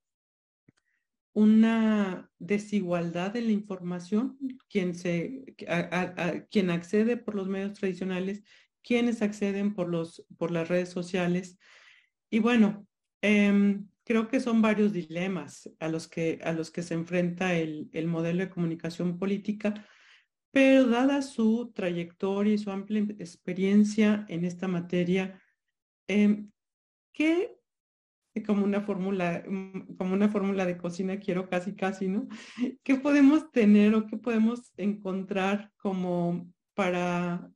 una 1.36 2.30
desigualdad 2.38 3.36
en 3.36 3.48
la 3.48 3.52
información, 3.52 4.38
quien, 4.70 4.94
se, 4.94 5.44
accede 6.70 7.18
por 7.18 7.34
los 7.34 7.46
medios 7.46 7.74
tradicionales, 7.74 8.42
quienes 8.82 9.20
acceden 9.20 9.74
por, 9.74 9.90
los, 9.90 10.24
por 10.38 10.50
las 10.50 10.68
redes 10.68 10.88
sociales. 10.88 11.58
Y 12.30 12.38
bueno, 12.38 12.86
em, 13.20 13.86
creo 14.04 14.28
que 14.28 14.40
son 14.40 14.62
varios 14.62 14.94
dilemas 14.94 15.70
a 15.78 15.88
los 15.88 16.08
que, 16.08 16.38
a 16.42 16.52
los 16.52 16.70
que 16.70 16.82
se 16.82 16.94
enfrenta 16.94 17.54
el, 17.54 17.90
el 17.92 18.06
modelo 18.06 18.40
de 18.40 18.48
comunicación 18.48 19.18
política, 19.18 19.86
pero 20.50 20.86
dada 20.86 21.20
su 21.20 21.70
trayectoria 21.74 22.54
y 22.54 22.58
su 22.58 22.70
amplia 22.70 23.02
experiencia 23.18 24.24
en 24.30 24.46
esta 24.46 24.68
materia, 24.68 25.38
eh, 26.08 26.46
¿qué 27.12 27.55
como 28.46 28.64
una 28.64 28.80
fórmula, 28.80 29.44
mm, 29.48 29.96
como 29.96 30.14
una 30.14 30.28
fórmula 30.28 30.66
de 30.66 30.76
cocina, 30.76 31.18
quiero 31.18 31.48
casi, 31.48 31.74
casi, 31.74 32.08
¿no? 32.08 32.28
¿Qué 32.82 32.96
podemos 32.96 33.50
tener 33.50 33.94
o 33.94 34.06
qué 34.06 34.16
podemos 34.16 34.72
encontrar 34.76 35.72
como 35.76 36.52
para, 36.74 37.50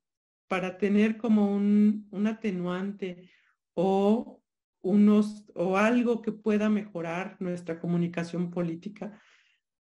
para 0.49 0.79
tener 0.79 1.17
como 1.17 1.55
un, 1.55 2.09
un 2.11 2.27
atenuante 2.27 3.31
o 3.75 4.41
unos, 4.83 5.51
o 5.55 5.77
algo 5.77 6.23
que 6.23 6.33
pueda 6.33 6.69
mejorar 6.69 7.37
nuestra 7.41 7.79
comunicación 7.81 8.51
política? 8.51 9.21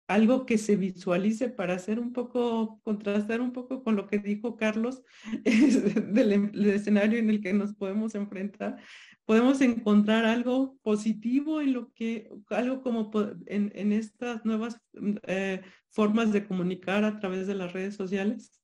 Algo 0.07 0.45
que 0.45 0.59
se 0.59 0.77
visualice 0.77 1.49
para 1.49 1.75
hacer 1.75 1.99
un 1.99 2.13
poco, 2.13 2.81
contrastar 2.83 3.41
un 3.41 3.53
poco 3.53 3.83
con 3.83 3.97
lo 3.97 4.07
que 4.07 4.19
dijo 4.19 4.57
Carlos 4.57 5.03
del, 5.45 6.53
del, 6.53 6.67
escenario 6.67 7.19
en 7.19 7.31
el 7.31 7.41
que 7.41 7.53
nos 7.53 7.75
podemos 7.75 8.15
enfrentar 8.15 8.77
podemos 9.25 9.61
encontrar 9.61 10.25
algo 10.25 10.77
positivo 10.83 11.61
en 11.61 11.73
lo 11.73 11.93
que, 11.93 12.31
algo 12.51 12.83
como 12.83 13.11
en, 13.47 13.73
en 13.75 13.93
estas 13.93 14.45
nuevas 14.45 14.81
eh, 15.23 15.63
formas 15.89 16.33
de 16.33 16.47
comunicar 16.47 17.05
a 17.05 17.19
través 17.19 17.47
de 17.47 17.55
las 17.55 17.73
redes 17.73 17.95
sociales? 17.95 18.61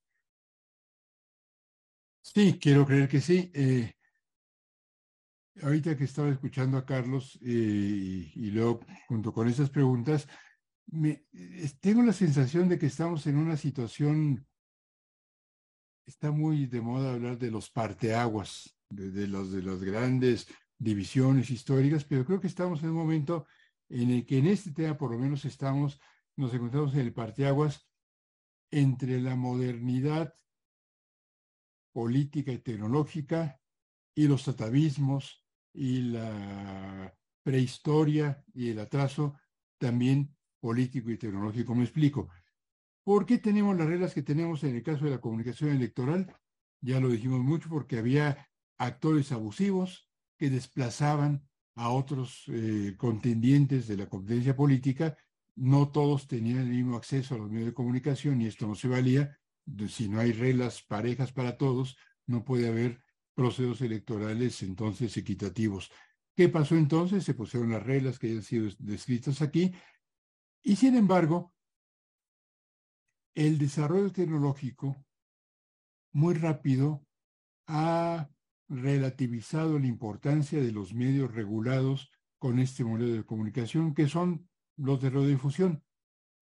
Sí, 2.21 2.59
quiero 2.61 2.85
creer 2.85 3.09
que 3.09 3.19
sí. 3.19 3.51
Eh, 3.53 3.91
ahorita 5.63 5.97
que 5.97 6.03
estaba 6.03 6.29
escuchando 6.29 6.77
a 6.77 6.85
Carlos 6.85 7.39
eh, 7.41 8.31
y 8.35 8.51
luego 8.51 8.81
junto 9.07 9.33
con 9.33 9.47
esas 9.47 9.69
preguntas, 9.69 10.27
me, 10.91 11.25
tengo 11.79 12.03
la 12.03 12.13
sensación 12.13 12.69
de 12.69 12.77
que 12.77 12.85
estamos 12.85 13.25
en 13.27 13.37
una 13.37 13.57
situación, 13.57 14.45
está 16.05 16.31
muy 16.31 16.65
de 16.65 16.81
moda 16.81 17.13
hablar 17.13 17.37
de 17.37 17.49
los 17.49 17.69
parteaguas 17.69 18.77
de, 18.89 19.27
los, 19.27 19.51
de 19.51 19.63
las 19.63 19.81
grandes 19.83 20.47
divisiones 20.77 21.49
históricas, 21.49 22.03
pero 22.03 22.25
creo 22.25 22.41
que 22.41 22.47
estamos 22.47 22.83
en 22.83 22.89
un 22.89 22.95
momento 22.95 23.47
en 23.89 24.11
el 24.11 24.25
que 24.25 24.39
en 24.39 24.47
este 24.47 24.71
tema 24.71 24.97
por 24.97 25.11
lo 25.11 25.17
menos 25.17 25.45
estamos, 25.45 25.99
nos 26.35 26.53
encontramos 26.53 26.93
en 26.93 27.01
el 27.01 27.13
parteaguas 27.13 27.87
entre 28.69 29.21
la 29.21 29.35
modernidad 29.35 30.33
política 31.93 32.51
y 32.51 32.59
tecnológica 32.59 33.59
y 34.15 34.27
los 34.27 34.47
atavismos 34.47 35.45
y 35.73 36.01
la 36.01 37.15
prehistoria 37.43 38.43
y 38.53 38.69
el 38.69 38.79
atraso 38.79 39.37
también 39.77 40.35
político 40.61 41.09
y 41.11 41.17
tecnológico. 41.17 41.75
Me 41.75 41.83
explico. 41.83 42.29
¿Por 43.03 43.25
qué 43.25 43.39
tenemos 43.39 43.75
las 43.75 43.87
reglas 43.87 44.13
que 44.13 44.21
tenemos 44.21 44.63
en 44.63 44.75
el 44.75 44.83
caso 44.83 45.05
de 45.05 45.11
la 45.11 45.19
comunicación 45.19 45.71
electoral? 45.71 46.33
Ya 46.79 46.99
lo 46.99 47.09
dijimos 47.09 47.41
mucho 47.41 47.67
porque 47.67 47.97
había 47.97 48.47
actores 48.77 49.31
abusivos 49.31 50.07
que 50.37 50.49
desplazaban 50.49 51.47
a 51.75 51.89
otros 51.89 52.43
eh, 52.47 52.95
contendientes 52.97 53.87
de 53.87 53.97
la 53.97 54.07
competencia 54.07 54.55
política. 54.55 55.17
No 55.55 55.89
todos 55.89 56.27
tenían 56.27 56.59
el 56.59 56.69
mismo 56.69 56.95
acceso 56.95 57.35
a 57.35 57.37
los 57.39 57.49
medios 57.49 57.67
de 57.67 57.73
comunicación 57.73 58.39
y 58.41 58.47
esto 58.47 58.67
no 58.67 58.75
se 58.75 58.87
valía. 58.87 59.37
Si 59.89 60.07
no 60.07 60.19
hay 60.19 60.31
reglas 60.31 60.83
parejas 60.83 61.31
para 61.31 61.57
todos, 61.57 61.97
no 62.27 62.43
puede 62.43 62.67
haber 62.67 63.03
procesos 63.33 63.81
electorales 63.81 64.61
entonces 64.63 65.17
equitativos. 65.17 65.91
¿Qué 66.35 66.49
pasó 66.49 66.75
entonces? 66.75 67.23
Se 67.23 67.33
pusieron 67.33 67.71
las 67.71 67.83
reglas 67.83 68.19
que 68.19 68.31
han 68.31 68.43
sido 68.43 68.69
descritas 68.79 69.41
aquí 69.41 69.73
y 70.63 70.75
sin 70.75 70.95
embargo, 70.95 71.53
el 73.33 73.57
desarrollo 73.57 74.11
tecnológico 74.11 75.05
muy 76.11 76.33
rápido 76.33 77.05
ha 77.67 78.29
relativizado 78.67 79.79
la 79.79 79.87
importancia 79.87 80.61
de 80.61 80.71
los 80.71 80.93
medios 80.93 81.33
regulados 81.33 82.09
con 82.37 82.59
este 82.59 82.83
modelo 82.83 83.13
de 83.13 83.25
comunicación, 83.25 83.93
que 83.93 84.07
son 84.07 84.49
los 84.77 85.01
de 85.01 85.09
radiodifusión. 85.09 85.83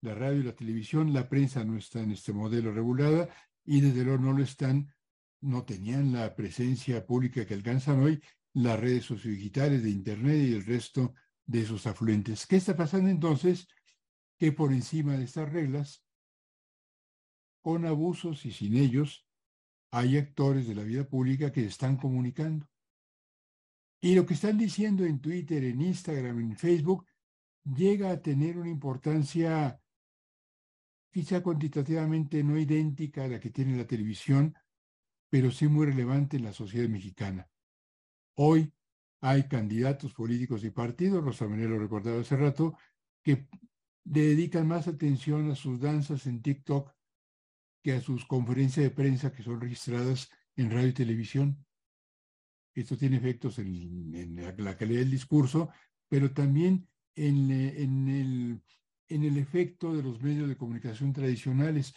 La 0.02 0.14
radio 0.14 0.40
y 0.40 0.44
la 0.44 0.54
televisión, 0.54 1.12
la 1.12 1.28
prensa 1.28 1.64
no 1.64 1.76
está 1.76 2.00
en 2.00 2.12
este 2.12 2.32
modelo 2.32 2.72
regulada 2.72 3.28
y 3.64 3.80
desde 3.80 4.04
luego 4.04 4.22
no 4.22 4.32
lo 4.32 4.42
están, 4.42 4.92
no 5.40 5.64
tenían 5.64 6.12
la 6.12 6.34
presencia 6.34 7.06
pública 7.06 7.46
que 7.46 7.54
alcanzan 7.54 8.00
hoy 8.00 8.22
las 8.54 8.80
redes 8.80 9.04
sociodigitales 9.04 9.82
de 9.82 9.90
Internet 9.90 10.48
y 10.48 10.54
el 10.54 10.64
resto 10.64 11.14
de 11.44 11.64
sus 11.64 11.86
afluentes. 11.86 12.46
¿Qué 12.46 12.56
está 12.56 12.76
pasando 12.76 13.10
entonces? 13.10 13.68
Que 14.40 14.52
por 14.52 14.72
encima 14.72 15.18
de 15.18 15.24
estas 15.24 15.52
reglas, 15.52 16.02
con 17.62 17.84
abusos 17.84 18.46
y 18.46 18.52
sin 18.52 18.74
ellos, 18.74 19.28
hay 19.92 20.16
actores 20.16 20.66
de 20.66 20.74
la 20.74 20.82
vida 20.82 21.04
pública 21.04 21.52
que 21.52 21.66
están 21.66 21.98
comunicando. 21.98 22.66
Y 24.00 24.14
lo 24.14 24.24
que 24.24 24.32
están 24.32 24.56
diciendo 24.56 25.04
en 25.04 25.20
Twitter, 25.20 25.62
en 25.62 25.82
Instagram, 25.82 26.40
en 26.40 26.56
Facebook, 26.56 27.06
llega 27.64 28.10
a 28.10 28.22
tener 28.22 28.56
una 28.56 28.70
importancia 28.70 29.78
quizá 31.12 31.42
cuantitativamente 31.42 32.42
no 32.42 32.58
idéntica 32.58 33.24
a 33.24 33.28
la 33.28 33.40
que 33.40 33.50
tiene 33.50 33.76
la 33.76 33.86
televisión, 33.86 34.54
pero 35.28 35.50
sí 35.50 35.68
muy 35.68 35.84
relevante 35.84 36.38
en 36.38 36.44
la 36.44 36.54
sociedad 36.54 36.88
mexicana. 36.88 37.46
Hoy 38.36 38.72
hay 39.20 39.46
candidatos 39.48 40.14
políticos 40.14 40.64
y 40.64 40.70
partidos, 40.70 41.22
Rosa 41.22 41.46
María 41.46 41.66
lo 41.66 41.78
recordaba 41.78 42.20
hace 42.20 42.36
rato, 42.36 42.74
que 43.22 43.46
dedican 44.04 44.66
más 44.66 44.88
atención 44.88 45.50
a 45.50 45.54
sus 45.54 45.80
danzas 45.80 46.26
en 46.26 46.42
TikTok 46.42 46.92
que 47.82 47.92
a 47.92 48.00
sus 48.00 48.24
conferencias 48.26 48.84
de 48.84 48.90
prensa 48.90 49.32
que 49.32 49.42
son 49.42 49.60
registradas 49.60 50.28
en 50.56 50.70
radio 50.70 50.88
y 50.88 50.92
televisión. 50.92 51.64
Esto 52.74 52.96
tiene 52.96 53.16
efectos 53.16 53.58
en, 53.58 54.36
la, 54.36 54.76
calidad 54.76 55.00
del 55.00 55.10
discurso, 55.10 55.70
pero 56.08 56.32
también 56.32 56.88
en, 57.14 57.50
en, 57.50 58.08
el, 58.08 58.62
en 59.08 59.24
el 59.24 59.36
efecto 59.38 59.94
de 59.94 60.02
los 60.02 60.20
medios 60.22 60.48
de 60.48 60.56
comunicación 60.56 61.12
tradicionales. 61.12 61.94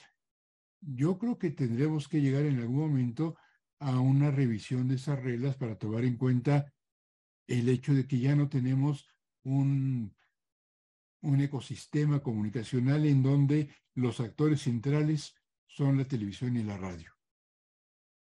Yo 0.81 1.17
creo 1.17 1.37
que 1.37 1.51
tendremos 1.51 2.07
que 2.07 2.21
llegar 2.21 2.45
en 2.45 2.59
algún 2.59 2.79
momento 2.79 3.37
a 3.79 3.99
una 3.99 4.31
revisión 4.31 4.87
de 4.87 4.95
esas 4.95 5.21
reglas 5.21 5.57
para 5.57 5.77
tomar 5.77 6.05
en 6.05 6.17
cuenta 6.17 6.73
el 7.47 7.69
hecho 7.69 7.93
de 7.93 8.07
que 8.07 8.19
ya 8.19 8.35
no 8.35 8.49
tenemos 8.49 9.07
un, 9.43 10.15
un 11.23 11.39
ecosistema 11.41 12.21
comunicacional 12.21 13.05
en 13.05 13.23
donde 13.23 13.69
los 13.95 14.19
actores 14.19 14.61
centrales 14.61 15.35
son 15.65 15.97
la 15.97 16.05
televisión 16.05 16.55
y 16.57 16.63
la 16.63 16.77
radio. 16.77 17.11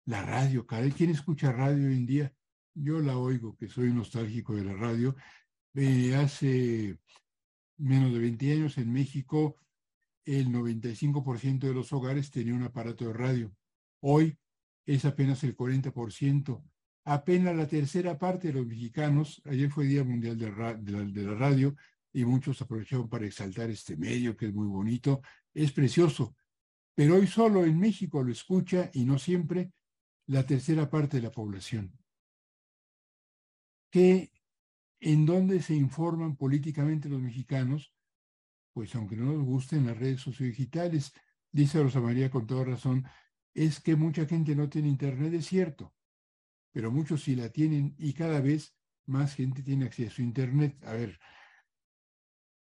La 0.06 0.22
radio, 0.22 0.66
caray, 0.66 0.92
¿quién 0.92 1.10
escucha 1.10 1.52
radio 1.52 1.88
hoy 1.88 1.94
en 1.94 2.06
día? 2.06 2.34
Yo 2.74 3.00
la 3.00 3.18
oigo, 3.18 3.56
que 3.56 3.68
soy 3.68 3.92
nostálgico 3.92 4.54
de 4.54 4.64
la 4.64 4.74
radio. 4.74 5.16
Eh, 5.74 6.14
hace 6.14 6.98
menos 7.78 8.12
de 8.12 8.18
20 8.20 8.52
años 8.52 8.78
en 8.78 8.92
México, 8.92 9.56
el 10.24 10.48
95% 10.48 11.58
de 11.60 11.74
los 11.74 11.92
hogares 11.92 12.30
tenía 12.30 12.54
un 12.54 12.62
aparato 12.62 13.06
de 13.06 13.12
radio. 13.12 13.52
Hoy 14.00 14.38
es 14.86 15.04
apenas 15.04 15.42
el 15.42 15.56
40%. 15.56 16.62
Apenas 17.06 17.56
la 17.56 17.66
tercera 17.66 18.18
parte 18.18 18.48
de 18.48 18.54
los 18.54 18.66
mexicanos, 18.66 19.42
ayer 19.46 19.70
fue 19.70 19.86
Día 19.86 20.04
Mundial 20.04 20.38
de, 20.38 21.06
de 21.12 21.22
la 21.22 21.34
Radio 21.34 21.74
y 22.14 22.24
muchos 22.24 22.62
aprovecharon 22.62 23.08
para 23.08 23.26
exaltar 23.26 23.68
este 23.70 23.96
medio 23.96 24.36
que 24.36 24.46
es 24.46 24.54
muy 24.54 24.68
bonito, 24.68 25.20
es 25.52 25.72
precioso, 25.72 26.36
pero 26.94 27.16
hoy 27.16 27.26
solo 27.26 27.64
en 27.64 27.78
México 27.78 28.22
lo 28.22 28.30
escucha 28.32 28.88
y 28.94 29.04
no 29.04 29.18
siempre 29.18 29.72
la 30.26 30.46
tercera 30.46 30.88
parte 30.88 31.16
de 31.18 31.24
la 31.24 31.32
población. 31.32 31.92
¿Qué, 33.90 34.32
¿En 35.00 35.26
dónde 35.26 35.60
se 35.60 35.74
informan 35.74 36.36
políticamente 36.36 37.08
los 37.08 37.20
mexicanos? 37.20 37.92
Pues 38.72 38.94
aunque 38.94 39.16
no 39.16 39.32
nos 39.32 39.44
gusten 39.44 39.86
las 39.86 39.98
redes 39.98 40.20
sociodigitales, 40.20 41.12
dice 41.50 41.82
Rosa 41.82 42.00
María 42.00 42.30
con 42.30 42.46
toda 42.46 42.64
razón, 42.64 43.04
es 43.52 43.80
que 43.80 43.96
mucha 43.96 44.24
gente 44.26 44.54
no 44.54 44.68
tiene 44.68 44.88
internet, 44.88 45.34
es 45.34 45.46
cierto, 45.46 45.94
pero 46.72 46.90
muchos 46.92 47.24
sí 47.24 47.34
la 47.34 47.50
tienen 47.50 47.94
y 47.98 48.12
cada 48.14 48.40
vez 48.40 48.76
más 49.06 49.34
gente 49.34 49.62
tiene 49.62 49.84
acceso 49.84 50.22
a 50.22 50.24
internet. 50.24 50.76
A 50.84 50.92
ver, 50.92 51.18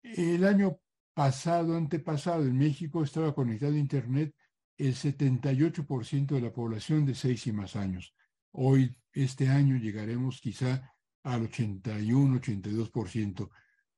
el 0.02 0.44
año 0.44 0.78
pasado, 1.14 1.76
antepasado, 1.76 2.44
en 2.44 2.56
México 2.56 3.02
estaba 3.02 3.34
conectado 3.34 3.74
a 3.74 3.78
Internet 3.78 4.34
el 4.76 4.94
78% 4.94 6.34
de 6.34 6.40
la 6.40 6.52
población 6.52 7.06
de 7.06 7.14
seis 7.14 7.46
y 7.46 7.52
más 7.52 7.76
años. 7.76 8.14
Hoy, 8.52 8.96
este 9.12 9.48
año, 9.48 9.76
llegaremos 9.76 10.40
quizá 10.40 10.92
al 11.22 11.42
81, 11.42 12.40
82%. 12.40 13.50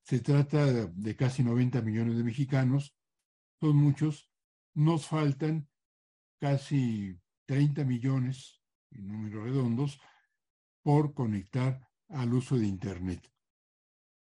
Se 0.03 0.21
trata 0.21 0.67
de 0.67 1.17
casi 1.17 1.43
90 1.43 1.81
millones 1.81 2.17
de 2.17 2.25
mexicanos, 2.25 2.95
son 3.61 3.77
muchos. 3.77 4.31
Nos 4.75 5.07
faltan 5.07 5.69
casi 6.39 7.19
30 7.47 7.85
millones, 7.85 8.61
en 8.91 9.09
números 9.09 9.45
redondos, 9.45 10.01
por 10.83 11.15
conectar 11.15 11.89
al 12.09 12.35
uso 12.35 12.59
de 12.59 12.67
Internet. 12.67 13.34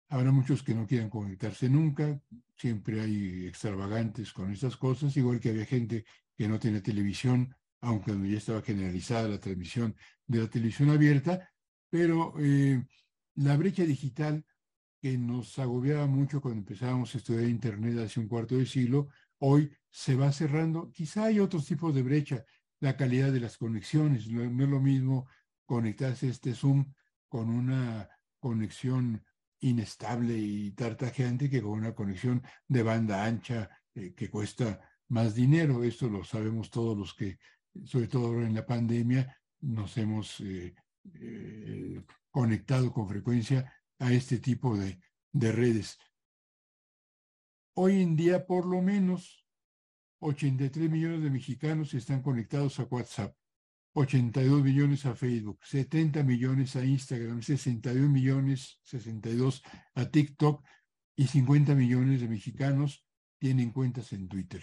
Habrá 0.08 0.32
muchos 0.32 0.62
que 0.62 0.74
no 0.74 0.86
quieran 0.86 1.10
conectarse 1.10 1.68
nunca, 1.68 2.20
siempre 2.56 3.00
hay 3.00 3.46
extravagantes 3.46 4.32
con 4.32 4.50
estas 4.50 4.76
cosas, 4.76 5.16
igual 5.16 5.38
que 5.38 5.50
había 5.50 5.66
gente 5.66 6.04
que 6.36 6.48
no 6.48 6.58
tiene 6.58 6.80
televisión, 6.80 7.54
aunque 7.80 8.12
ya 8.28 8.38
estaba 8.38 8.62
generalizada 8.62 9.28
la 9.28 9.40
transmisión 9.40 9.94
de 10.26 10.40
la 10.40 10.48
televisión 10.48 10.90
abierta, 10.90 11.50
pero 11.90 12.34
eh, 12.38 12.84
la 13.34 13.56
brecha 13.56 13.84
digital 13.84 14.44
que 15.00 15.16
nos 15.16 15.58
agobiaba 15.58 16.06
mucho 16.06 16.40
cuando 16.40 16.60
empezábamos 16.60 17.14
a 17.14 17.18
estudiar 17.18 17.44
Internet 17.44 17.98
hace 17.98 18.20
un 18.20 18.28
cuarto 18.28 18.56
de 18.56 18.66
siglo, 18.66 19.08
hoy 19.38 19.70
se 19.90 20.16
va 20.16 20.32
cerrando. 20.32 20.90
Quizá 20.90 21.24
hay 21.24 21.38
otros 21.40 21.66
tipos 21.66 21.94
de 21.94 22.02
brecha, 22.02 22.44
la 22.80 22.96
calidad 22.96 23.32
de 23.32 23.40
las 23.40 23.56
conexiones, 23.56 24.28
no, 24.28 24.42
es 24.42 24.68
lo 24.68 24.80
mismo 24.80 25.28
conectarse 25.64 26.28
este 26.28 26.54
Zoom 26.54 26.92
con 27.28 27.48
una 27.48 28.08
conexión 28.38 29.22
inestable 29.60 30.36
y 30.36 30.70
tartajeante 30.72 31.50
que 31.50 31.62
con 31.62 31.72
una 31.72 31.94
conexión 31.94 32.42
de 32.66 32.82
banda 32.82 33.24
ancha 33.24 33.68
eh, 33.94 34.14
que 34.14 34.30
cuesta 34.30 34.80
más 35.08 35.34
dinero. 35.34 35.82
Esto 35.82 36.08
lo 36.08 36.24
sabemos 36.24 36.70
todos 36.70 36.96
los 36.96 37.14
que, 37.14 37.38
sobre 37.84 38.08
todo 38.08 38.40
en 38.42 38.54
la 38.54 38.66
pandemia, 38.66 39.36
nos 39.60 39.96
hemos 39.96 40.40
eh, 40.40 40.74
eh, 41.14 42.04
conectado 42.30 42.92
con 42.92 43.08
frecuencia 43.08 43.72
a 43.98 44.12
este 44.12 44.38
tipo 44.38 44.76
de, 44.76 45.00
de 45.32 45.52
redes. 45.52 45.98
Hoy 47.74 48.02
en 48.02 48.16
día, 48.16 48.46
por 48.46 48.66
lo 48.66 48.82
menos, 48.82 49.46
83 50.20 50.90
millones 50.90 51.22
de 51.22 51.30
mexicanos 51.30 51.94
están 51.94 52.22
conectados 52.22 52.78
a 52.80 52.84
WhatsApp. 52.84 53.34
82 53.98 54.62
millones 54.62 55.06
a 55.06 55.14
Facebook, 55.14 55.58
70 55.64 56.22
millones 56.22 56.76
a 56.76 56.84
Instagram, 56.84 57.42
61 57.42 58.08
millones, 58.08 58.78
62 58.84 59.62
a 59.94 60.04
TikTok 60.04 60.64
y 61.16 61.26
50 61.26 61.74
millones 61.74 62.20
de 62.20 62.28
mexicanos 62.28 63.04
tienen 63.38 63.72
cuentas 63.72 64.12
en 64.12 64.28
Twitter. 64.28 64.62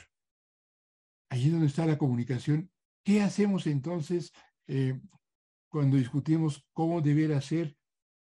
Allí 1.29 1.49
donde 1.49 1.67
está 1.67 1.85
la 1.85 1.97
comunicación. 1.97 2.71
¿Qué 3.03 3.21
hacemos 3.21 3.67
entonces 3.67 4.31
eh, 4.67 5.01
cuando 5.67 5.97
discutimos 5.97 6.65
cómo 6.71 7.01
debiera 7.01 7.41
ser 7.41 7.75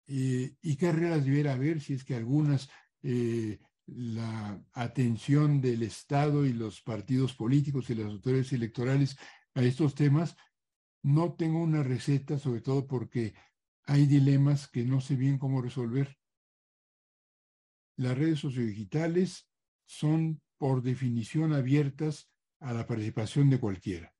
eh, 0.07 0.55
y 0.59 0.75
qué 0.75 0.91
reglas 0.91 1.23
debiera 1.23 1.53
haber, 1.53 1.81
si 1.81 1.93
es 1.93 2.03
que 2.03 2.15
algunas 2.15 2.67
eh, 3.03 3.59
la 3.85 4.59
atención 4.73 5.61
del 5.61 5.83
Estado 5.83 6.47
y 6.47 6.53
los 6.53 6.81
partidos 6.81 7.35
políticos 7.35 7.91
y 7.91 7.95
las 7.95 8.07
autoridades 8.07 8.51
electorales 8.53 9.15
a 9.53 9.61
estos 9.61 9.93
temas. 9.93 10.35
No 11.05 11.35
tengo 11.35 11.61
una 11.61 11.83
receta, 11.83 12.39
sobre 12.39 12.61
todo 12.61 12.87
porque 12.87 13.35
hay 13.83 14.07
dilemas 14.07 14.67
que 14.67 14.83
no 14.83 15.01
sé 15.01 15.15
bien 15.15 15.37
cómo 15.37 15.61
resolver. 15.61 16.17
Las 17.95 18.17
redes 18.17 18.39
sociodigitales 18.39 19.47
son 19.85 20.41
por 20.57 20.81
definición 20.81 21.53
abiertas 21.53 22.31
a 22.59 22.73
la 22.73 22.87
participación 22.87 23.51
de 23.51 23.59
cualquiera. 23.59 24.15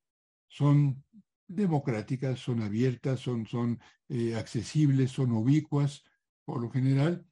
Son 0.48 1.04
democráticas, 1.48 2.40
son 2.40 2.62
abiertas, 2.62 3.20
son, 3.20 3.80
eh, 4.08 4.36
accesibles, 4.36 5.10
son 5.10 5.32
ubicuas 5.32 6.04
por 6.44 6.62
lo 6.62 6.70
general. 6.70 7.26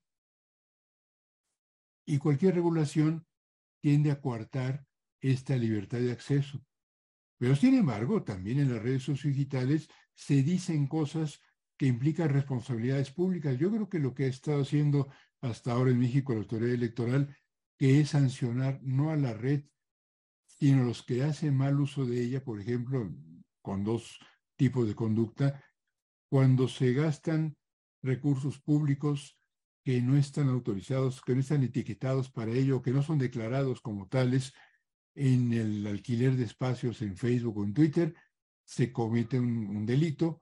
Y 2.08 2.18
cualquier 2.18 2.56
regulación 2.56 3.28
tiende 3.82 4.10
a 4.10 4.20
coartar 4.20 4.88
esta 5.22 5.56
libertad 5.58 6.00
de 6.00 6.12
acceso. 6.12 6.66
Pero 7.44 7.58
sin 7.58 7.76
embargo, 7.76 8.24
también 8.24 8.60
en 8.60 8.74
las 8.74 8.82
redes 8.82 9.04
sociodigitales 9.04 9.90
se 10.16 10.44
dicen 10.44 10.88
cosas 10.88 11.42
que 11.76 11.88
implican 11.88 12.30
responsabilidades 12.30 13.12
públicas. 13.12 13.60
Yo 13.60 13.70
creo 13.70 13.90
que 13.90 14.00
lo 14.00 14.14
que 14.14 14.24
ha 14.24 14.28
estado 14.28 14.62
haciendo 14.62 15.10
hasta 15.42 15.74
ahora 15.74 15.92
en 15.92 16.00
México 16.00 16.32
la 16.32 16.40
autoridad 16.40 16.74
electoral, 16.74 17.36
que 17.78 18.00
es 18.00 18.12
sancionar 18.12 18.80
no 18.82 19.12
a 19.12 19.18
la 19.18 19.34
red, 19.34 19.66
sino 20.46 20.84
a 20.84 20.86
los 20.86 21.04
que 21.04 21.22
hacen 21.24 21.58
mal 21.58 21.82
uso 21.82 22.06
de 22.06 22.24
ella, 22.24 22.42
por 22.42 22.62
ejemplo, 22.62 23.14
con 23.62 23.84
dos 23.84 24.20
tipos 24.56 24.88
de 24.88 24.96
conducta, 24.96 25.62
cuando 26.30 26.70
se 26.70 26.94
gastan 26.94 27.58
recursos 28.02 28.62
públicos 28.62 29.38
que 29.84 30.02
no 30.02 30.16
están 30.16 30.48
autorizados, 30.48 31.22
que 31.22 31.34
no 31.34 31.42
están 31.42 31.62
etiquetados 31.64 32.32
para 32.32 32.54
ello, 32.54 32.82
que 32.82 32.92
no 32.92 33.04
son 33.04 33.20
declarados 33.20 33.82
como 33.82 34.08
tales 34.08 34.54
en 35.16 35.54
el 35.54 35.88
alquiler 35.88 36.36
de 36.36 36.44
espacios 36.44 37.02
en 37.02 37.16
Facebook 37.16 37.58
o 37.58 37.64
en 37.64 37.74
Twitter, 37.74 38.16
se 38.66 38.92
comete 38.92 39.40
un, 39.40 39.86
delito. 39.86 40.42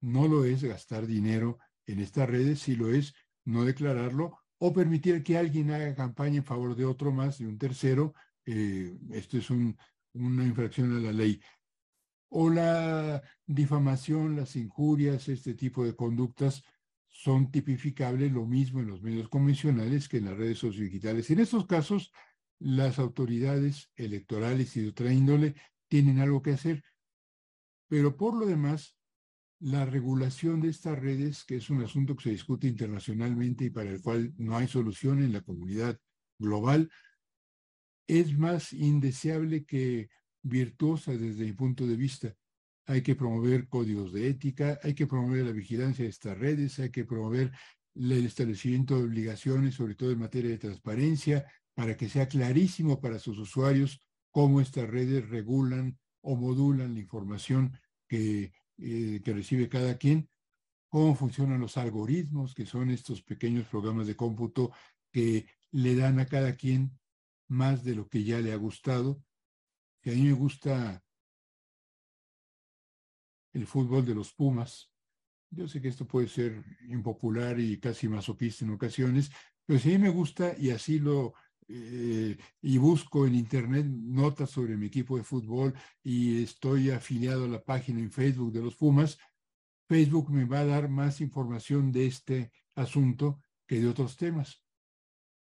No 0.00 0.28
lo 0.28 0.44
es 0.44 0.62
gastar 0.62 1.06
dinero 1.06 1.58
en 1.86 2.00
estas 2.00 2.28
redes, 2.28 2.60
si 2.60 2.76
lo 2.76 2.92
es 2.92 3.14
no 3.44 3.64
declararlo 3.64 4.38
o 4.58 4.72
permitir 4.72 5.22
que 5.22 5.36
alguien 5.36 5.70
haga 5.70 5.94
campaña 5.94 6.38
en 6.38 6.44
favor 6.44 6.74
de 6.74 6.84
otro 6.84 7.12
más, 7.12 7.38
de 7.38 7.46
un 7.46 7.58
tercero. 7.58 8.14
Eh, 8.44 8.96
esto 9.10 9.38
es 9.38 9.50
una 9.50 10.44
infracción 10.44 10.96
a 10.96 11.00
la 11.00 11.12
ley 11.12 11.40
o 12.28 12.50
la 12.50 13.22
difamación, 13.46 14.36
las 14.36 14.56
injurias, 14.56 15.28
este 15.28 15.54
tipo 15.54 15.84
de 15.84 15.94
conductas 15.94 16.64
son 17.08 17.50
tipificables 17.50 18.32
lo 18.32 18.44
mismo 18.44 18.80
en 18.80 18.88
los 18.88 19.02
medios 19.02 19.28
convencionales 19.28 20.08
que 20.08 20.18
en 20.18 20.26
las 20.26 20.36
redes 20.36 20.58
sociodigitales. 20.58 21.30
En 21.30 21.40
estos 21.40 21.66
casos, 21.66 22.12
las 22.58 22.98
autoridades 22.98 23.90
electorales 23.96 24.76
y 24.76 24.82
de 24.82 24.88
otra 24.88 25.12
índole 25.12 25.54
tienen 25.88 26.18
algo 26.18 26.42
que 26.42 26.52
hacer, 26.52 26.82
pero 27.88 28.16
por 28.16 28.34
lo 28.34 28.46
demás, 28.46 28.96
la 29.58 29.86
regulación 29.86 30.60
de 30.60 30.68
estas 30.68 30.98
redes, 30.98 31.44
que 31.44 31.56
es 31.56 31.70
un 31.70 31.82
asunto 31.82 32.16
que 32.16 32.24
se 32.24 32.30
discute 32.30 32.66
internacionalmente 32.66 33.64
y 33.64 33.70
para 33.70 33.90
el 33.90 34.02
cual 34.02 34.34
no 34.36 34.56
hay 34.56 34.68
solución 34.68 35.22
en 35.22 35.32
la 35.32 35.40
comunidad 35.40 35.98
global, 36.38 36.90
es 38.06 38.36
más 38.36 38.72
indeseable 38.72 39.64
que 39.64 40.08
virtuosa 40.42 41.12
desde 41.16 41.44
mi 41.44 41.52
punto 41.52 41.86
de 41.86 41.96
vista. 41.96 42.34
Hay 42.86 43.02
que 43.02 43.16
promover 43.16 43.68
códigos 43.68 44.12
de 44.12 44.28
ética, 44.28 44.78
hay 44.82 44.94
que 44.94 45.06
promover 45.06 45.44
la 45.46 45.52
vigilancia 45.52 46.04
de 46.04 46.10
estas 46.10 46.38
redes, 46.38 46.78
hay 46.78 46.90
que 46.90 47.04
promover 47.04 47.50
el 47.94 48.26
establecimiento 48.26 48.96
de 48.96 49.04
obligaciones, 49.04 49.74
sobre 49.74 49.94
todo 49.94 50.12
en 50.12 50.18
materia 50.18 50.50
de 50.50 50.58
transparencia, 50.58 51.46
para 51.76 51.96
que 51.96 52.08
sea 52.08 52.26
clarísimo 52.26 53.00
para 53.00 53.20
sus 53.20 53.38
usuarios 53.38 54.00
cómo 54.32 54.60
estas 54.60 54.90
redes 54.90 55.28
regulan 55.28 55.96
o 56.20 56.34
modulan 56.34 56.94
la 56.94 57.00
información 57.00 57.78
que, 58.08 58.52
eh, 58.78 59.20
que 59.22 59.32
recibe 59.32 59.68
cada 59.68 59.96
quien, 59.96 60.28
cómo 60.88 61.14
funcionan 61.14 61.60
los 61.60 61.76
algoritmos, 61.76 62.52
que 62.54 62.66
son 62.66 62.90
estos 62.90 63.22
pequeños 63.22 63.68
programas 63.68 64.08
de 64.08 64.16
cómputo 64.16 64.72
que 65.12 65.46
le 65.70 65.94
dan 65.94 66.18
a 66.18 66.26
cada 66.26 66.56
quien 66.56 66.98
más 67.46 67.84
de 67.84 67.94
lo 67.94 68.08
que 68.08 68.24
ya 68.24 68.40
le 68.40 68.52
ha 68.52 68.56
gustado 68.56 69.22
a 70.10 70.14
mí 70.14 70.22
me 70.22 70.32
gusta 70.32 71.02
el 73.52 73.66
fútbol 73.66 74.04
de 74.04 74.14
los 74.14 74.32
Pumas. 74.32 74.92
Yo 75.50 75.66
sé 75.66 75.80
que 75.80 75.88
esto 75.88 76.06
puede 76.06 76.28
ser 76.28 76.64
impopular 76.88 77.58
y 77.58 77.78
casi 77.80 78.08
masoquista 78.08 78.64
en 78.64 78.72
ocasiones, 78.72 79.30
pero 79.64 79.80
si 79.80 79.94
a 79.94 79.98
mí 79.98 80.04
me 80.04 80.10
gusta 80.10 80.54
y 80.58 80.70
así 80.70 80.98
lo 80.98 81.34
eh, 81.68 82.36
y 82.62 82.78
busco 82.78 83.26
en 83.26 83.34
internet 83.34 83.86
notas 83.86 84.50
sobre 84.50 84.76
mi 84.76 84.86
equipo 84.86 85.16
de 85.16 85.24
fútbol 85.24 85.74
y 86.02 86.42
estoy 86.42 86.90
afiliado 86.90 87.44
a 87.44 87.48
la 87.48 87.62
página 87.62 88.00
en 88.00 88.10
Facebook 88.10 88.52
de 88.52 88.62
los 88.62 88.76
Pumas, 88.76 89.18
Facebook 89.88 90.30
me 90.30 90.44
va 90.44 90.60
a 90.60 90.66
dar 90.66 90.88
más 90.88 91.20
información 91.20 91.92
de 91.92 92.06
este 92.06 92.52
asunto 92.74 93.40
que 93.66 93.80
de 93.80 93.88
otros 93.88 94.16
temas. 94.16 94.62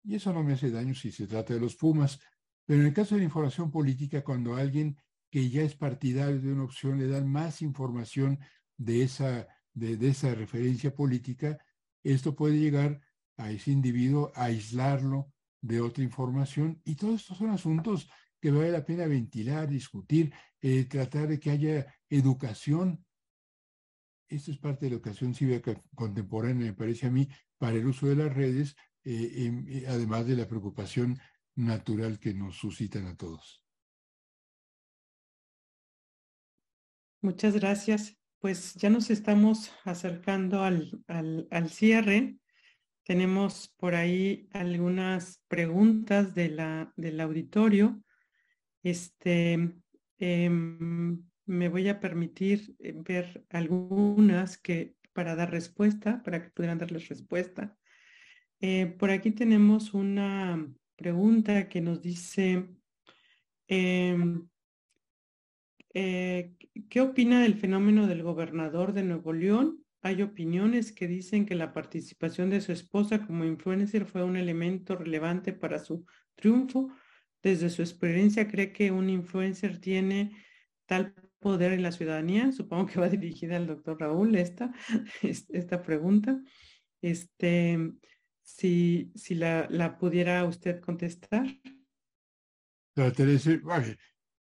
Y 0.04 0.14
eso 0.14 0.32
no 0.32 0.42
me 0.42 0.54
hace 0.54 0.70
daño 0.70 0.94
si 0.94 1.12
se 1.12 1.26
trata 1.26 1.54
de 1.54 1.61
los 1.61 1.76
Pumas, 1.76 2.20
pero 2.64 2.80
en 2.80 2.86
el 2.86 2.94
caso 2.94 3.14
de 3.14 3.20
la 3.20 3.26
información 3.26 3.70
política, 3.70 4.22
cuando 4.22 4.56
alguien 4.56 4.96
que 5.30 5.48
ya 5.50 5.62
es 5.62 5.74
partidario 5.74 6.40
de 6.40 6.52
una 6.52 6.64
opción 6.64 6.98
le 6.98 7.09
dan 7.09 7.28
más 7.28 7.62
información 7.62 8.38
de 8.76 9.02
esa, 9.02 9.46
de, 9.74 9.98
esa 10.09 10.34
referencia 10.34 10.94
política, 10.94 11.59
esto 12.02 12.34
puede 12.34 12.59
llegar 12.59 13.00
a 13.36 13.50
ese 13.50 13.70
individuo 13.70 14.32
a 14.34 14.44
aislarlo 14.44 15.32
de 15.61 15.80
otra 15.80 16.04
información. 16.04 16.80
Y 16.84 16.94
todos 16.94 17.22
estos 17.22 17.38
son 17.38 17.50
asuntos 17.50 18.09
que 18.40 18.50
vale 18.50 18.70
la 18.70 18.84
pena 18.84 19.06
ventilar, 19.06 19.68
discutir, 19.68 20.32
eh, 20.61 20.84
tratar 20.84 21.28
de 21.28 21.40
que 21.40 21.50
haya 21.50 21.94
educación. 22.09 23.04
Esto 24.28 24.50
es 24.50 24.59
parte 24.59 24.86
de 24.86 24.90
la 24.90 24.96
educación 24.96 25.34
cívica 25.34 25.82
contemporánea, 25.94 26.66
me 26.66 26.74
parece 26.74 27.06
a 27.06 27.11
mí, 27.11 27.28
para 27.56 27.76
el 27.76 27.86
uso 27.86 28.06
de 28.06 28.16
las 28.16 28.32
redes, 28.32 28.76
eh, 29.04 29.50
eh, 29.68 29.84
además 29.88 30.26
de 30.26 30.36
la 30.36 30.46
preocupación 30.46 31.18
natural 31.54 32.18
que 32.18 32.34
nos 32.34 32.56
suscitan 32.56 33.06
a 33.06 33.16
todos. 33.16 33.64
Muchas 37.20 37.54
gracias. 37.54 38.16
Pues 38.38 38.74
ya 38.74 38.90
nos 38.90 39.11
estamos 39.11 39.72
acercando 39.84 40.62
al, 40.62 41.04
al, 41.09 41.68
cierre. 41.68 42.38
Tenemos 43.09 43.74
por 43.78 43.94
ahí 43.94 44.50
algunas 44.52 45.42
preguntas 45.48 46.34
del 46.34 47.20
auditorio. 47.20 48.02
Este, 48.82 49.80
em, 50.18 51.22
me 51.46 51.68
voy 51.70 51.88
a 51.88 52.00
permitir 52.00 52.76
eh, 52.78 52.92
ver 52.94 53.46
algunas 53.48 54.59
que 54.59 54.94
para 55.14 55.34
dar 55.36 55.50
respuesta, 55.50 56.22
para 56.22 56.42
que 56.42 56.50
pudieran 56.50 56.76
darles 56.76 57.09
respuesta. 57.09 57.74
Eh, 58.61 58.94
por 58.98 59.11
aquí 59.11 59.30
tenemos 59.30 59.94
una 59.94 60.70
pregunta 60.94 61.66
que 61.70 61.80
nos 61.80 62.02
dice, 62.02 62.68
em, 63.68 64.46
eh, 65.94 66.56
¿qué 66.90 67.00
opina 67.00 67.40
del 67.40 67.54
fenómeno 67.54 68.06
del 68.06 68.22
gobernador 68.22 68.92
de 68.92 69.04
Nuevo 69.04 69.32
León? 69.32 69.82
Hay 70.09 70.22
opiniones 70.22 70.90
que 70.90 71.06
dicen 71.06 71.44
que 71.44 71.54
la 71.54 71.74
participación 71.74 72.48
de 72.48 72.62
su 72.62 72.72
esposa 72.72 73.26
como 73.26 73.44
influencer 73.44 74.06
fue 74.06 74.24
un 74.24 74.38
elemento 74.38 74.96
relevante 74.96 75.52
para 75.52 75.78
su 75.80 76.06
triunfo. 76.34 76.88
Desde 77.42 77.68
su 77.68 77.82
experiencia, 77.82 78.48
¿cree 78.48 78.72
que 78.72 78.90
un 78.90 79.11
influencer 79.11 79.78
tiene 79.78 80.34
tal 80.86 81.12
poder 81.40 81.72
en 81.72 81.82
la 81.82 81.92
ciudadanía? 81.92 82.52
Supongo 82.52 82.86
que 82.86 82.98
va 82.98 83.09
dirigida 83.11 83.59
al 83.59 83.66
doctor 83.66 84.00
Raúl 84.00 84.34
esta, 84.36 84.72
esta 85.22 85.82
pregunta. 85.82 86.40
Este, 87.02 87.92
si, 88.40 89.12
si 89.14 89.34
la, 89.34 89.98
pudiera 90.00 90.42
usted 90.46 90.80
contestar. 90.80 91.46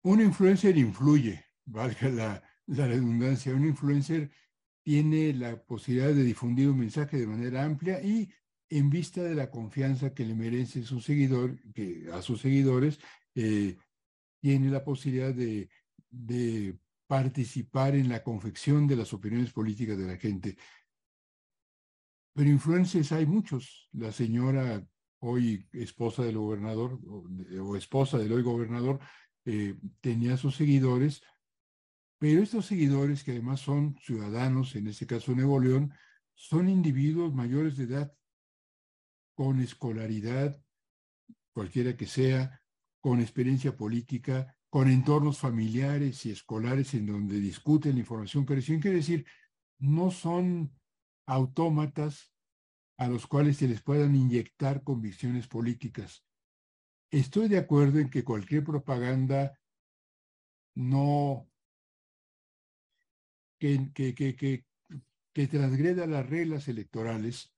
Un 0.03 0.21
influencer 0.21 0.77
influye, 0.77 1.43
valga 1.65 2.11
la, 2.11 2.43
la 2.67 2.87
redundancia, 2.87 3.55
un 3.55 3.65
influencer 3.65 4.31
tiene 4.85 5.33
la 5.33 5.57
posibilidad 5.65 6.15
de 6.15 6.23
difundir 6.23 6.69
un 6.69 6.79
mensaje 6.79 7.17
de 7.17 7.27
manera 7.27 7.65
amplia 7.65 8.03
y 8.03 8.31
en 8.69 8.91
vista 8.91 9.23
de 9.23 9.35
la 9.35 9.51
confianza 9.51 10.15
que 10.15 10.27
le 10.27 10.35
merece 10.35 10.83
su 10.83 11.01
seguidor, 11.01 11.59
que 11.73 12.09
a 12.13 12.23
sus 12.23 12.41
seguidores, 12.41 13.01
eh, 13.35 13.77
tiene 14.41 14.71
la 14.71 14.85
posibilidad 14.85 15.35
de, 15.35 15.69
participar 17.07 17.95
en 17.95 18.09
la 18.09 18.23
confección 18.23 18.87
de 18.87 18.97
las 18.97 19.13
opiniones 19.13 19.53
políticas 19.53 19.97
de 19.97 20.07
la 20.07 20.17
gente. 20.17 20.57
Pero 22.35 22.51
influencers 22.51 23.13
hay 23.13 23.27
muchos. 23.27 23.89
La 23.93 24.11
señora, 24.11 24.87
hoy 25.21 25.69
esposa 25.73 26.25
del 26.25 26.39
gobernador, 26.39 26.99
o, 27.61 27.77
esposa 27.77 28.19
del 28.19 28.33
hoy 28.33 28.43
gobernador, 28.43 29.01
eh, 29.45 29.77
tenía 30.01 30.37
sus 30.37 30.57
seguidores, 30.57 31.23
pero 32.25 32.43
estos 32.43 32.65
seguidores, 32.65 33.23
que 33.23 33.33
además 33.33 33.61
son 33.61 33.99
ciudadanos, 34.01 34.77
en 34.77 34.87
este 34.87 35.07
caso 35.07 35.35
Nuevo 35.35 35.61
León, 35.61 35.93
son 36.33 36.71
individuos 36.71 37.35
mayores 37.35 37.77
de 37.77 37.85
edad. 37.85 38.17
con 39.35 39.61
escolaridad, 39.61 40.59
cualquiera 41.53 41.99
que 41.99 42.07
sea, 42.07 42.63
con 43.03 43.21
experiencia 43.21 43.77
política, 43.77 44.57
con 44.71 44.89
entornos 44.89 45.37
familiares 45.37 46.25
y 46.25 46.31
escolares 46.31 46.95
en 46.95 47.05
donde 47.05 47.39
discuten 47.41 47.93
la 47.93 48.01
información 48.01 48.47
reciben. 48.47 48.81
Quiere 48.81 48.97
decir, 48.97 49.27
no 49.79 50.11
son 50.11 50.75
autómatas 51.27 52.33
a 52.97 53.07
los 53.07 53.27
cuales 53.27 53.59
se 53.59 53.69
les 53.69 53.83
puedan 53.83 54.17
inyectar 54.17 54.83
convicciones 54.83 55.47
políticas. 55.47 56.25
Estoy 57.11 57.49
de 57.49 57.59
acuerdo 57.59 57.99
en 57.99 58.09
que 58.09 58.25
cualquier 58.25 58.65
propaganda 58.65 59.59
no 60.75 61.51
que, 63.95 64.15
que, 64.15 64.37
que, 64.37 64.67
que 65.33 65.47
transgreda 65.47 66.07
las 66.07 66.29
reglas 66.29 66.69
electorales, 66.69 67.55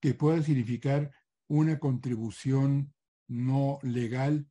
que 0.00 0.12
pueda 0.12 0.42
significar 0.42 1.10
una 1.48 1.78
contribución 1.78 2.92
no 3.28 3.78
legal 3.82 4.46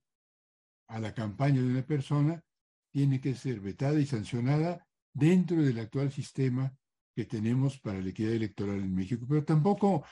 a 0.88 1.00
la 1.00 1.14
campaña 1.14 1.62
de 1.62 1.68
una 1.68 1.86
persona, 1.86 2.44
tiene 2.92 3.22
que 3.22 3.36
ser 3.36 3.60
vetada 3.60 4.00
y 4.00 4.08
sancionada 4.08 4.88
dentro 5.14 5.62
del 5.62 5.78
actual 5.80 6.12
sistema 6.12 6.76
que 7.16 7.26
tenemos 7.26 7.80
para 7.80 8.02
la 8.02 8.10
equidad 8.10 8.34
electoral 8.34 8.80
en 8.80 8.96
México. 8.96 9.26
Pero 9.30 9.44
tampoco 9.44 10.04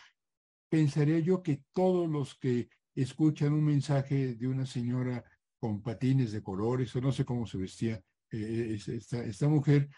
pensaría 0.69 1.19
yo 1.19 1.41
que 1.41 1.63
todos 1.73 2.07
los 2.07 2.37
que 2.37 2.69
escuchan 2.93 3.53
un 3.53 3.65
mensaje 3.65 4.35
de 4.35 4.47
una 4.47 4.67
señora 4.67 5.23
con 5.57 5.81
patines 5.81 6.31
de 6.31 6.43
colores, 6.43 6.95
o 6.95 7.01
no 7.01 7.11
sé 7.11 7.25
cómo 7.25 7.47
se 7.47 7.57
vestía 7.57 8.01
eh, 8.31 8.77
esta, 8.87 9.23
esta 9.23 9.47
mujer, 9.47 9.89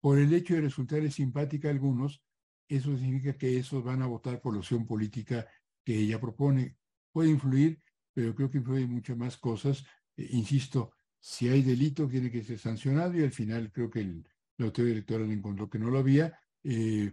por 0.00 0.18
el 0.18 0.32
hecho 0.32 0.54
de 0.54 0.62
resultarles 0.62 1.14
simpática 1.14 1.68
a 1.68 1.72
algunos, 1.72 2.22
eso 2.68 2.96
significa 2.96 3.36
que 3.36 3.58
esos 3.58 3.82
van 3.82 4.02
a 4.02 4.06
votar 4.06 4.40
por 4.40 4.52
la 4.52 4.60
opción 4.60 4.86
política 4.86 5.46
que 5.84 5.98
ella 5.98 6.20
propone. 6.20 6.76
Puede 7.12 7.30
influir, 7.30 7.82
pero 8.12 8.34
creo 8.34 8.50
que 8.50 8.58
influye 8.58 8.86
muchas 8.86 9.16
más 9.16 9.36
cosas. 9.36 9.84
Eh, 10.16 10.28
insisto, 10.32 10.92
si 11.18 11.48
hay 11.48 11.62
delito, 11.62 12.06
tiene 12.08 12.30
que 12.30 12.44
ser 12.44 12.58
sancionado 12.58 13.18
y 13.18 13.22
al 13.22 13.32
final 13.32 13.72
creo 13.72 13.90
que 13.90 14.00
el, 14.00 14.28
la 14.58 14.66
autoridad 14.66 14.92
electoral 14.92 15.30
encontró 15.30 15.68
que 15.70 15.78
no 15.78 15.90
lo 15.90 15.98
había. 15.98 16.38
Eh, 16.62 17.12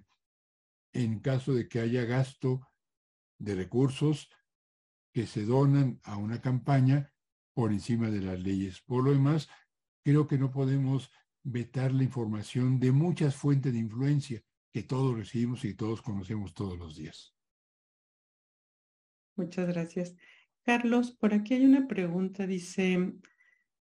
en 0.94 1.20
caso 1.20 1.54
de 1.54 1.68
que 1.68 1.80
haya 1.80 2.06
gasto 2.06 2.68
de 3.38 3.56
recursos 3.56 4.30
que 5.14 5.28
se 5.28 5.46
donan 5.46 6.00
a 6.04 6.18
una 6.18 6.42
campaña 6.42 7.14
por 7.54 7.72
encima 7.72 8.10
de 8.10 8.22
las 8.22 8.40
leyes. 8.40 8.82
Por 8.82 9.04
lo 9.04 9.12
demás, 9.12 9.50
creo 10.04 10.28
que 10.28 10.38
no 10.38 10.52
podemos 10.52 11.10
vetar 11.46 11.94
la 11.94 12.04
información 12.04 12.80
de 12.80 12.92
muchas 12.92 13.36
fuentes 13.36 13.72
de 13.72 13.80
influencia 13.80 14.44
que 14.74 14.84
todos 14.84 15.16
recibimos 15.16 15.64
y 15.64 15.76
todos 15.76 16.02
conocemos 16.02 16.54
todos 16.54 16.78
los 16.78 16.98
días. 16.98 17.34
Muchas 19.38 19.68
gracias. 19.68 20.16
Carlos, 20.64 21.12
por 21.12 21.34
aquí 21.34 21.54
hay 21.54 21.66
una 21.66 21.88
pregunta, 21.88 22.48
dice, 22.48 23.14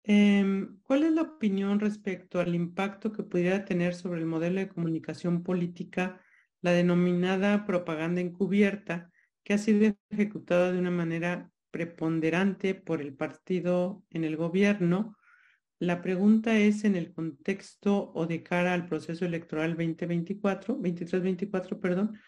em, 0.03 0.79
¿cuál 0.83 1.03
es 1.03 1.13
la 1.13 1.21
opinión 1.21 1.79
respecto 1.79 2.39
al 2.39 2.53
impacto 2.53 3.11
que 3.13 3.23
pudiera 3.23 3.63
tener 3.63 3.95
sobre 3.95 4.19
el 4.19 4.25
modelo 4.25 4.59
de 4.59 4.67
comunicación 4.67 5.41
política 5.41 6.21
la 6.61 6.71
denominada 6.71 7.65
propaganda 7.65 8.21
encubierta, 8.21 9.11
que 9.43 9.53
ha 9.53 9.57
sido 9.57 9.95
ejecutada 10.09 10.71
de 10.71 10.79
una 10.79 10.91
manera 10.91 11.51
preponderante 11.71 12.75
por 12.75 13.01
el 13.01 13.13
partido 13.13 14.03
en 14.09 14.23
el 14.25 14.35
gobierno 14.35 15.15
la 15.79 16.01
pregunta 16.01 16.57
es 16.57 16.83
en 16.83 16.95
el 16.95 17.13
contexto 17.13 18.11
o 18.13 18.25
de 18.25 18.43
cara 18.43 18.73
al 18.73 18.85
proceso 18.85 19.25
electoral 19.25 19.75
2024, 19.75 20.77
23-24, 20.77 21.79
perdón. 21.79 22.19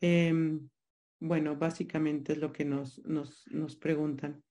Em, 0.00 0.68
bueno, 1.20 1.56
básicamente 1.56 2.32
es 2.32 2.38
lo 2.38 2.52
que 2.52 2.64
nos, 2.64 2.98
nos, 3.04 3.46
nos 3.48 3.76
preguntan. 3.76 4.42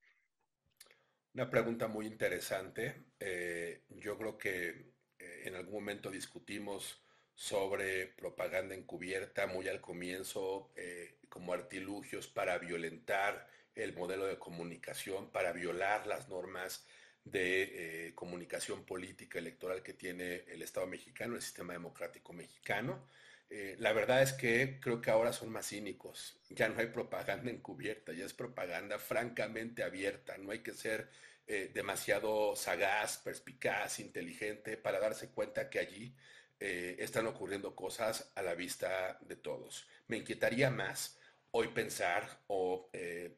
Una 1.34 1.50
pregunta 1.50 1.88
muy 1.88 2.06
interesante. 2.06 3.06
Eh, 3.20 3.84
yo 3.90 4.18
creo 4.18 4.38
que 4.38 4.94
eh, 5.20 5.44
en 5.46 5.56
algún 5.56 5.76
momento 5.76 6.10
discutimos 6.10 7.04
sobre 7.34 8.08
propaganda 8.08 8.76
encubierta 8.76 9.48
muy 9.48 9.68
al 9.68 9.80
comienzo 9.80 10.72
eh, 10.76 11.20
como 11.30 11.54
artilugios 11.54 12.28
para 12.28 12.58
violentar 12.58 13.48
el 13.76 13.96
modelo 13.96 14.26
de 14.26 14.38
comunicación, 14.38 15.32
para 15.32 15.54
violar 15.54 16.06
las 16.08 16.28
normas 16.28 16.86
de 17.26 18.08
eh, 18.08 18.16
comunicación 18.16 18.84
política 18.84 19.40
electoral 19.40 19.84
que 19.84 19.94
tiene 19.94 20.44
el 20.48 20.62
Estado 20.62 20.88
mexicano, 20.88 21.36
el 21.36 21.42
sistema 21.42 21.74
democrático 21.74 22.34
mexicano. 22.34 23.08
Eh, 23.50 23.76
la 23.80 23.94
verdad 23.94 24.22
es 24.22 24.34
que 24.34 24.80
creo 24.80 25.02
que 25.02 25.12
ahora 25.12 25.34
son 25.34 25.50
más 25.50 25.68
cínicos. 25.68 26.38
Ya 26.50 26.70
no 26.70 26.80
hay 26.80 26.88
propaganda 26.88 27.52
encubierta, 27.52 28.14
ya 28.14 28.26
es 28.26 28.34
propaganda 28.34 29.00
francamente 29.00 29.84
abierta. 29.84 30.38
No 30.38 30.52
hay 30.52 30.60
que 30.60 30.74
ser 30.74 31.10
eh, 31.48 31.72
demasiado 31.74 32.56
sagaz, 32.56 33.18
perspicaz, 33.18 34.00
inteligente 34.00 34.78
para 34.78 35.00
darse 35.00 35.30
cuenta 35.30 35.70
que 35.70 35.80
allí 35.80 36.16
están 36.62 37.26
ocurriendo 37.26 37.74
cosas 37.74 38.34
a 38.36 38.42
la 38.42 38.54
vista 38.54 39.18
de 39.22 39.38
todos. 39.38 39.88
Me 40.10 40.18
inquietaría 40.18 40.70
más 40.70 41.18
hoy 41.52 41.70
pensar 41.70 42.42
o, 42.48 42.90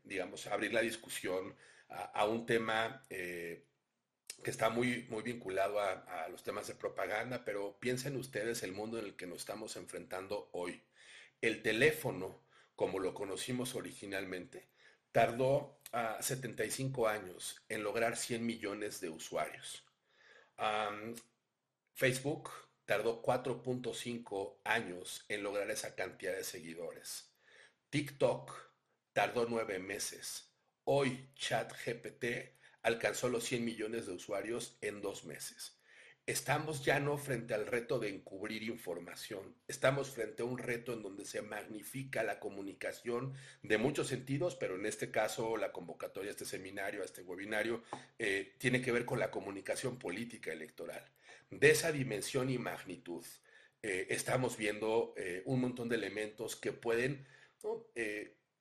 digamos, 0.03 0.47
abrir 0.47 0.73
la 0.73 0.81
discusión 0.81 1.55
a, 1.87 2.25
un 2.25 2.47
tema 2.47 3.05
que 4.43 4.51
está 4.51 4.69
muy, 4.69 5.05
muy 5.09 5.23
vinculado 5.23 5.79
a, 5.79 6.27
los 6.29 6.43
temas 6.43 6.67
de 6.67 6.75
propaganda, 6.75 7.43
pero 7.43 7.77
piensen 7.79 8.15
ustedes 8.15 8.63
el 8.63 8.71
mundo 8.71 8.99
en 8.99 9.05
el 9.05 9.15
que 9.15 9.27
nos 9.27 9.39
estamos 9.39 9.75
enfrentando 9.75 10.49
hoy. 10.53 10.81
El 11.41 11.61
teléfono, 11.61 12.41
como 12.75 12.99
lo 12.99 13.13
conocimos 13.13 13.75
originalmente, 13.75 14.69
tardó 15.11 15.79
75 16.19 17.07
años 17.07 17.61
en 17.67 17.83
lograr 17.83 18.15
100 18.15 18.45
millones 18.45 19.01
de 19.01 19.09
usuarios. 19.09 19.83
Facebook 21.93 22.49
tardó 22.85 23.21
4.5 23.21 24.59
años 24.63 25.25
en 25.27 25.43
lograr 25.43 25.69
esa 25.69 25.95
cantidad 25.95 26.33
de 26.33 26.43
seguidores. 26.43 27.31
TikTok 27.89 28.53
tardó 29.13 29.45
nueve 29.49 29.79
meses. 29.79 30.49
Hoy 30.85 31.29
ChatGPT 31.35 32.60
alcanzó 32.83 33.29
los 33.29 33.43
100 33.43 33.65
millones 33.65 34.05
de 34.05 34.13
usuarios 34.13 34.77
en 34.81 35.01
dos 35.01 35.25
meses. 35.25 35.81
Estamos 36.27 36.85
ya 36.85 36.99
no 36.99 37.17
frente 37.17 37.55
al 37.55 37.65
reto 37.65 37.97
de 37.97 38.09
encubrir 38.09 38.61
información, 38.61 39.55
estamos 39.67 40.11
frente 40.11 40.43
a 40.43 40.45
un 40.45 40.59
reto 40.59 40.93
en 40.93 41.01
donde 41.01 41.25
se 41.25 41.41
magnifica 41.41 42.21
la 42.23 42.39
comunicación 42.39 43.33
de 43.63 43.79
muchos 43.79 44.07
sentidos, 44.07 44.55
pero 44.55 44.75
en 44.75 44.85
este 44.85 45.09
caso 45.09 45.57
la 45.57 45.71
convocatoria 45.71 46.29
a 46.29 46.31
este 46.31 46.45
seminario, 46.45 47.01
a 47.01 47.05
este 47.05 47.23
webinario, 47.23 47.83
eh, 48.19 48.53
tiene 48.59 48.83
que 48.83 48.91
ver 48.91 49.03
con 49.03 49.17
la 49.17 49.31
comunicación 49.31 49.97
política 49.97 50.53
electoral. 50.53 51.03
De 51.49 51.71
esa 51.71 51.91
dimensión 51.91 52.51
y 52.51 52.59
magnitud, 52.59 53.25
eh, 53.81 54.05
estamos 54.11 54.57
viendo 54.57 55.15
eh, 55.17 55.41
un 55.45 55.59
montón 55.59 55.89
de 55.89 55.95
elementos 55.95 56.55
que 56.55 56.71
pueden 56.71 57.25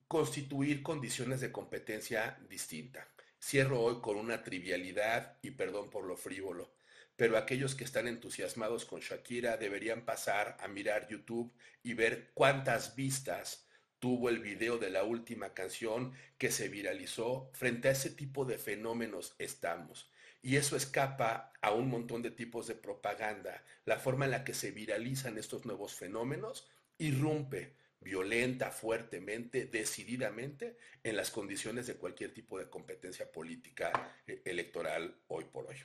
constituir 0.09 0.83
condiciones 0.83 1.41
de 1.41 1.53
competencia 1.53 2.39
distinta. 2.49 3.07
Cierro 3.43 3.81
hoy 3.81 4.03
con 4.03 4.19
una 4.19 4.43
trivialidad 4.43 5.39
y 5.41 5.53
perdón 5.53 5.89
por 5.89 6.05
lo 6.05 6.19
frívolo, 6.19 6.75
pero 7.17 7.39
aquellos 7.39 7.75
que 7.75 7.85
están 7.85 8.07
entusiasmados 8.07 8.85
con 8.85 9.01
Shakira 9.01 9.57
deberían 9.57 10.05
pasar 10.05 10.59
a 10.61 10.69
mirar 10.69 11.09
YouTube 11.09 11.51
y 11.83 11.95
ver 11.95 12.33
cuántas 12.35 12.95
vistas 12.95 13.67
tuvo 13.99 14.29
el 14.29 14.41
video 14.41 14.77
de 14.77 14.91
la 14.91 15.05
última 15.05 15.55
canción 15.55 16.13
que 16.37 16.51
se 16.51 16.69
viralizó. 16.69 17.51
Frente 17.55 17.89
a 17.89 17.93
ese 17.93 18.11
tipo 18.11 18.45
de 18.45 18.59
fenómenos 18.59 19.35
estamos. 19.39 20.11
Y 20.43 20.57
eso 20.57 20.77
escapa 20.77 21.53
a 21.63 21.73
un 21.73 21.89
montón 21.89 22.21
de 22.21 22.31
tipos 22.31 22.67
de 22.67 22.75
propaganda. 22.75 23.65
La 23.87 23.99
forma 23.99 24.27
en 24.27 24.33
la 24.33 24.45
que 24.45 24.53
se 24.53 24.71
viralizan 24.71 25.39
estos 25.39 25.65
nuevos 25.65 25.95
fenómenos 25.95 26.69
irrumpe 26.99 27.75
violenta, 28.01 28.71
fuertemente, 28.71 29.67
decididamente 29.67 30.77
en 31.03 31.17
las 31.17 31.31
condiciones 31.31 31.87
de 31.87 31.97
cualquier 31.97 32.33
tipo 32.33 32.59
de 32.59 32.69
competencia 32.69 33.31
política 33.31 33.93
eh, 34.27 34.43
electoral 34.45 35.23
hoy 35.29 35.45
por 35.45 35.67
hoy. 35.67 35.77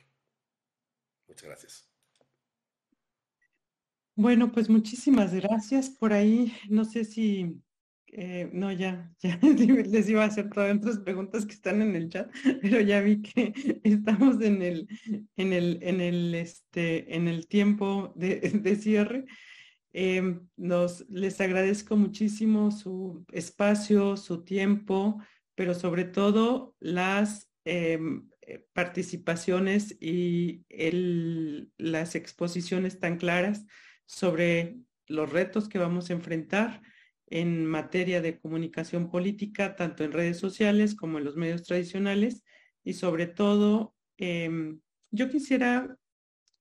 Muchas 1.28 1.44
gracias. 1.44 1.90
Bueno, 4.14 4.50
pues 4.50 4.70
muchísimas 4.70 5.34
gracias. 5.34 5.90
Por 5.90 6.14
ahí, 6.14 6.56
no 6.70 6.86
sé 6.86 7.04
si, 7.04 7.60
eh, 8.06 8.48
no, 8.50 8.72
ya, 8.72 9.12
ya 9.18 9.38
les 9.42 10.08
iba 10.08 10.22
a 10.22 10.28
hacer 10.28 10.48
todas 10.48 10.74
otras 10.74 10.98
preguntas 11.00 11.44
que 11.44 11.52
están 11.52 11.82
en 11.82 11.94
el 11.94 12.08
chat, 12.08 12.32
pero 12.62 12.80
ya 12.80 13.02
vi 13.02 13.20
que 13.20 13.52
estamos 13.84 14.40
en 14.40 14.62
el, 14.62 14.88
en 15.36 15.52
el, 15.52 15.78
en 15.82 16.00
el, 16.00 16.34
este, 16.34 17.14
en 17.14 17.28
el 17.28 17.46
tiempo 17.46 18.14
de 18.16 18.76
cierre. 18.76 19.26
Em, 19.98 20.46
les 21.08 21.40
agradezco 21.40 21.96
muchísimo 21.96 22.70
su 22.70 23.24
espacio, 23.32 24.18
su 24.18 24.44
tiempo, 24.44 25.22
pero 25.54 25.72
sobre 25.72 26.04
todo 26.04 26.76
las 26.80 27.50
em, 27.64 28.28
eh, 28.42 28.66
participaciones 28.74 29.96
y 29.98 30.66
las 31.78 32.14
exposiciones 32.14 33.00
tan 33.00 33.16
claras 33.16 33.64
sobre 34.04 34.76
los 35.06 35.32
retos 35.32 35.66
que 35.66 35.78
vamos 35.78 36.10
a 36.10 36.12
enfrentar 36.12 36.82
en 37.28 37.64
materia 37.64 38.20
de 38.20 38.38
comunicación 38.38 39.08
política, 39.08 39.76
tanto 39.76 40.04
en 40.04 40.12
redes 40.12 40.36
sociales 40.38 40.94
como 40.94 41.16
en 41.16 41.24
los 41.24 41.36
medios 41.36 41.62
tradicionales. 41.62 42.44
Y 42.84 42.92
sobre 42.92 43.28
todo, 43.28 43.94
em, 44.18 44.78
yo 45.10 45.30
quisiera, 45.30 45.96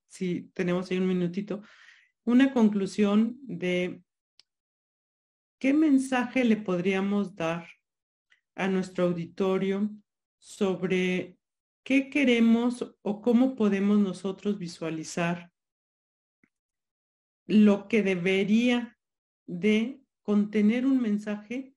si 0.07 0.49
tenemos 0.53 0.89
ahí 0.89 0.99
un 0.99 1.07
minutito, 1.09 1.61
una 2.26 2.53
conclusión 2.53 3.38
de 3.43 4.03
qué 5.59 5.73
mensaje 5.73 6.43
le 6.43 6.57
podríamos 6.57 7.36
dar 7.36 7.67
a 8.55 8.67
nuestro 8.67 9.05
auditorio 9.05 9.89
sobre 10.39 11.38
qué 11.84 12.09
queremos 12.09 12.95
o 13.01 13.21
cómo 13.21 13.55
podemos 13.55 13.99
nosotros 13.99 14.57
visualizar 14.57 15.51
lo 17.47 17.88
que 17.88 18.01
debería 18.01 18.97
de 19.45 20.01
contener 20.23 20.88
un 20.88 20.99
mensaje 20.99 21.76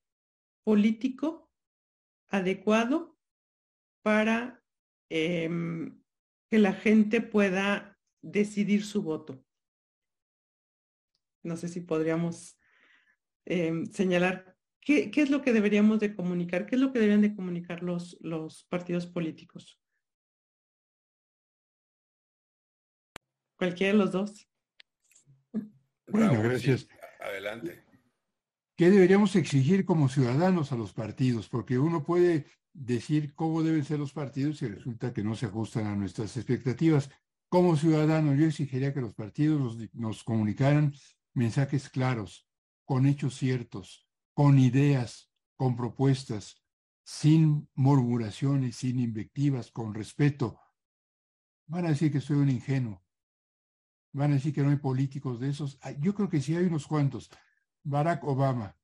político 0.64 1.50
adecuado 2.28 3.18
para 4.02 4.62
em, 5.10 6.02
que 6.50 6.58
la 6.58 6.72
gente 6.72 7.20
pueda 7.20 7.98
decidir 8.22 8.84
su 8.84 9.02
voto. 9.02 9.44
No 11.48 11.56
sé 11.56 11.68
si 11.68 11.80
podríamos 11.80 12.58
em, 13.46 13.86
señalar 13.86 14.56
qué, 14.80 15.10
qué, 15.10 15.22
es 15.22 15.30
lo 15.30 15.42
que 15.42 15.52
deberíamos 15.52 15.98
de 16.00 16.14
comunicar, 16.14 16.66
qué 16.66 16.76
es 16.76 16.80
lo 16.80 16.92
que 16.92 17.00
deberían 17.00 17.22
de 17.22 17.34
comunicar 17.34 17.82
los, 17.82 18.16
los 18.20 18.64
partidos 18.64 19.06
políticos. 19.06 19.80
Cualquiera 23.56 23.92
de 23.92 23.98
los 23.98 24.12
dos. 24.12 24.48
Bueno, 26.06 26.42
gracias. 26.42 26.88
adelante. 27.20 27.84
¿Qué 28.76 28.90
deberíamos 28.90 29.34
exigir 29.34 29.84
como 29.84 30.08
ciudadanos 30.08 30.70
a 30.70 30.76
los 30.76 30.92
partidos? 30.92 31.48
Porque 31.48 31.78
uno 31.78 32.04
puede 32.04 32.46
decir 32.72 33.34
cómo 33.34 33.64
deben 33.64 33.84
ser 33.84 33.98
los 33.98 34.12
partidos 34.12 34.62
y 34.62 34.68
resulta 34.68 35.12
que 35.12 35.24
no 35.24 35.34
se 35.34 35.46
ajustan 35.46 35.86
a 35.86 35.96
nuestras 35.96 36.36
expectativas. 36.36 37.10
Como 37.48 37.76
ciudadano, 37.76 38.34
yo 38.34 38.46
exigiría 38.46 38.94
que 38.94 39.00
los 39.00 39.14
partidos 39.14 39.76
nos, 39.94 40.22
comunicaran 40.22 40.94
mensajes 41.34 41.88
claros, 41.88 42.48
con 42.84 43.06
hechos 43.06 43.36
ciertos, 43.36 44.08
con 44.34 44.58
ideas, 44.58 45.30
con 45.56 45.76
propuestas, 45.76 46.62
sin 47.04 47.68
murmuraciones, 47.74 48.76
sin 48.76 49.00
invectivas, 49.00 49.70
con 49.70 49.94
respeto. 49.94 50.60
Van 51.66 51.86
a 51.86 51.90
decir 51.90 52.12
que 52.12 52.20
soy 52.20 52.36
un 52.36 52.50
ingenuo. 52.50 53.02
Van 54.12 54.30
a 54.30 54.34
decir 54.34 54.54
que 54.54 54.62
no 54.62 54.70
hay 54.70 54.76
políticos 54.76 55.40
de 55.40 55.50
esos. 55.50 55.78
Yo 56.00 56.14
creo 56.14 56.28
que 56.28 56.40
sí 56.40 56.56
hay 56.56 56.64
unos 56.64 56.86
cuantos. 56.86 57.30
Barack 57.82 58.24
Obama 58.24 58.76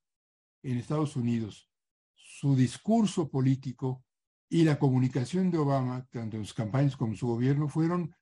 en 0.62 0.78
Estados 0.78 1.16
Unidos, 1.16 1.70
su 2.14 2.57
discurso 2.57 3.30
político 3.30 4.05
y 4.49 4.64
la 4.64 4.78
comunicación 4.78 5.51
de 5.51 5.59
Obama, 5.59 6.07
tanto 6.11 6.36
en 6.36 6.45
sus 6.45 6.55
campañas 6.55 6.97
como 6.97 7.12
en 7.12 7.18
su 7.18 7.26
gobierno, 7.26 7.68
fueron 7.68 8.14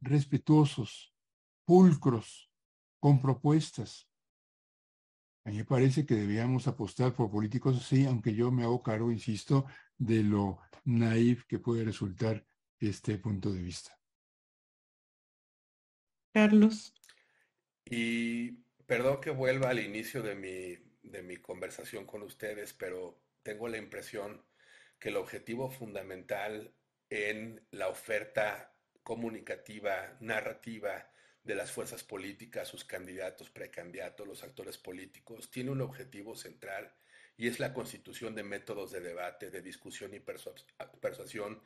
respetuosos, 0.00 1.14
pulcros, 1.64 2.49
con 3.00 3.20
propuestas. 3.20 4.08
A 5.44 5.50
mí 5.50 5.56
me 5.56 5.64
parece 5.64 6.06
que 6.06 6.14
debíamos 6.14 6.68
apostar 6.68 7.14
por 7.14 7.30
políticos 7.30 7.76
así, 7.78 8.04
aunque 8.04 8.34
yo 8.34 8.52
me 8.52 8.62
hago 8.62 8.82
cargo, 8.82 9.10
insisto, 9.10 9.66
de 9.96 10.22
lo 10.22 10.60
naif 10.84 11.44
que 11.46 11.58
puede 11.58 11.84
resultar 11.84 12.46
este 12.78 13.18
punto 13.18 13.52
de 13.52 13.62
vista. 13.62 13.98
Carlos. 16.32 16.94
Y 17.84 18.60
Perdón 18.90 19.20
que 19.20 19.30
vuelva 19.30 19.70
al 19.70 19.78
inicio 19.78 20.20
de 20.20 20.34
mi, 20.34 20.76
de 21.08 21.22
mi 21.22 21.36
conversación 21.36 22.06
con 22.06 22.22
ustedes, 22.22 22.72
pero 22.72 23.22
tengo 23.44 23.68
la 23.68 23.78
impresión 23.78 24.44
que 24.98 25.10
el 25.10 25.16
objetivo 25.16 25.70
fundamental 25.70 26.74
en 27.08 27.64
la 27.70 27.86
oferta 27.86 28.74
comunicativa, 29.04 30.16
narrativa 30.18 31.08
de 31.42 31.54
las 31.54 31.72
fuerzas 31.72 32.04
políticas, 32.04 32.68
sus 32.68 32.84
candidatos, 32.84 33.50
precandidatos, 33.50 34.26
los 34.26 34.42
actores 34.42 34.78
políticos, 34.78 35.50
tiene 35.50 35.70
un 35.70 35.80
objetivo 35.80 36.36
central 36.36 36.92
y 37.36 37.48
es 37.48 37.58
la 37.58 37.72
constitución 37.72 38.34
de 38.34 38.42
métodos 38.42 38.90
de 38.90 39.00
debate, 39.00 39.50
de 39.50 39.62
discusión 39.62 40.12
y 40.14 40.20
persuasión 40.20 41.62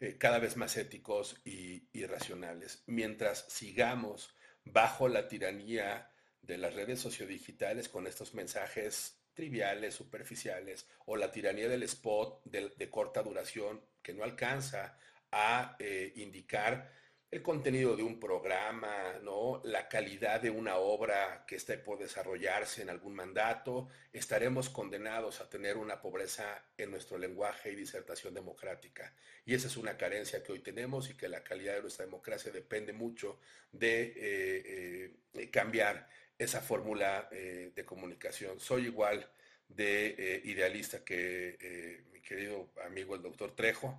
eh, 0.00 0.16
cada 0.16 0.38
vez 0.38 0.56
más 0.56 0.76
éticos 0.76 1.40
y, 1.44 1.82
racionales. 2.06 2.82
Mientras 2.86 3.44
sigamos 3.48 4.34
bajo 4.64 5.08
la 5.08 5.28
tiranía 5.28 6.10
de 6.40 6.56
las 6.56 6.74
redes 6.74 7.00
sociodigitales 7.00 7.88
con 7.88 8.06
estos 8.06 8.32
mensajes 8.32 9.20
triviales, 9.34 9.94
superficiales, 9.94 10.86
o 11.04 11.16
la 11.16 11.30
tiranía 11.30 11.68
del 11.68 11.82
spot 11.82 12.42
de, 12.44 12.90
corta 12.90 13.22
duración 13.22 13.84
que 14.02 14.14
no 14.14 14.24
alcanza 14.24 14.98
a 15.30 15.76
eh, 15.78 16.12
indicar 16.16 16.90
el 17.30 17.42
contenido 17.42 17.94
de 17.94 18.02
un 18.02 18.18
programa, 18.18 19.18
¿no? 19.22 19.60
la 19.64 19.86
calidad 19.86 20.40
de 20.40 20.48
una 20.48 20.76
obra 20.76 21.44
que 21.46 21.56
esté 21.56 21.76
por 21.76 21.98
desarrollarse 21.98 22.80
en 22.80 22.88
algún 22.88 23.14
mandato, 23.14 23.88
estaremos 24.14 24.70
condenados 24.70 25.42
a 25.42 25.50
tener 25.50 25.76
una 25.76 26.00
pobreza 26.00 26.64
en 26.78 26.90
nuestro 26.90 27.18
lenguaje 27.18 27.70
y 27.70 27.76
disertación 27.76 28.32
democrática. 28.32 29.12
Y 29.44 29.54
esa 29.54 29.66
es 29.66 29.76
una 29.76 29.98
carencia 29.98 30.42
que 30.42 30.52
hoy 30.52 30.60
tenemos 30.60 31.10
y 31.10 31.16
que 31.16 31.28
la 31.28 31.44
calidad 31.44 31.74
de 31.74 31.82
nuestra 31.82 32.06
democracia 32.06 32.50
depende 32.50 32.94
mucho 32.94 33.38
de 33.72 34.14
eh, 34.16 35.12
eh, 35.34 35.50
cambiar 35.50 36.08
esa 36.38 36.62
fórmula 36.62 37.28
eh, 37.30 37.72
de 37.74 37.84
comunicación. 37.84 38.58
Soy 38.58 38.86
igual 38.86 39.30
de 39.68 40.40
idealista 40.44 41.04
que 41.04 42.06
querido 42.28 42.68
amigo 42.84 43.14
el 43.14 43.22
doctor 43.22 43.56
Trejo 43.56 43.98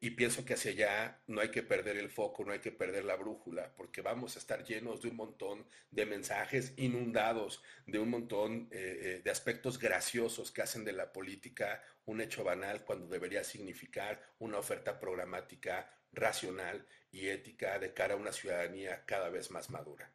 y 0.00 0.10
pienso 0.12 0.44
que 0.46 0.54
hacia 0.54 0.70
allá 0.70 1.20
no 1.26 1.42
hay 1.42 1.50
que 1.50 1.62
perder 1.62 1.98
el 1.98 2.08
foco, 2.08 2.44
no 2.44 2.52
hay 2.52 2.60
que 2.60 2.72
perder 2.72 3.04
la 3.04 3.16
brújula, 3.16 3.74
porque 3.76 4.00
vamos 4.00 4.36
a 4.36 4.38
estar 4.38 4.64
llenos 4.64 5.02
de 5.02 5.08
un 5.08 5.16
montón 5.16 5.66
de 5.90 6.06
mensajes 6.06 6.72
inundados, 6.78 7.62
de 7.86 7.98
un 7.98 8.08
montón 8.08 8.70
de 8.70 9.30
aspectos 9.30 9.78
graciosos 9.78 10.50
que 10.50 10.62
hacen 10.62 10.84
de 10.84 10.94
la 10.94 11.12
política 11.12 11.82
un 12.06 12.22
hecho 12.22 12.42
banal 12.42 12.84
cuando 12.84 13.06
debería 13.06 13.44
significar 13.44 14.20
una 14.38 14.58
oferta 14.58 14.98
programática 14.98 15.90
racional 16.12 16.86
y 17.10 17.28
ética 17.28 17.78
de 17.78 17.92
cara 17.92 18.14
a 18.14 18.16
una 18.16 18.32
ciudadanía 18.32 19.04
cada 19.04 19.28
vez 19.28 19.50
más 19.50 19.68
madura. 19.68 20.10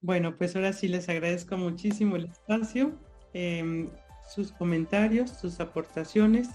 Bueno, 0.00 0.36
pues 0.36 0.54
ahora 0.54 0.74
sí 0.74 0.88
les 0.88 1.08
agradezco 1.08 1.56
muchísimo 1.56 2.16
el 2.16 2.26
espacio, 2.26 3.00
em, 3.32 3.90
sus 4.26 4.52
comentarios, 4.52 5.30
sus 5.30 5.60
aportaciones 5.60 6.48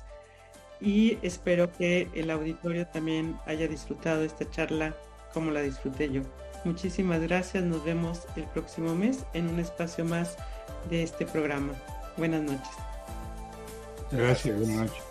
y 0.81 1.17
espero 1.21 1.71
que 1.71 2.09
el 2.13 2.31
auditorio 2.31 2.87
también 2.87 3.37
haya 3.45 3.67
disfrutado 3.67 4.23
esta 4.23 4.49
charla 4.49 4.95
como 5.33 5.51
la 5.51 5.61
disfruté 5.61 6.09
yo. 6.11 6.21
Muchísimas 6.65 7.21
gracias, 7.21 7.63
nos 7.63 7.83
vemos 7.83 8.25
el 8.35 8.43
próximo 8.45 8.95
mes 8.95 9.25
en 9.33 9.47
un 9.47 9.59
espacio 9.59 10.05
más 10.05 10.35
de 10.89 11.03
este 11.03 11.25
programa. 11.25 11.73
Buenas 12.17 12.41
noches. 12.41 12.69
Gracias, 14.11 14.57
buenas 14.57 14.77
noches. 14.77 15.08